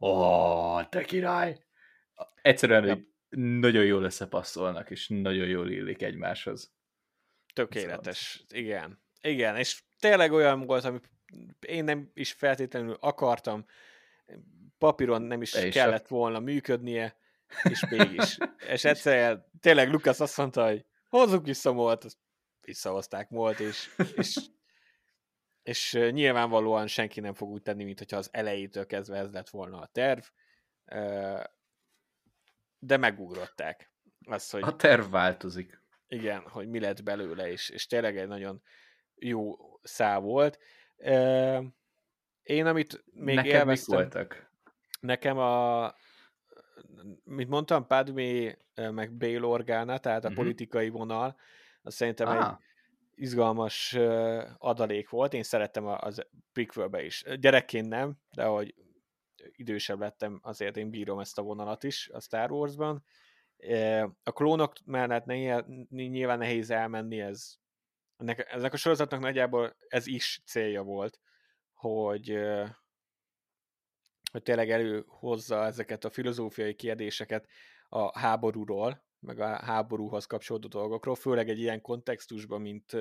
ó, 0.00 0.82
te 0.82 1.04
király! 1.04 1.64
Egyszerűen 2.42 2.84
ja. 2.84 2.98
nagyon 3.58 3.84
jól 3.84 4.02
összepasszolnak, 4.02 4.90
és 4.90 5.08
nagyon 5.08 5.46
jól 5.46 5.70
illik 5.70 6.02
egymáshoz. 6.02 6.72
Tökéletes, 7.54 8.44
szóval. 8.48 8.64
igen. 8.64 9.02
Igen, 9.20 9.56
és 9.56 9.82
tényleg 9.98 10.32
olyan 10.32 10.66
volt, 10.66 10.84
amit 10.84 11.10
én 11.60 11.84
nem 11.84 12.10
is 12.14 12.32
feltétlenül 12.32 12.96
akartam, 13.00 13.66
papíron 14.78 15.22
nem 15.22 15.42
is 15.42 15.50
Te 15.50 15.68
kellett 15.68 16.02
is 16.02 16.08
volna 16.08 16.40
működnie, 16.40 17.17
és 17.62 17.86
mégis. 17.90 18.38
és 18.74 18.84
egyszerűen 18.84 19.44
tényleg 19.60 19.90
Lukasz 19.90 20.20
azt 20.20 20.36
mondta, 20.36 20.66
hogy 20.66 20.84
hozzuk 21.08 21.44
vissza 21.44 21.72
volt, 21.72 22.06
visszahozták 22.60 23.28
volt, 23.28 23.60
és, 23.60 23.94
és, 24.14 24.38
és 25.62 25.92
nyilvánvalóan 26.10 26.86
senki 26.86 27.20
nem 27.20 27.34
fog 27.34 27.48
úgy 27.50 27.62
tenni, 27.62 27.84
mint 27.84 27.98
hogyha 27.98 28.16
az 28.16 28.28
elejétől 28.32 28.86
kezdve 28.86 29.16
ez 29.16 29.30
lett 29.30 29.48
volna 29.48 29.80
a 29.80 29.90
terv 29.92 30.20
de 32.78 32.96
megugrották. 32.96 33.92
Az, 34.26 34.50
hogy 34.50 34.62
a 34.62 34.76
terv 34.76 35.10
változik. 35.10 35.82
Igen, 36.08 36.40
hogy 36.48 36.68
mi 36.68 36.80
lett 36.80 37.02
belőle, 37.02 37.50
és, 37.50 37.68
és 37.68 37.86
tényleg 37.86 38.18
egy 38.18 38.28
nagyon 38.28 38.62
jó 39.14 39.56
szá 39.82 40.18
volt. 40.18 40.58
Én, 42.42 42.66
amit 42.66 43.04
még 43.12 43.34
Nekem 43.34 43.50
élveztem, 43.50 43.96
voltak? 43.98 44.50
Nekem 45.00 45.38
a, 45.38 45.94
mint 47.24 47.48
mondtam, 47.48 47.86
Padmé 47.86 48.58
meg 48.74 49.12
Bail 49.12 49.44
Organa, 49.44 49.98
tehát 49.98 50.24
a 50.24 50.28
uh-huh. 50.28 50.42
politikai 50.42 50.88
vonal, 50.88 51.36
az 51.82 51.94
szerintem 51.94 52.28
ah. 52.28 52.36
egy 52.36 52.54
izgalmas 53.14 53.96
adalék 54.58 55.08
volt. 55.08 55.34
Én 55.34 55.42
szerettem 55.42 55.86
az 55.86 56.26
prequelbe 56.52 57.04
is. 57.04 57.24
Gyerekként 57.40 57.88
nem, 57.88 58.18
de 58.34 58.44
hogy 58.44 58.74
idősebb 59.52 60.00
lettem, 60.00 60.40
azért 60.42 60.76
én 60.76 60.90
bírom 60.90 61.18
ezt 61.18 61.38
a 61.38 61.42
vonalat 61.42 61.84
is 61.84 62.08
a 62.12 62.20
Star 62.20 62.50
Wars-ban. 62.50 63.04
A 64.22 64.32
klónok 64.32 64.72
mellett 64.84 65.24
nyilván 65.88 66.38
nehéz 66.38 66.70
elmenni, 66.70 67.20
ez 67.20 67.56
ennek, 68.16 68.46
ennek 68.50 68.72
a 68.72 68.76
sorozatnak 68.76 69.20
nagyjából 69.20 69.76
ez 69.88 70.06
is 70.06 70.42
célja 70.46 70.82
volt, 70.82 71.20
hogy, 71.74 72.38
hogy 74.30 74.42
tényleg 74.42 74.70
előhozza 74.70 75.64
ezeket 75.64 76.04
a 76.04 76.10
filozófiai 76.10 76.74
kérdéseket 76.74 77.48
a 77.88 78.18
háborúról, 78.18 79.04
meg 79.20 79.40
a 79.40 79.46
háborúhoz 79.46 80.26
kapcsolódó 80.26 80.68
dolgokról, 80.68 81.14
főleg 81.14 81.48
egy 81.48 81.58
ilyen 81.58 81.80
kontextusban, 81.80 82.60
mint, 82.60 82.92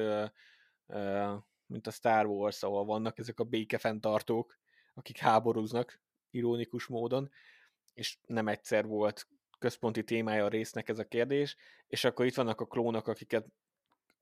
mint 1.65 1.87
a 1.87 1.91
Star 1.91 2.25
Wars, 2.25 2.63
ahol 2.63 2.85
vannak 2.85 3.19
ezek 3.19 3.39
a 3.39 3.43
békefenntartók, 3.43 4.57
akik 4.93 5.17
háborúznak, 5.17 6.01
ironikus 6.29 6.87
módon, 6.87 7.29
és 7.93 8.17
nem 8.25 8.47
egyszer 8.47 8.85
volt 8.85 9.27
központi 9.59 10.03
témája 10.03 10.45
a 10.45 10.49
résznek 10.49 10.89
ez 10.89 10.99
a 10.99 11.07
kérdés, 11.07 11.55
és 11.87 12.03
akkor 12.03 12.25
itt 12.25 12.35
vannak 12.35 12.61
a 12.61 12.65
klónok, 12.65 13.07
akiket 13.07 13.45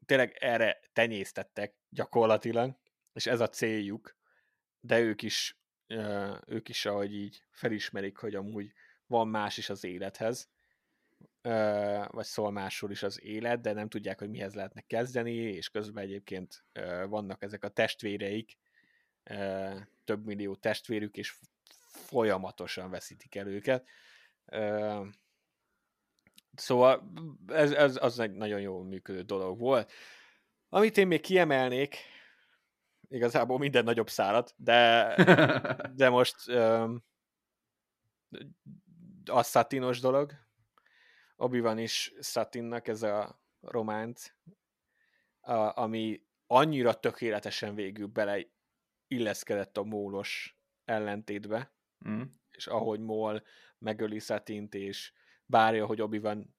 tényleg 0.05 0.37
erre 0.39 0.79
tenyésztettek 0.93 1.75
gyakorlatilag, 1.89 2.77
és 3.13 3.25
ez 3.25 3.39
a 3.39 3.49
céljuk, 3.49 4.15
de 4.79 4.99
ők 4.99 5.21
is 5.21 5.59
ők 6.45 6.69
is, 6.69 6.86
ahogy 6.86 7.13
így 7.13 7.43
felismerik, 7.51 8.17
hogy 8.17 8.36
amúgy 8.36 8.73
van 9.07 9.27
más 9.27 9.57
is 9.57 9.69
az 9.69 9.83
élethez, 9.83 10.49
vagy 12.07 12.25
szól 12.25 12.51
másról 12.51 12.91
is 12.91 13.03
az 13.03 13.23
élet, 13.23 13.61
de 13.61 13.73
nem 13.73 13.89
tudják, 13.89 14.19
hogy 14.19 14.29
mihez 14.29 14.53
lehetne 14.53 14.81
kezdeni, 14.81 15.33
és 15.33 15.69
közben 15.69 16.03
egyébként 16.03 16.65
vannak 17.07 17.43
ezek 17.43 17.63
a 17.63 17.69
testvéreik, 17.69 18.57
több 20.03 20.25
millió 20.25 20.55
testvérük, 20.55 21.17
és 21.17 21.36
folyamatosan 21.83 22.89
veszítik 22.89 23.36
el 23.36 23.47
őket. 23.47 23.88
Szóval 26.53 27.13
ez, 27.47 27.71
ez 27.71 27.97
az 28.01 28.19
egy 28.19 28.31
nagyon 28.31 28.61
jól 28.61 28.83
működő 28.83 29.21
dolog 29.21 29.59
volt. 29.59 29.91
Amit 30.69 30.97
én 30.97 31.07
még 31.07 31.21
kiemelnék, 31.21 31.97
igazából 33.09 33.57
minden 33.57 33.83
nagyobb 33.83 34.09
szárat, 34.09 34.53
de, 34.57 35.15
de 35.95 36.09
most 36.09 36.47
um, 36.47 37.03
a 39.25 39.43
szatinos 39.43 39.99
dolog, 39.99 40.31
obi 41.35 41.81
is 41.81 42.13
Satinnak 42.19 42.87
ez 42.87 43.03
a 43.03 43.41
románc, 43.61 44.25
a, 45.39 45.81
ami 45.81 46.23
annyira 46.47 46.93
tökéletesen 46.93 47.75
végül 47.75 48.07
bele 48.07 48.45
illeszkedett 49.07 49.77
a 49.77 49.83
mólos 49.83 50.57
ellentétbe, 50.85 51.73
mm. 52.09 52.21
és 52.51 52.67
ahogy 52.67 52.99
Mól 52.99 53.43
megöli 53.77 54.19
Satint, 54.19 54.73
és 54.73 55.13
bárja, 55.45 55.85
hogy 55.85 56.01
obi 56.01 56.19
van 56.19 56.55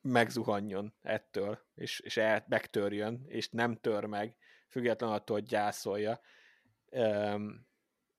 megzuhanjon 0.00 0.94
ettől, 1.02 1.58
és, 1.74 2.00
és 2.00 2.16
el, 2.16 2.44
megtörjön, 2.48 3.24
és 3.26 3.50
nem 3.50 3.76
tör 3.76 4.04
meg, 4.04 4.36
független 4.68 5.10
attól, 5.10 5.36
hogy 5.36 5.46
gyászolja. 5.46 6.20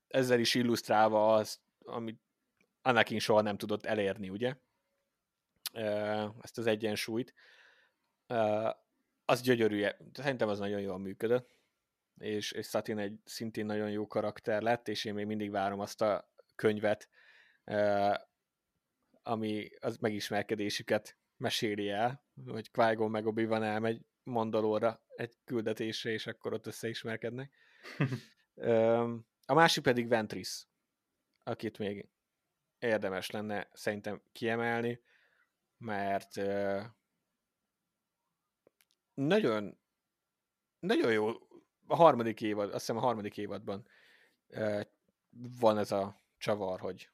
Ezzel 0.07 0.39
is 0.39 0.55
illusztrálva 0.55 1.33
az, 1.33 1.59
amit 1.79 2.21
Anakin 2.81 3.19
soha 3.19 3.41
nem 3.41 3.57
tudott 3.57 3.85
elérni, 3.85 4.29
ugye? 4.29 4.55
Ezt 6.41 6.57
az 6.57 6.67
egyensúlyt. 6.67 7.33
Az 9.25 9.41
gyönyörű, 9.41 9.85
szerintem 10.13 10.47
az 10.47 10.59
nagyon 10.59 10.81
jól 10.81 10.97
működött, 10.97 11.57
és, 12.17 12.51
és 12.51 12.67
Satin 12.67 12.97
egy 12.97 13.19
szintén 13.23 13.65
nagyon 13.65 13.89
jó 13.89 14.07
karakter 14.07 14.61
lett, 14.61 14.87
és 14.87 15.05
én 15.05 15.13
még 15.13 15.25
mindig 15.25 15.51
várom 15.51 15.79
azt 15.79 16.01
a 16.01 16.31
könyvet, 16.55 17.09
ami 19.23 19.69
az 19.79 19.97
megismerkedésüket 19.97 21.17
meséli 21.37 21.89
el, 21.89 22.23
hogy 22.47 22.71
qui 22.71 23.07
meg 23.07 23.25
obi 23.25 23.45
van 23.45 23.63
elmegy 23.63 24.01
Mandalóra 24.23 25.01
egy 25.17 25.37
küldetésre, 25.45 26.11
és 26.11 26.27
akkor 26.27 26.53
ott 26.53 26.67
összeismerkednek. 26.67 27.51
a 29.45 29.53
másik 29.53 29.83
pedig 29.83 30.07
Ventris, 30.07 30.67
akit 31.43 31.77
még 31.77 32.07
érdemes 32.79 33.29
lenne 33.29 33.69
szerintem 33.73 34.21
kiemelni, 34.31 35.01
mert 35.77 36.35
nagyon 39.13 39.77
nagyon 40.79 41.11
jó 41.11 41.27
a 41.87 41.95
harmadik 41.95 42.41
évad, 42.41 42.69
azt 42.69 42.79
hiszem 42.79 42.97
a 42.97 43.05
harmadik 43.05 43.37
évadban 43.37 43.87
van 45.59 45.77
ez 45.77 45.91
a 45.91 46.21
csavar, 46.37 46.79
hogy 46.79 47.09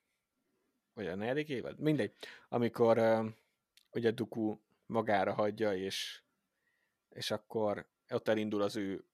vagy 0.93 1.07
a 1.07 1.15
negyedik 1.15 1.49
évad? 1.49 1.79
Mindegy. 1.79 2.13
Amikor 2.49 3.23
ugye 3.91 4.11
Duku 4.11 4.59
magára 4.85 5.33
hagyja, 5.33 5.73
és, 5.75 6.21
és 7.09 7.31
akkor 7.31 7.91
ott 8.09 8.27
elindul 8.27 8.61
az 8.61 8.75
ő 8.75 9.05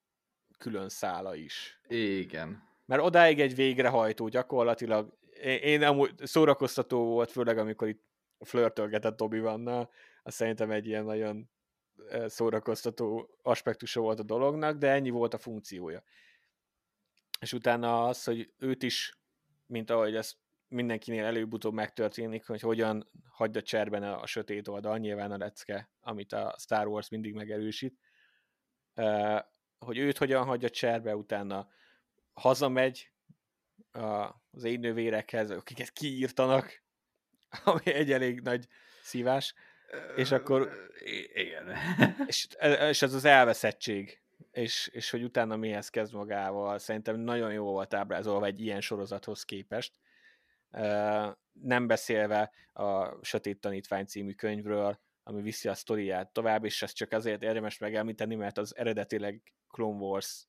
külön 0.57 0.89
szála 0.89 1.35
is. 1.35 1.79
Igen. 1.87 2.67
Mert 2.85 3.01
odáig 3.01 3.39
egy 3.39 3.55
végrehajtó 3.55 4.27
gyakorlatilag. 4.27 5.17
Én, 5.41 5.83
amúgy 5.83 6.13
szórakoztató 6.17 7.05
volt, 7.05 7.31
főleg 7.31 7.57
amikor 7.57 7.87
itt 7.87 8.03
flörtölgetett 8.39 9.17
Dobby 9.17 9.39
vannal, 9.39 9.89
azt 10.23 10.35
szerintem 10.35 10.71
egy 10.71 10.87
ilyen 10.87 11.05
nagyon 11.05 11.49
szórakoztató 12.25 13.29
aspektusa 13.41 14.01
volt 14.01 14.19
a 14.19 14.23
dolognak, 14.23 14.77
de 14.77 14.89
ennyi 14.89 15.09
volt 15.09 15.33
a 15.33 15.37
funkciója. 15.37 16.03
És 17.39 17.53
utána 17.53 18.07
az, 18.07 18.23
hogy 18.23 18.51
őt 18.57 18.83
is, 18.83 19.19
mint 19.65 19.89
ahogy 19.89 20.15
ezt 20.15 20.37
mindenkinél 20.67 21.25
előbb-utóbb 21.25 21.73
megtörténik, 21.73 22.47
hogy 22.47 22.61
hogyan 22.61 23.09
hagyja 23.29 23.61
cserben 23.61 24.03
a 24.03 24.25
sötét 24.25 24.67
oldal, 24.67 24.97
nyilván 24.97 25.31
a 25.31 25.37
lecke, 25.37 25.89
amit 25.99 26.33
a 26.33 26.55
Star 26.59 26.87
Wars 26.87 27.09
mindig 27.09 27.33
megerősít, 27.33 27.99
hogy 29.79 29.97
őt 29.97 30.17
hogyan 30.17 30.45
hagyja 30.45 30.69
cserbe, 30.69 31.15
utána 31.15 31.67
hazamegy 32.33 33.11
az 34.51 34.63
én 34.63 34.79
nővérekhez, 34.79 35.51
akiket 35.51 35.89
kiírtanak, 35.89 36.83
ami 37.63 37.93
egy 37.93 38.11
elég 38.11 38.41
nagy 38.41 38.67
szívás, 39.01 39.53
és 40.15 40.31
akkor 40.31 40.71
igen. 41.33 41.75
És, 42.27 42.47
és 42.89 43.01
ez 43.01 43.13
az 43.13 43.25
elveszettség, 43.25 44.21
és, 44.51 44.89
és 44.93 45.09
hogy 45.09 45.23
utána 45.23 45.55
mihez 45.55 45.89
kezd 45.89 46.13
magával, 46.13 46.77
szerintem 46.77 47.19
nagyon 47.19 47.53
jó 47.53 47.63
volt 47.71 47.93
ábrázolva 47.93 48.45
egy 48.45 48.61
ilyen 48.61 48.81
sorozathoz 48.81 49.43
képest, 49.43 49.93
nem 51.51 51.87
beszélve 51.87 52.51
a 52.73 53.23
Sötét 53.25 53.61
Tanítvány 53.61 54.05
című 54.05 54.31
könyvről, 54.31 54.99
ami 55.29 55.41
viszi 55.41 55.67
a 55.67 55.73
sztoriát 55.73 56.33
tovább, 56.33 56.65
és 56.65 56.81
ezt 56.81 56.95
csak 56.95 57.11
azért 57.11 57.41
érdemes 57.43 57.77
megemlíteni, 57.77 58.35
mert 58.35 58.57
az 58.57 58.75
eredetileg 58.75 59.53
Clone 59.67 59.97
Wars 59.97 60.47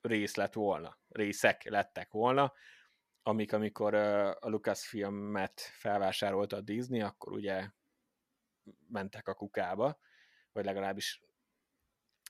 rész 0.00 0.34
lett 0.34 0.52
volna, 0.52 0.98
részek 1.08 1.64
lettek 1.64 2.12
volna, 2.12 2.52
amik 3.22 3.52
amikor 3.52 3.94
a 3.94 4.48
Lucasfilmet 4.48 5.60
felvásárolta 5.60 6.56
a 6.56 6.60
Disney, 6.60 7.00
akkor 7.00 7.32
ugye 7.32 7.70
mentek 8.88 9.28
a 9.28 9.34
kukába, 9.34 9.98
vagy 10.52 10.64
legalábbis 10.64 11.22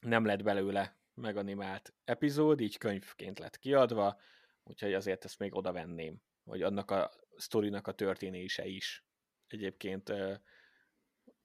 nem 0.00 0.24
lett 0.24 0.42
belőle 0.42 0.98
meganimált 1.14 1.94
epizód, 2.04 2.60
így 2.60 2.78
könyvként 2.78 3.38
lett 3.38 3.58
kiadva, 3.58 4.20
úgyhogy 4.62 4.94
azért 4.94 5.24
ezt 5.24 5.38
még 5.38 5.54
oda 5.54 5.72
venném, 5.72 6.22
hogy 6.44 6.62
annak 6.62 6.90
a 6.90 7.10
sztorinak 7.36 7.86
a 7.86 7.92
történése 7.92 8.66
is 8.66 9.04
egyébként 9.46 10.12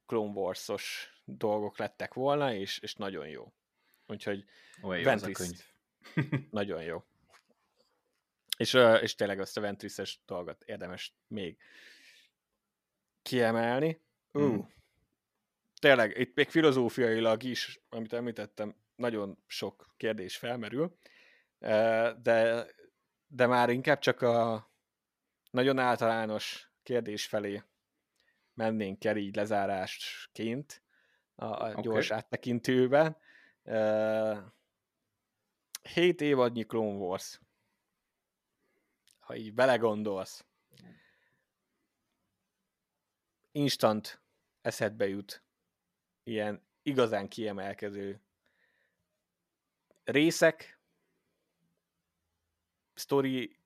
Clone 0.08 0.32
Wars-os 0.32 1.14
dolgok 1.26 1.78
lettek 1.78 2.14
volna, 2.14 2.54
és, 2.54 2.80
és 2.80 2.96
nagyon 2.96 3.28
jó. 3.28 3.54
Úgyhogy 4.08 4.46
Olyan 4.82 5.02
jó 5.02 5.10
az 5.12 5.24
a 5.24 5.32
könyv. 5.32 5.64
nagyon 6.52 6.84
jó. 6.84 7.04
És, 8.58 8.74
és 9.02 9.16
tényleg 9.16 9.40
azt 9.40 9.58
a 9.58 9.62
Ventris-es 9.62 10.20
dolgot 10.26 10.64
érdemes 10.64 11.16
még 11.28 11.58
kiemelni. 13.22 14.02
Uh, 14.32 14.42
hmm. 14.42 14.74
Tényleg, 15.80 16.18
itt 16.18 16.36
még 16.36 16.50
filozófiailag 16.50 17.44
is, 17.44 17.80
amit 17.90 18.14
említettem, 18.14 18.76
nagyon 18.96 19.44
sok 19.48 19.94
kérdés 19.98 20.38
felmerül, 20.38 20.98
de, 22.22 22.66
de 23.28 23.46
már 23.46 23.70
inkább 23.70 24.00
csak 24.00 24.22
a 24.22 24.70
nagyon 25.52 25.80
általános 25.80 26.72
kérdés 26.84 27.26
felé 27.26 27.64
mennénk 28.58 29.06
el 29.06 29.18
így 29.18 29.36
lezárásként 29.36 30.84
a, 31.36 31.46
a 31.46 31.70
okay. 31.70 31.82
gyors 31.82 32.12
áttekintőben. 32.12 33.18
Uh, 33.64 34.38
hét 35.94 36.22
évadnyi 36.22 36.66
Clone 36.66 36.98
Wars. 36.98 37.42
Ha 39.20 39.36
így 39.36 39.54
belegondolsz, 39.54 40.46
instant 43.52 44.22
eszedbe 44.62 45.08
jut 45.08 45.44
ilyen 46.24 46.68
igazán 46.82 47.28
kiemelkező 47.28 48.22
részek, 50.04 50.80
sztori 52.94 53.60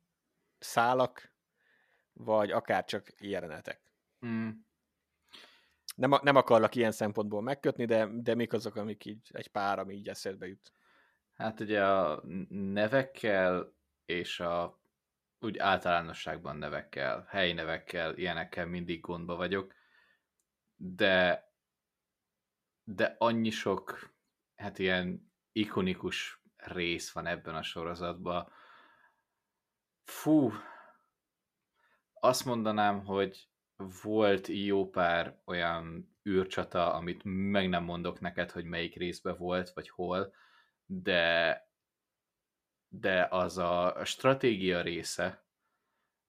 szálak, 0.60 1.32
vagy 2.14 2.52
akár 2.52 2.86
csak 2.86 3.14
jelenetek. 3.20 3.92
Mm. 4.26 4.50
Nem, 6.02 6.20
nem 6.22 6.36
akarlak 6.36 6.76
ilyen 6.76 6.92
szempontból 6.92 7.42
megkötni, 7.42 7.86
de, 7.86 8.08
de 8.14 8.36
mik 8.36 8.54
azok, 8.54 8.76
amik 8.76 9.06
így 9.06 9.30
egy 9.32 9.48
pár, 9.48 9.80
ami 9.80 9.94
így 9.94 10.08
eszedbe 10.08 10.48
jut? 10.48 10.74
Hát 11.34 11.60
ugye 11.60 11.86
a 11.86 12.24
nevekkel 12.50 13.74
és 14.06 14.40
a 14.40 14.82
úgy 15.40 15.58
általánosságban 15.58 16.56
nevekkel, 16.56 17.26
helyi 17.30 17.54
nevekkel, 17.54 18.18
ilyenekkel 18.18 18.66
mindig 18.66 19.00
gondba 19.00 19.36
vagyok, 19.36 19.74
de 20.76 21.50
de 22.84 23.16
annyi 23.18 23.50
sok 23.50 24.14
hát 24.56 24.80
ilyen 24.80 25.34
ikonikus 25.52 26.44
rész 26.58 27.12
van 27.12 27.26
ebben 27.26 27.56
a 27.56 27.64
sorozatban. 27.64 28.52
Fú, 30.04 30.52
azt 32.14 32.46
mondanám, 32.46 33.06
hogy 33.06 33.51
volt 34.04 34.48
jó 34.48 34.90
pár 34.90 35.42
olyan 35.46 36.16
űrcsata, 36.30 36.94
amit 36.94 37.22
meg 37.24 37.70
nem 37.70 37.84
mondok 37.84 38.20
neked, 38.20 38.52
hogy 38.52 38.66
melyik 38.66 38.96
részben 38.96 39.36
volt, 39.38 39.70
vagy 39.70 39.90
hol, 39.90 40.34
de 40.86 41.60
de 42.94 43.28
az 43.30 43.58
a, 43.58 43.96
stratégia 44.04 44.82
része, 44.82 45.46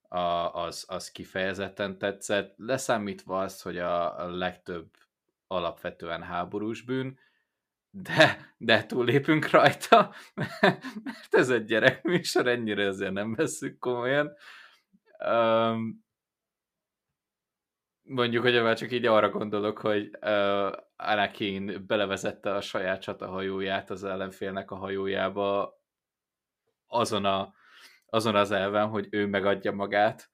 a, 0.09 0.19
az, 0.53 0.85
az 0.89 1.11
kifejezetten 1.11 1.99
tetszett, 1.99 2.55
leszámítva 2.57 3.41
azt, 3.41 3.63
hogy 3.63 3.79
a, 3.79 4.29
legtöbb 4.37 4.91
alapvetően 5.47 6.23
háborús 6.23 6.83
bűn, 6.83 7.19
de, 7.91 8.55
de 8.57 8.87
túlépünk 8.87 9.51
rajta, 9.51 10.15
mert 11.05 11.35
ez 11.35 11.51
egy 11.51 11.65
gyerekműsor, 11.65 12.47
ennyire 12.47 12.87
azért 12.87 13.13
nem 13.13 13.35
veszük 13.35 13.79
komolyan. 13.79 14.33
Um, 15.29 16.05
mondjuk, 18.13 18.43
hogy 18.43 18.63
már 18.63 18.77
csak 18.77 18.93
így 18.93 19.07
arra 19.07 19.31
gondolok, 19.31 19.79
hogy 19.79 20.11
uh, 20.21 20.73
Anakin 20.97 21.85
belevezette 21.87 22.55
a 22.55 22.61
saját 22.61 23.01
csatahajóját 23.01 23.91
az 23.91 24.05
ellenfélnek 24.05 24.71
a 24.71 24.77
hajójába 24.77 25.81
azon, 26.87 27.25
a, 27.25 27.55
azon 28.07 28.35
az 28.35 28.51
elven, 28.51 28.89
hogy 28.89 29.07
ő 29.11 29.27
megadja 29.27 29.73
magát. 29.73 30.31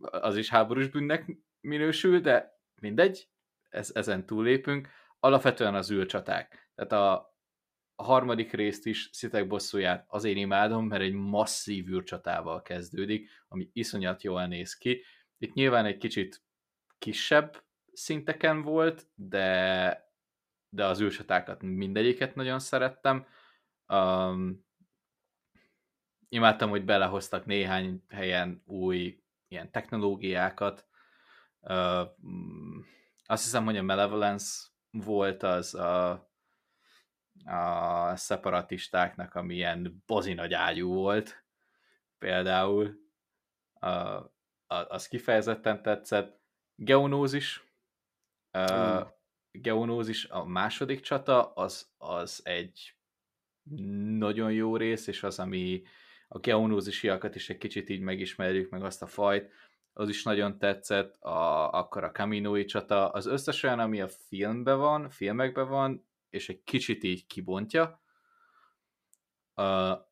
Az 0.00 0.36
is 0.36 0.48
háborús 0.48 0.88
bűnnek 0.88 1.36
minősül, 1.60 2.20
de 2.20 2.60
mindegy, 2.80 3.28
ez, 3.68 3.90
ezen 3.94 4.26
túlépünk. 4.26 4.88
Alapvetően 5.20 5.74
az 5.74 5.90
űrcsaták. 5.90 6.70
Tehát 6.74 6.92
a, 6.92 7.12
a 7.94 8.04
harmadik 8.04 8.52
részt 8.52 8.86
is, 8.86 9.08
Szitek 9.12 9.46
bosszúját 9.46 10.04
azért 10.08 10.36
imádom, 10.36 10.86
mert 10.86 11.02
egy 11.02 11.12
masszív 11.12 11.88
űrcsatával 11.88 12.62
kezdődik, 12.62 13.28
ami 13.48 13.70
iszonyat 13.72 14.22
jól 14.22 14.46
néz 14.46 14.74
ki. 14.74 15.02
Itt 15.38 15.52
nyilván 15.52 15.84
egy 15.84 15.96
kicsit 15.96 16.42
kisebb 17.02 17.64
szinteken 17.92 18.62
volt, 18.62 19.06
de, 19.14 20.14
de 20.68 20.84
az 20.84 21.00
űrcsatákat 21.00 21.62
mindegyiket 21.62 22.34
nagyon 22.34 22.58
szerettem. 22.58 23.26
Um, 23.88 24.64
imádtam, 26.28 26.70
hogy 26.70 26.84
belehoztak 26.84 27.46
néhány 27.46 28.04
helyen 28.08 28.62
új 28.66 29.22
ilyen 29.48 29.70
technológiákat. 29.70 30.86
Uh, 31.60 32.00
azt 33.24 33.42
hiszem, 33.44 33.64
hogy 33.64 33.76
a 33.76 33.82
Malevolence 33.82 34.68
volt 34.90 35.42
az 35.42 35.74
a, 35.74 36.10
a 37.44 38.16
szeparatistáknak, 38.16 39.34
ami 39.34 39.54
ilyen 39.54 40.02
bozi 40.06 40.32
nagy 40.32 40.52
ágyú 40.52 40.92
volt, 40.92 41.44
például. 42.18 42.94
Uh, 43.80 44.30
az 44.66 45.08
kifejezetten 45.08 45.82
tetszett. 45.82 46.41
Geonózis. 46.74 47.64
Uh, 48.52 49.06
Geonózis, 49.50 50.24
a 50.24 50.44
második 50.44 51.00
csata, 51.00 51.52
az, 51.52 51.90
az 51.98 52.40
egy 52.44 52.94
nagyon 54.18 54.52
jó 54.52 54.76
rész, 54.76 55.06
és 55.06 55.22
az, 55.22 55.38
ami 55.38 55.82
a 56.28 56.38
geonózisiakat 56.38 57.34
is 57.34 57.50
egy 57.50 57.58
kicsit 57.58 57.88
így 57.88 58.00
megismerjük, 58.00 58.70
meg 58.70 58.84
azt 58.84 59.02
a 59.02 59.06
fajt, 59.06 59.52
az 59.92 60.08
is 60.08 60.22
nagyon 60.22 60.58
tetszett, 60.58 61.16
a, 61.16 61.70
akkor 61.72 62.04
a 62.04 62.12
Kaminói 62.12 62.64
csata, 62.64 63.08
az 63.08 63.26
összes 63.26 63.62
olyan, 63.62 63.78
ami 63.78 64.00
a 64.00 64.08
filmben 64.08 64.78
van, 64.78 65.10
filmekben 65.10 65.68
van, 65.68 66.06
és 66.30 66.48
egy 66.48 66.62
kicsit 66.64 67.02
így 67.02 67.26
kibontja, 67.26 68.02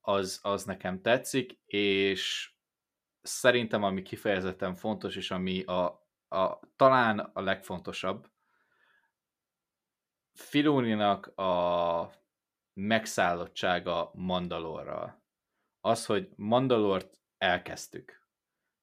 az, 0.01 0.41
az 0.43 0.65
nekem 0.65 1.03
tetszik, 1.03 1.59
és 1.67 2.53
szerintem 3.23 3.83
ami 3.83 4.03
kifejezetten 4.03 4.75
fontos, 4.75 5.17
és 5.17 5.31
ami 5.31 5.63
a, 5.63 6.09
a, 6.31 6.59
talán 6.76 7.18
a 7.18 7.41
legfontosabb, 7.41 8.31
Filóninak 10.33 11.26
a 11.26 12.12
megszállottsága 12.72 14.11
Mandalorral. 14.14 15.22
Az, 15.81 16.07
hogy 16.07 16.28
Mandalort 16.37 17.18
elkezdtük, 17.39 18.28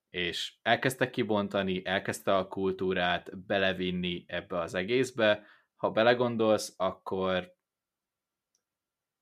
és 0.09 0.57
elkezdte 0.61 1.09
kibontani, 1.09 1.85
elkezdte 1.85 2.35
a 2.35 2.47
kultúrát 2.47 3.45
belevinni 3.45 4.25
ebbe 4.27 4.59
az 4.59 4.73
egészbe. 4.73 5.45
Ha 5.75 5.91
belegondolsz, 5.91 6.73
akkor 6.77 7.55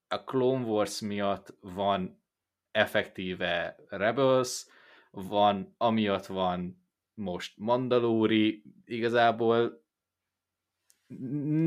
a 0.07 0.23
Clone 0.23 0.65
Wars 0.65 0.99
miatt 0.99 1.57
van 1.59 2.23
effektíve 2.71 3.76
Rebels, 3.88 4.65
van, 5.11 5.73
amiatt 5.78 6.26
van 6.26 6.84
most 7.16 7.57
Mandalori, 7.57 8.63
igazából 8.86 9.84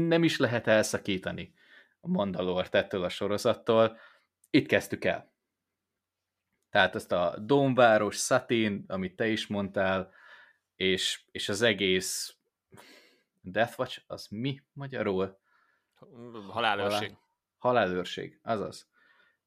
nem 0.09 0.25
is 0.25 0.39
lehet 0.39 0.67
elszakítani 0.67 1.55
a 2.01 2.09
Mandalort 2.09 2.75
ettől 2.75 3.03
a 3.03 3.09
sorozattól. 3.09 3.99
Itt 4.51 4.67
kezdtük 4.67 5.05
el. 5.05 5.33
Tehát 6.71 6.95
ezt 6.95 7.13
a 7.13 7.35
Domváros, 7.39 8.17
Satin, 8.17 8.85
amit 8.87 9.17
te 9.17 9.27
is 9.29 9.47
mondtál, 9.47 10.13
és, 10.77 11.25
és 11.31 11.49
az 11.49 11.63
egész 11.63 12.37
Death 13.41 13.79
Watch, 13.79 14.03
az 14.07 14.27
mi 14.31 14.63
magyarul? 14.73 15.39
Halálőrség. 16.49 17.17
Halál, 17.59 17.85
halálőrség, 17.85 18.41
azaz. 18.43 18.89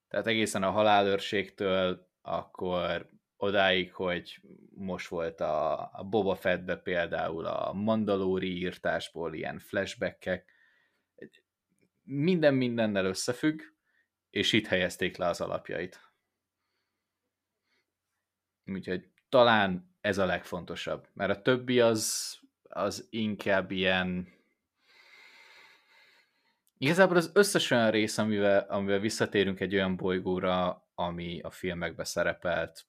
Tehát 0.08 0.28
egészen 0.28 0.64
a 0.64 0.72
halálőrségtől 0.72 2.10
akkor 2.22 3.10
odáig, 3.42 3.94
hogy 3.94 4.42
most 4.70 5.08
volt 5.08 5.40
a, 5.42 5.92
Boba 6.10 6.36
Fettbe 6.36 6.76
például 6.78 7.46
a 7.46 7.74
Mandalori 7.74 8.58
írtásból 8.58 9.34
ilyen 9.34 9.60
flashbackek, 9.60 10.52
minden 12.04 12.54
mindennel 12.54 13.06
összefügg, 13.06 13.62
és 14.30 14.54
itt 14.54 14.68
helyezték 14.68 15.18
le 15.18 15.28
az 15.28 15.42
alapjait. 15.42 16.00
Úgyhogy 18.66 19.10
talán 19.30 19.96
ez 20.02 20.18
a 20.18 20.26
legfontosabb, 20.26 21.08
mert 21.14 21.38
a 21.38 21.42
többi 21.42 21.80
az, 21.80 22.38
az 22.64 23.08
inkább 23.10 23.72
ilyen 23.72 24.40
Igazából 26.78 27.16
az 27.16 27.32
összes 27.34 27.72
olyan 27.72 27.92
rész, 27.92 28.18
amivel, 28.18 28.66
amivel 28.70 29.00
visszatérünk 29.00 29.60
egy 29.60 29.74
olyan 29.74 29.96
bolygóra, 29.96 30.88
ami 30.96 31.42
a 31.42 31.52
filmekbe 31.52 32.04
szerepelt, 32.04 32.86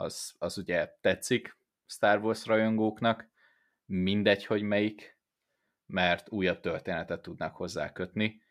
az, 0.00 0.34
az 0.38 0.58
ugye 0.58 0.96
tetszik 1.00 1.56
Star 1.86 2.18
Wars 2.18 2.46
rajongóknak, 2.46 3.28
mindegy, 3.84 4.46
hogy 4.46 4.62
melyik, 4.62 5.18
mert 5.86 6.30
újabb 6.30 6.60
történetet 6.60 7.22
tudnak 7.22 7.56
hozzá 7.56 7.92
kötni. 7.92 8.42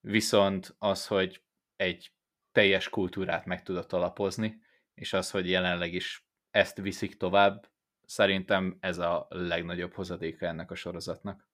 Viszont 0.00 0.74
az, 0.78 1.06
hogy 1.06 1.42
egy 1.76 2.12
teljes 2.52 2.88
kultúrát 2.88 3.44
meg 3.44 3.62
tudott 3.62 3.92
alapozni, 3.92 4.62
és 4.94 5.12
az, 5.12 5.30
hogy 5.30 5.48
jelenleg 5.48 5.94
is 5.94 6.26
ezt 6.50 6.76
viszik 6.76 7.16
tovább, 7.16 7.70
szerintem 8.04 8.76
ez 8.80 8.98
a 8.98 9.26
legnagyobb 9.28 9.92
hozadéka 9.92 10.46
ennek 10.46 10.70
a 10.70 10.74
sorozatnak. 10.74 11.48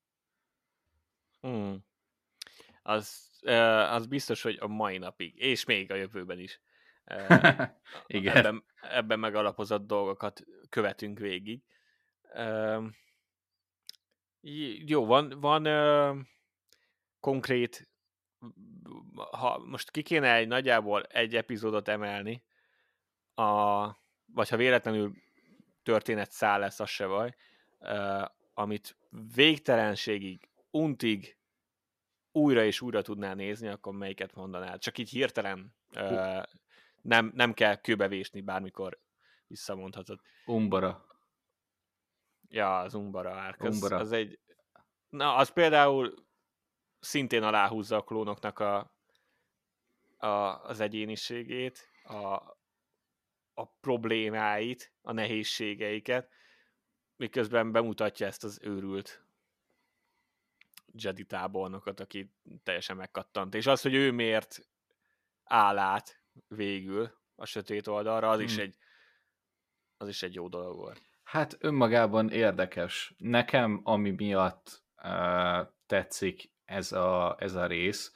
Hmm. 1.41 1.85
Az, 2.83 3.31
az 3.91 4.07
biztos, 4.07 4.43
hogy 4.43 4.57
a 4.61 4.67
mai 4.67 4.99
napig, 4.99 5.37
és 5.37 5.65
még 5.65 5.91
a 5.91 5.95
jövőben 5.95 6.39
is 6.39 6.61
Igen. 8.07 8.37
Ebben, 8.37 8.65
ebben 8.81 9.19
megalapozott 9.19 9.87
dolgokat 9.87 10.43
követünk 10.69 11.19
végig. 11.19 11.63
Jó, 14.87 15.07
van, 15.07 15.41
van 15.41 15.67
konkrét, 17.21 17.89
ha 19.31 19.59
most 19.59 19.91
ki 19.91 20.03
kéne 20.03 20.35
egy 20.35 20.49
nagyjából 20.49 21.03
egy 21.03 21.37
epizódot 21.37 21.89
emelni, 21.89 22.45
a, 23.35 23.87
vagy 24.27 24.49
ha 24.49 24.57
véletlenül 24.57 25.13
történet 25.83 26.31
száll 26.31 26.61
lesz, 26.61 26.81
az 26.81 26.89
se 26.89 27.07
baj, 27.07 27.35
amit 28.55 28.97
végtelenségig, 29.35 30.49
untig 30.71 31.39
újra 32.33 32.65
és 32.65 32.81
újra 32.81 33.03
tudnál 33.03 33.35
nézni, 33.35 33.69
akkor 33.69 33.95
melyiket 33.95 34.35
mondanál? 34.35 34.79
Csak 34.79 34.99
így 34.99 35.11
hirtelen 35.11 35.75
uh, 35.95 36.43
nem, 37.03 37.33
nem 37.35 37.53
kell 37.53 37.77
kőbevésni, 37.77 38.41
bármikor 38.41 39.01
visszamondhatod. 39.47 40.21
Umbara. 40.47 41.07
Ja, 42.49 42.79
az 42.79 42.95
Umbara 42.95 43.35
árk. 43.35 43.63
Az, 43.63 43.75
Umbara. 43.75 43.97
az 43.97 44.13
egy... 44.13 44.39
Na, 45.09 45.35
az 45.35 45.53
például 45.53 46.15
szintén 47.01 47.43
aláhúzza 47.43 47.97
a 47.97 48.05
klónoknak 48.05 48.59
a, 48.59 48.95
a, 50.17 50.27
az 50.65 50.81
egyéniségét, 50.81 51.91
a, 52.03 52.59
a 53.55 53.67
problémáit, 53.81 54.93
a 55.03 55.13
nehézségeiket, 55.13 56.31
miközben 57.17 57.73
bemutatja 57.73 58.27
ezt 58.27 58.45
az 58.45 58.59
őrült 58.63 59.25
Jedi 60.93 61.25
tábornokot, 61.25 62.01
aki 62.01 62.33
teljesen 62.63 62.97
megkattant. 62.97 63.55
És 63.55 63.67
az, 63.67 63.83
hogy 63.83 63.95
ő 63.95 64.13
miért 64.13 64.69
áll 65.45 65.79
át 65.79 66.20
végül 66.49 67.19
a 67.35 67.45
sötét 67.45 67.87
oldalra, 67.87 68.31
az, 68.31 68.37
hmm. 68.37 68.45
is, 68.45 68.57
egy, 68.57 68.77
az 69.97 70.09
is 70.09 70.23
egy 70.23 70.35
jó 70.35 70.49
dolog 70.49 70.77
volt. 70.77 71.03
Hát 71.23 71.57
önmagában 71.61 72.31
érdekes. 72.31 73.15
Nekem, 73.19 73.81
ami 73.85 74.11
miatt 74.11 74.83
uh, 75.03 75.69
tetszik 75.87 76.53
ez 76.65 76.93
a, 76.93 77.37
ez 77.39 77.55
a 77.55 77.67
rész, 77.67 78.13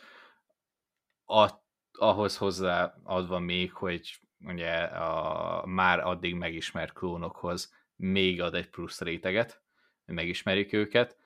a 1.24 1.62
ahhoz 1.98 2.36
hozzáadva 2.36 3.38
még, 3.38 3.72
hogy 3.72 4.20
ugye 4.38 4.82
a 4.82 5.66
már 5.66 6.00
addig 6.00 6.34
megismert 6.34 6.92
klónokhoz 6.92 7.74
még 7.96 8.40
ad 8.40 8.54
egy 8.54 8.70
plusz 8.70 9.00
réteget, 9.00 9.62
hogy 10.04 10.14
megismerjük 10.14 10.72
őket. 10.72 11.18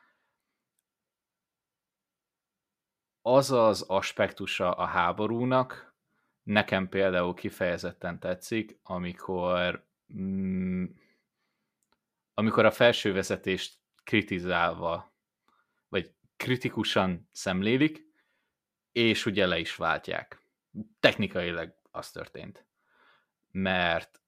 Az 3.23 3.51
az 3.51 3.83
aspektusa 3.83 4.71
a 4.71 4.85
háborúnak, 4.85 5.88
nekem 6.49 6.89
például 6.89 7.35
kifejezetten 7.35 8.19
tetszik, 8.19 8.79
amikor 8.83 9.87
mm, 10.15 10.85
amikor 12.35 12.65
a 12.65 12.71
felső 12.71 13.13
vezetést 13.13 13.79
kritizálva, 14.05 15.13
vagy 15.89 16.15
kritikusan 16.37 17.29
szemlélik, 17.33 18.07
és 18.93 19.27
ugye 19.27 19.47
le 19.47 19.59
is 19.59 19.77
váltják. 19.77 20.43
Technikailag 21.01 21.75
az 21.91 22.11
történt. 22.11 22.67
Mert 23.51 24.21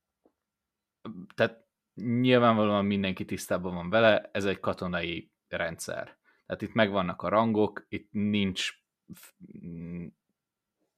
tehát 1.34 1.66
nyilvánvalóan 1.94 2.84
mindenki 2.84 3.24
tisztában 3.24 3.74
van 3.74 3.90
vele, 3.90 4.30
ez 4.32 4.44
egy 4.44 4.60
katonai 4.60 5.32
rendszer. 5.48 6.18
Tehát 6.46 6.62
itt 6.62 6.72
megvannak 6.72 7.22
a 7.22 7.28
rangok, 7.28 7.86
itt 7.88 8.08
nincs 8.10 8.78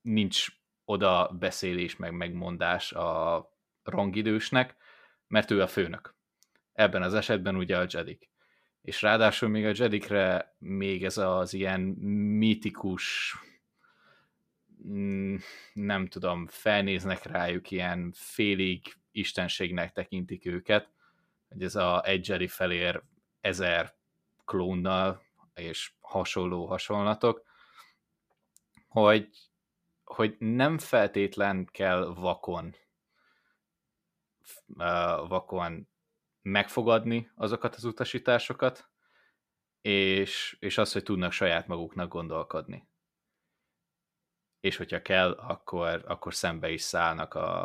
nincs 0.00 0.61
oda 0.92 1.36
beszélés, 1.38 1.96
meg 1.96 2.12
megmondás 2.12 2.92
a 2.92 3.50
rangidősnek, 3.82 4.76
mert 5.26 5.50
ő 5.50 5.62
a 5.62 5.66
főnök. 5.66 6.14
Ebben 6.72 7.02
az 7.02 7.14
esetben 7.14 7.56
ugye 7.56 7.78
a 7.78 7.86
Jedik. 7.88 8.30
És 8.82 9.02
ráadásul 9.02 9.48
még 9.48 9.64
a 9.64 9.72
Jedikre 9.74 10.54
még 10.58 11.04
ez 11.04 11.18
az 11.18 11.52
ilyen 11.52 11.80
mítikus 11.80 13.34
mm, 14.86 15.36
nem 15.72 16.06
tudom, 16.06 16.46
felnéznek 16.46 17.24
rájuk, 17.24 17.70
ilyen 17.70 18.12
félig 18.14 18.96
istenségnek 19.12 19.92
tekintik 19.92 20.46
őket, 20.46 20.88
hogy 21.48 21.62
ez 21.62 21.74
a 21.74 22.04
egy 22.04 22.28
Jedi 22.28 22.48
felér 22.48 23.02
ezer 23.40 23.94
klónnal 24.44 25.22
és 25.54 25.92
hasonló 26.00 26.66
hasonlatok, 26.66 27.44
hogy, 28.88 29.28
hogy 30.12 30.36
nem 30.38 30.78
feltétlen 30.78 31.68
kell 31.72 32.14
vakon 32.14 32.74
vakon 35.28 35.88
megfogadni 36.42 37.30
azokat 37.34 37.74
az 37.74 37.84
utasításokat, 37.84 38.90
és, 39.80 40.56
és 40.60 40.78
az, 40.78 40.92
hogy 40.92 41.02
tudnak 41.02 41.32
saját 41.32 41.66
maguknak 41.66 42.08
gondolkodni. 42.08 42.88
És 44.60 44.76
hogyha 44.76 45.02
kell, 45.02 45.32
akkor, 45.32 46.04
akkor 46.06 46.34
szembe 46.34 46.70
is 46.70 46.82
szállnak 46.82 47.34
a, 47.34 47.62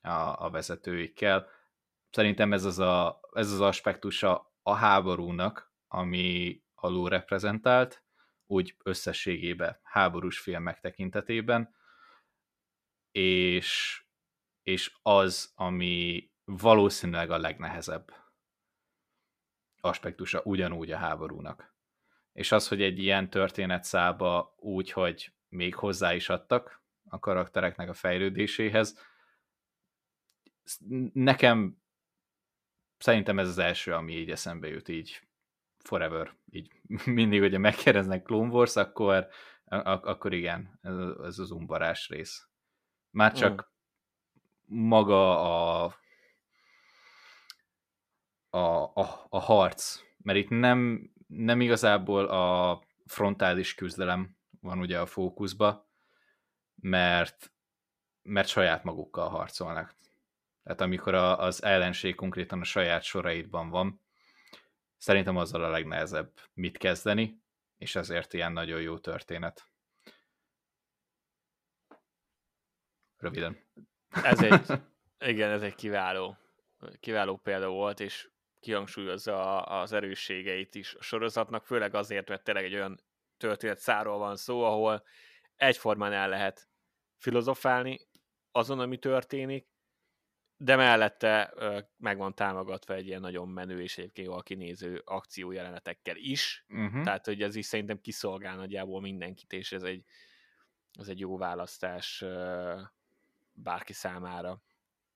a, 0.00 0.44
a 0.44 0.50
vezetőikkel. 0.50 1.48
Szerintem 2.10 2.52
ez 2.52 2.64
az, 2.64 2.78
a, 2.78 3.20
ez 3.32 3.52
az 3.52 3.60
aspektusa 3.60 4.52
a 4.62 4.74
háborúnak, 4.74 5.72
ami 5.88 6.60
alul 6.74 7.08
reprezentált, 7.08 8.02
úgy 8.50 8.76
összességében 8.82 9.78
háborús 9.82 10.38
filmek 10.38 10.80
tekintetében, 10.80 11.74
és, 13.10 14.00
és 14.62 14.96
az, 15.02 15.52
ami 15.54 16.30
valószínűleg 16.44 17.30
a 17.30 17.38
legnehezebb 17.38 18.12
aspektusa 19.80 20.42
ugyanúgy 20.44 20.90
a 20.90 20.96
háborúnak. 20.96 21.76
És 22.32 22.52
az, 22.52 22.68
hogy 22.68 22.82
egy 22.82 22.98
ilyen 22.98 23.30
történet 23.30 23.84
szába 23.84 24.54
úgy, 24.58 24.90
hogy 24.90 25.32
még 25.48 25.74
hozzá 25.74 26.14
is 26.14 26.28
adtak 26.28 26.82
a 27.08 27.18
karaktereknek 27.18 27.88
a 27.88 27.94
fejlődéséhez, 27.94 28.98
nekem 31.12 31.82
szerintem 32.98 33.38
ez 33.38 33.48
az 33.48 33.58
első, 33.58 33.94
ami 33.94 34.12
így 34.12 34.30
eszembe 34.30 34.68
jut 34.68 34.88
így 34.88 35.27
forever, 35.88 36.34
így 36.50 36.72
mindig, 37.04 37.40
hogyha 37.40 37.58
megkérdeznek 37.58 38.22
Clone 38.22 38.52
Wars, 38.52 38.76
akkor, 38.76 39.28
akkor 39.82 40.32
igen, 40.32 40.78
ez, 40.82 40.94
ez 41.22 41.38
az 41.38 41.50
umbarás 41.50 42.08
rész. 42.08 42.48
Már 43.10 43.32
csak 43.32 43.70
mm. 44.72 44.76
maga 44.86 45.40
a 45.84 45.96
a, 48.50 48.82
a, 48.82 49.26
a 49.28 49.38
harc, 49.38 50.00
mert 50.22 50.38
itt 50.38 50.48
nem, 50.48 51.10
nem 51.26 51.60
igazából 51.60 52.24
a 52.26 52.80
frontális 53.06 53.74
küzdelem 53.74 54.36
van 54.60 54.78
ugye 54.78 55.00
a 55.00 55.06
fókuszba, 55.06 55.90
mert, 56.74 57.52
mert 58.22 58.48
saját 58.48 58.84
magukkal 58.84 59.28
harcolnak. 59.28 59.94
Tehát 60.62 60.80
amikor 60.80 61.14
a, 61.14 61.38
az 61.38 61.62
ellenség 61.62 62.14
konkrétan 62.14 62.60
a 62.60 62.64
saját 62.64 63.02
soraidban 63.02 63.70
van, 63.70 64.00
szerintem 64.98 65.36
azzal 65.36 65.64
a 65.64 65.70
legnehezebb 65.70 66.32
mit 66.52 66.78
kezdeni, 66.78 67.42
és 67.76 67.96
ezért 67.96 68.32
ilyen 68.32 68.52
nagyon 68.52 68.80
jó 68.80 68.98
történet. 68.98 69.66
Röviden. 73.16 73.58
Ez 74.08 74.42
egy, 74.42 74.80
igen, 75.32 75.50
ez 75.50 75.62
egy 75.62 75.74
kiváló, 75.74 76.36
kiváló 77.00 77.36
példa 77.36 77.68
volt, 77.68 78.00
és 78.00 78.30
kihangsúlyozza 78.60 79.62
az 79.62 79.92
erősségeit 79.92 80.74
is 80.74 80.94
a 80.94 81.02
sorozatnak, 81.02 81.66
főleg 81.66 81.94
azért, 81.94 82.28
mert 82.28 82.44
tényleg 82.44 82.64
egy 82.64 82.74
olyan 82.74 83.02
történet 83.36 83.78
száról 83.78 84.18
van 84.18 84.36
szó, 84.36 84.62
ahol 84.62 85.04
egyformán 85.56 86.12
el 86.12 86.28
lehet 86.28 86.68
filozofálni 87.16 88.00
azon, 88.50 88.80
ami 88.80 88.98
történik, 88.98 89.68
de 90.60 90.76
mellette 90.76 91.54
meg 91.96 92.16
van 92.16 92.34
támogatva 92.34 92.94
egy 92.94 93.06
ilyen 93.06 93.20
nagyon 93.20 93.48
menő 93.48 93.82
és 93.82 93.98
egyébként 93.98 94.26
jól 94.26 94.42
kinéző 94.42 95.02
akciójelenetekkel 95.04 96.16
is, 96.16 96.64
uh-huh. 96.68 97.02
tehát 97.02 97.26
hogy 97.26 97.42
ez 97.42 97.56
is 97.56 97.66
szerintem 97.66 98.00
kiszolgál 98.00 98.56
nagyjából 98.56 99.00
mindenkit, 99.00 99.52
és 99.52 99.72
ez 99.72 99.82
egy, 99.82 100.04
ez 100.92 101.08
egy 101.08 101.18
jó 101.18 101.36
választás 101.36 102.24
bárki 103.52 103.92
számára. 103.92 104.62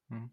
Uh-huh. 0.09 0.29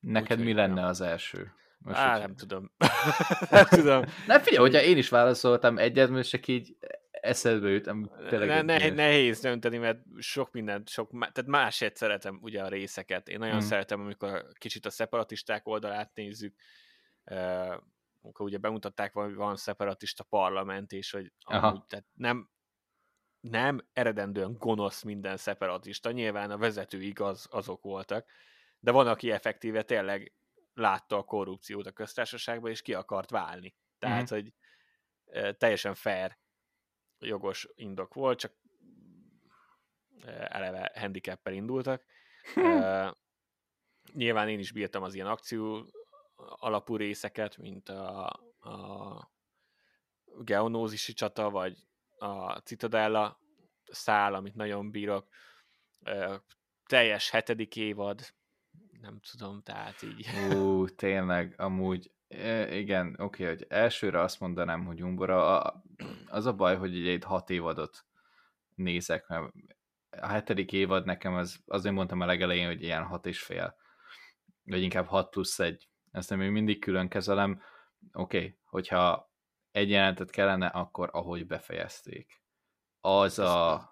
Neked 0.00 0.38
Úgy, 0.38 0.44
mi 0.44 0.52
lenne 0.52 0.86
az 0.86 1.00
első? 1.00 1.52
Most 1.78 1.98
Á, 1.98 2.18
nem 2.18 2.34
tudom. 2.34 2.70
nem 3.50 3.64
tudom. 3.64 4.04
Nem 4.26 4.40
figyelj, 4.40 4.70
hogyha 4.70 4.82
én 4.82 4.96
is 4.96 5.08
válaszoltam 5.08 5.78
egyet, 5.78 6.10
most 6.10 6.30
csak 6.30 6.46
így 6.46 6.76
eszedbe 7.22 7.68
jutam. 7.68 8.10
Ne, 8.30 8.62
ne, 8.62 8.88
nehéz 8.90 9.40
dönteni, 9.40 9.78
mert 9.78 9.98
sok 10.18 10.52
mindent, 10.52 10.88
sok, 10.88 11.10
tehát 11.10 11.46
másért 11.46 11.96
szeretem 11.96 12.38
ugye 12.42 12.62
a 12.62 12.68
részeket. 12.68 13.28
Én 13.28 13.38
nagyon 13.38 13.58
hmm. 13.58 13.66
szeretem, 13.66 14.00
amikor 14.00 14.46
kicsit 14.58 14.86
a 14.86 14.90
szeparatisták 14.90 15.66
oldalát 15.68 16.14
nézzük, 16.14 16.54
uh, 17.24 17.74
amikor 18.22 18.46
ugye 18.46 18.58
bemutatták, 18.58 19.12
hogy 19.12 19.34
van 19.34 19.56
szeparatista 19.56 20.24
parlament, 20.24 20.92
és 20.92 21.10
hogy 21.10 21.32
amúgy, 21.40 21.84
tehát 21.86 22.06
nem, 22.12 22.50
nem 23.40 23.88
eredendően 23.92 24.56
gonosz 24.58 25.02
minden 25.02 25.36
szeparatista, 25.36 26.10
nyilván 26.10 26.50
a 26.50 26.58
vezetőik 26.58 27.20
az, 27.20 27.46
azok 27.50 27.82
voltak, 27.82 28.26
de 28.78 28.90
van, 28.90 29.06
aki 29.06 29.30
effektíve 29.30 29.82
tényleg 29.82 30.32
látta 30.74 31.16
a 31.16 31.24
korrupciót 31.24 31.86
a 31.86 31.92
köztársaságban, 31.92 32.70
és 32.70 32.82
ki 32.82 32.94
akart 32.94 33.30
válni. 33.30 33.74
Tehát, 33.98 34.32
mm-hmm. 34.32 34.42
hogy 34.42 34.52
teljesen 35.58 35.94
fair, 35.94 36.40
jogos 37.22 37.68
indok 37.74 38.14
volt, 38.14 38.38
csak 38.38 38.52
eleve 40.48 40.92
handicappel 40.94 41.52
indultak. 41.52 42.04
nyilván 44.12 44.48
én 44.48 44.58
is 44.58 44.72
bírtam 44.72 45.02
az 45.02 45.14
ilyen 45.14 45.26
akció 45.26 45.86
alapú 46.36 46.96
részeket, 46.96 47.56
mint 47.56 47.88
a, 47.88 48.26
a 48.60 49.30
geonózisi 50.44 51.12
csata, 51.12 51.50
vagy 51.50 51.78
a 52.18 52.58
Citadella 52.58 53.40
szál, 53.84 54.34
amit 54.34 54.54
nagyon 54.54 54.90
bírok. 54.90 55.28
teljes 56.86 57.30
hetedik 57.30 57.76
évad, 57.76 58.34
nem 59.02 59.20
tudom, 59.30 59.62
tehát 59.62 60.02
így. 60.02 60.26
Ú, 60.54 60.88
tényleg, 60.88 61.54
amúgy, 61.56 62.12
igen, 62.70 63.06
oké, 63.18 63.42
okay, 63.42 63.46
hogy 63.46 63.66
elsőre 63.68 64.20
azt 64.20 64.40
mondanám, 64.40 64.84
hogy 64.84 65.02
Umbora, 65.02 65.60
az 66.26 66.46
a 66.46 66.52
baj, 66.52 66.76
hogy 66.76 66.96
ugye 66.96 67.10
itt 67.10 67.24
hat 67.24 67.50
évadot 67.50 68.04
nézek, 68.74 69.26
mert 69.28 69.52
a 70.10 70.26
hetedik 70.26 70.72
évad 70.72 71.04
nekem 71.04 71.34
az, 71.34 71.62
azért 71.66 71.94
mondtam 71.94 72.20
a 72.20 72.26
legelején, 72.26 72.66
hogy 72.66 72.82
ilyen 72.82 73.02
hat 73.04 73.26
és 73.26 73.42
fél, 73.42 73.76
vagy 74.64 74.82
inkább 74.82 75.06
hat 75.06 75.30
plusz 75.30 75.58
egy. 75.58 75.88
Ezt 76.10 76.30
nem 76.30 76.38
még 76.38 76.50
mindig 76.50 76.78
külön 76.78 77.08
kezelem. 77.08 77.62
Oké, 78.12 78.36
okay, 78.36 78.58
hogyha 78.64 79.32
egy 79.70 79.90
jelentet 79.90 80.30
kellene, 80.30 80.66
akkor 80.66 81.08
ahogy 81.12 81.46
befejezték. 81.46 82.42
Az 83.00 83.38
a... 83.38 83.90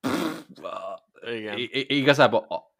Igen. 1.22 1.58
I- 1.58 1.96
igazából 1.96 2.71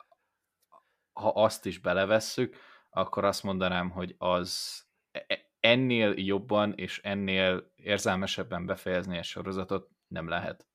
ha 1.12 1.28
azt 1.28 1.66
is 1.66 1.78
belevesszük, 1.78 2.56
akkor 2.90 3.24
azt 3.24 3.42
mondanám, 3.42 3.90
hogy 3.90 4.14
az 4.18 4.82
e, 5.10 5.24
e, 5.28 5.50
ennél 5.60 6.14
jobban 6.16 6.72
és 6.74 7.00
ennél 7.02 7.72
érzelmesebben 7.76 8.66
befejezni 8.66 9.18
a 9.18 9.22
sorozatot 9.22 9.90
nem 10.06 10.28
lehet. 10.28 10.66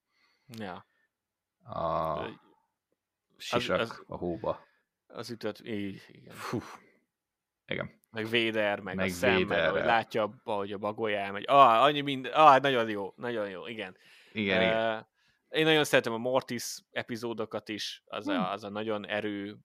Ja. 0.48 0.86
a 1.64 2.26
sisak 3.38 3.80
az, 3.80 3.90
az, 3.90 4.04
a 4.08 4.16
hóba. 4.16 4.66
Az 5.08 5.30
ütött, 5.30 5.62
így, 5.66 6.02
igen. 6.08 6.34
Fú. 6.34 6.62
Igen. 7.66 8.02
Meg 8.10 8.28
Véder, 8.30 8.80
meg, 8.80 8.96
meg 8.96 9.10
a 9.10 9.12
szem, 9.12 9.42
meg 9.42 9.74
látja, 9.74 10.42
ahogy 10.44 10.72
a 10.72 10.78
bagoly 10.78 11.16
elmegy. 11.16 11.44
Ah, 11.48 11.84
annyi 11.84 12.02
minden, 12.02 12.32
ah, 12.34 12.62
nagyon 12.62 12.90
jó, 12.90 13.14
nagyon 13.16 13.50
jó, 13.50 13.68
igen. 13.68 13.98
Igen, 14.32 14.58
uh, 14.58 14.68
igen. 14.68 15.08
Én 15.50 15.66
nagyon 15.66 15.84
szeretem 15.84 16.14
a 16.14 16.18
Mortis 16.18 16.78
epizódokat 16.92 17.70
is, 17.70 18.04
az, 18.06 18.26
hmm. 18.26 18.36
a, 18.36 18.52
az 18.52 18.64
a 18.64 18.70
nagyon 18.70 19.08
erő 19.08 19.58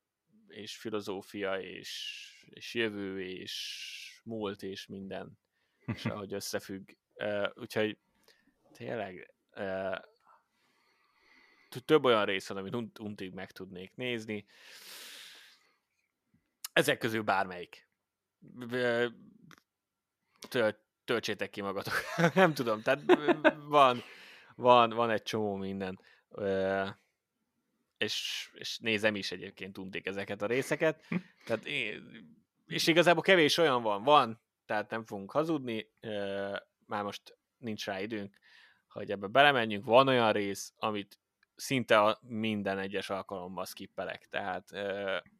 és 0.52 0.76
filozófia 0.76 1.60
és, 1.60 2.22
és 2.50 2.74
jövő 2.74 3.22
és 3.22 4.20
múlt 4.24 4.62
és 4.62 4.86
minden, 4.86 5.38
és 5.78 6.04
ahogy 6.14 6.32
összefügg. 6.32 6.90
Uh, 7.14 7.48
úgyhogy 7.54 7.98
tényleg 8.72 9.34
uh, 9.56 9.98
több 11.84 12.04
olyan 12.04 12.24
rész 12.24 12.48
van, 12.48 12.58
amit 12.58 12.98
untig 13.00 13.32
meg 13.32 13.50
tudnék 13.50 13.94
nézni. 13.94 14.46
Ezek 16.72 16.98
közül 16.98 17.22
bármelyik. 17.22 17.88
Töltsétek 21.04 21.50
ki 21.50 21.60
magatok. 21.60 21.94
Nem 22.34 22.54
tudom, 22.54 22.82
tehát 22.82 23.00
van, 23.64 24.02
van, 24.54 24.90
van 24.90 25.10
egy 25.10 25.22
csomó 25.22 25.56
minden. 25.56 26.00
És, 28.02 28.50
és 28.54 28.78
nézem 28.78 29.16
is 29.16 29.32
egyébként 29.32 29.78
untik 29.78 30.06
ezeket 30.06 30.42
a 30.42 30.46
részeket. 30.46 31.06
Tehát 31.44 31.64
én, 31.64 32.02
és 32.66 32.86
igazából 32.86 33.22
kevés 33.22 33.58
olyan 33.58 33.82
van, 33.82 34.02
van, 34.02 34.40
tehát 34.66 34.90
nem 34.90 35.04
fogunk 35.04 35.30
hazudni, 35.30 35.90
már 36.86 37.02
most 37.02 37.36
nincs 37.58 37.84
rá 37.84 38.00
időnk, 38.00 38.38
hogy 38.88 39.10
ebbe 39.10 39.26
belemenjünk. 39.26 39.84
Van 39.84 40.08
olyan 40.08 40.32
rész, 40.32 40.72
amit 40.76 41.20
szinte 41.54 42.00
a 42.00 42.18
minden 42.22 42.78
egyes 42.78 43.10
alkalommal 43.10 43.64
skippelek, 43.64 44.28
tehát... 44.28 44.70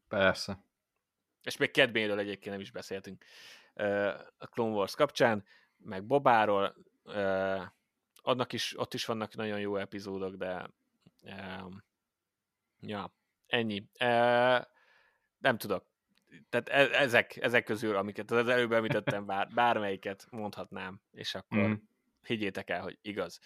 Persze. 0.09 0.65
És 1.43 1.57
még 1.57 1.71
Kedbénről 1.71 2.19
egyébként 2.19 2.51
nem 2.51 2.61
is 2.61 2.71
beszéltünk 2.71 3.25
a 4.39 4.47
Clone 4.47 4.75
Wars 4.75 4.95
kapcsán, 4.95 5.45
meg 5.77 6.05
Bobáról, 6.05 6.77
annak 8.23 8.53
is, 8.53 8.79
ott 8.79 8.95
is 8.95 9.05
vannak 9.05 9.35
nagyon 9.35 9.61
jó 9.61 9.77
epizódok, 9.77 10.35
de 10.35 10.71
ja, 12.87 13.15
ennyi. 13.47 13.89
Nem 15.39 15.57
tudok. 15.57 15.91
Tehát 16.49 16.69
e, 16.69 17.01
ezek, 17.01 17.37
ezek 17.37 17.65
közül, 17.65 17.97
amiket 17.97 18.31
az 18.31 18.49
előbb 18.49 18.73
említettem, 18.73 19.27
bár, 19.27 19.49
bármelyiket 19.55 20.27
mondhatnám, 20.31 21.01
és 21.11 21.35
akkor 21.35 21.59
mm. 21.59 21.73
higgyétek 22.23 22.71
el, 22.71 22.83
hogy 22.83 22.99
igaz. 23.03 23.41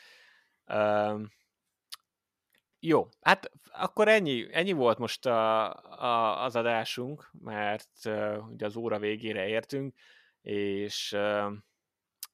Jó, 2.81 3.09
hát 3.21 3.51
akkor 3.73 4.09
ennyi, 4.09 4.47
ennyi 4.51 4.73
volt 4.73 4.99
most 4.99 5.27
a, 5.27 5.75
a, 6.03 6.43
az 6.45 6.57
adásunk, 6.57 7.31
mert 7.33 7.91
uh, 8.05 8.49
ugye 8.49 8.67
az 8.67 8.77
óra 8.77 8.99
végére 8.99 9.47
értünk, 9.47 9.95
és, 10.43 11.13
uh, 11.13 11.53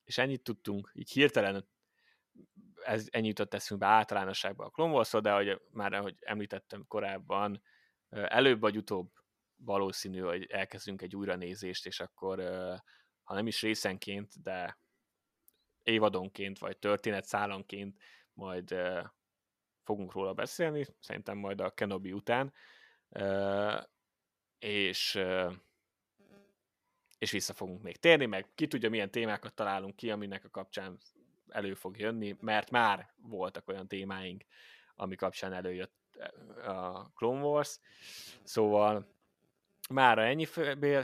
és 0.04 0.18
ennyit 0.18 0.42
tudtunk, 0.42 0.90
így 0.94 1.10
hirtelen 1.10 1.68
ez, 2.84 3.06
ennyit 3.10 3.38
jutott 3.38 3.54
eszünkbe 3.54 3.86
általánosságban 3.86 4.66
a 4.66 4.70
Clone 4.70 4.92
wars 4.92 5.10
de 5.10 5.32
hogy 5.32 5.60
már 5.70 5.92
ahogy 5.92 6.16
említettem 6.20 6.84
korábban, 6.88 7.62
előbb 8.08 8.60
vagy 8.60 8.76
utóbb 8.76 9.10
valószínű, 9.56 10.18
hogy 10.18 10.46
elkezdünk 10.50 11.02
egy 11.02 11.16
újranézést, 11.16 11.86
és 11.86 12.00
akkor 12.00 12.38
ha 13.22 13.34
nem 13.34 13.46
is 13.46 13.62
részenként, 13.62 14.42
de 14.42 14.78
évadonként, 15.82 16.58
vagy 16.58 16.78
történetszálanként 16.78 17.96
majd 18.32 18.74
fogunk 19.82 20.12
róla 20.12 20.32
beszélni, 20.32 20.86
szerintem 21.00 21.38
majd 21.38 21.60
a 21.60 21.70
Kenobi 21.70 22.12
után, 22.12 22.52
és, 24.58 25.20
és 27.18 27.30
vissza 27.30 27.52
fogunk 27.52 27.82
még 27.82 27.96
térni, 27.96 28.26
meg 28.26 28.48
ki 28.54 28.66
tudja, 28.66 28.90
milyen 28.90 29.10
témákat 29.10 29.54
találunk 29.54 29.96
ki, 29.96 30.10
aminek 30.10 30.44
a 30.44 30.50
kapcsán 30.50 30.98
elő 31.52 31.74
fog 31.74 31.98
jönni, 31.98 32.36
mert 32.40 32.70
már 32.70 33.12
voltak 33.16 33.68
olyan 33.68 33.88
témáink, 33.88 34.42
ami 34.94 35.16
kapcsán 35.16 35.52
előjött 35.52 36.00
a 36.64 37.10
Clone 37.12 37.42
Wars, 37.42 37.78
szóval 38.42 39.14
mára 39.90 40.22
ennyi 40.22 40.46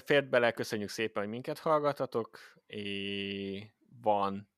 fért 0.04 0.28
bele, 0.28 0.52
köszönjük 0.52 0.88
szépen, 0.88 1.22
hogy 1.22 1.32
minket 1.32 1.58
hallgatatok, 1.58 2.38
és 2.66 3.64
van 4.02 4.48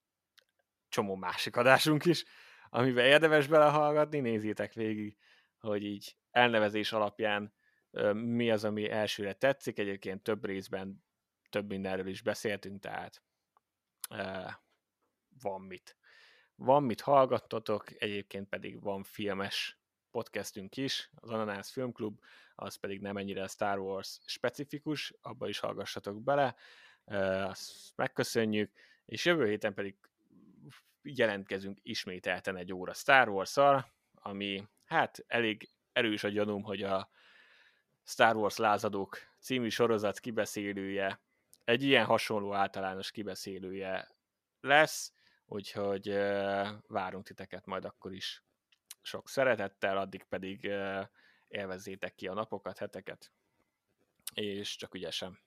csomó 0.89 1.15
másik 1.15 1.57
adásunk 1.57 2.05
is, 2.05 2.25
amiben 2.71 3.05
érdemes 3.05 3.47
belehallgatni, 3.47 4.21
nézzétek 4.21 4.73
végig, 4.73 5.17
hogy 5.61 5.85
így 5.85 6.17
elnevezés 6.31 6.93
alapján 6.93 7.53
mi 8.13 8.51
az, 8.51 8.65
ami 8.65 8.91
elsőre 8.91 9.33
tetszik. 9.33 9.79
Egyébként 9.79 10.23
több 10.23 10.45
részben 10.45 11.05
több 11.49 11.69
mindenről 11.69 12.07
is 12.07 12.23
beszéltünk, 12.23 12.81
tehát 12.81 13.23
van 15.41 15.61
mit. 15.61 15.97
Van 16.55 16.83
mit 16.83 17.01
hallgattatok, 17.01 18.03
egyébként 18.03 18.49
pedig 18.49 18.83
van 18.83 19.03
filmes 19.03 19.79
podcastünk 20.11 20.77
is, 20.77 21.11
az 21.15 21.31
Ananász 21.31 21.71
Filmklub, 21.71 22.21
az 22.55 22.75
pedig 22.75 23.01
nem 23.01 23.17
ennyire 23.17 23.47
Star 23.47 23.79
Wars 23.79 24.21
specifikus, 24.25 25.15
abba 25.21 25.49
is 25.49 25.59
hallgassatok 25.59 26.23
bele, 26.23 26.57
azt 27.45 27.93
megköszönjük, 27.97 28.73
és 29.05 29.25
jövő 29.25 29.47
héten 29.49 29.75
pedig 29.75 29.97
jelentkezünk 31.03 31.79
ismételten 31.83 32.57
egy 32.57 32.73
óra 32.73 32.93
Star 32.93 33.29
wars 33.29 33.57
ami 34.15 34.69
hát 34.85 35.25
elég 35.27 35.71
erős 35.93 36.25
a 36.25 36.29
gyanúm, 36.29 36.63
hogy 36.63 36.83
a 36.83 37.11
Star 38.05 38.37
Wars 38.37 38.57
lázadók 38.57 39.19
című 39.39 39.69
sorozat 39.69 40.19
kibeszélője 40.19 41.21
egy 41.65 41.83
ilyen 41.83 42.05
hasonló 42.05 42.55
általános 42.55 43.11
kibeszélője 43.11 44.09
lesz, 44.61 45.13
úgyhogy 45.51 46.09
várunk 46.87 47.25
titeket 47.25 47.67
majd 47.67 47.85
akkor 47.85 48.13
is 48.13 48.43
sok 49.03 49.29
szeretettel, 49.29 49.99
addig 49.99 50.25
pedig 50.25 50.71
élvezzétek 51.49 52.15
ki 52.15 52.29
a 52.29 52.35
napokat, 52.35 52.79
heteket, 52.79 53.33
és 54.35 54.77
csak 54.77 54.95
ügyesen. 54.95 55.39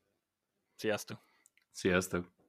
Sziasztok! 0.76 1.20
Sziasztok! 1.72 2.43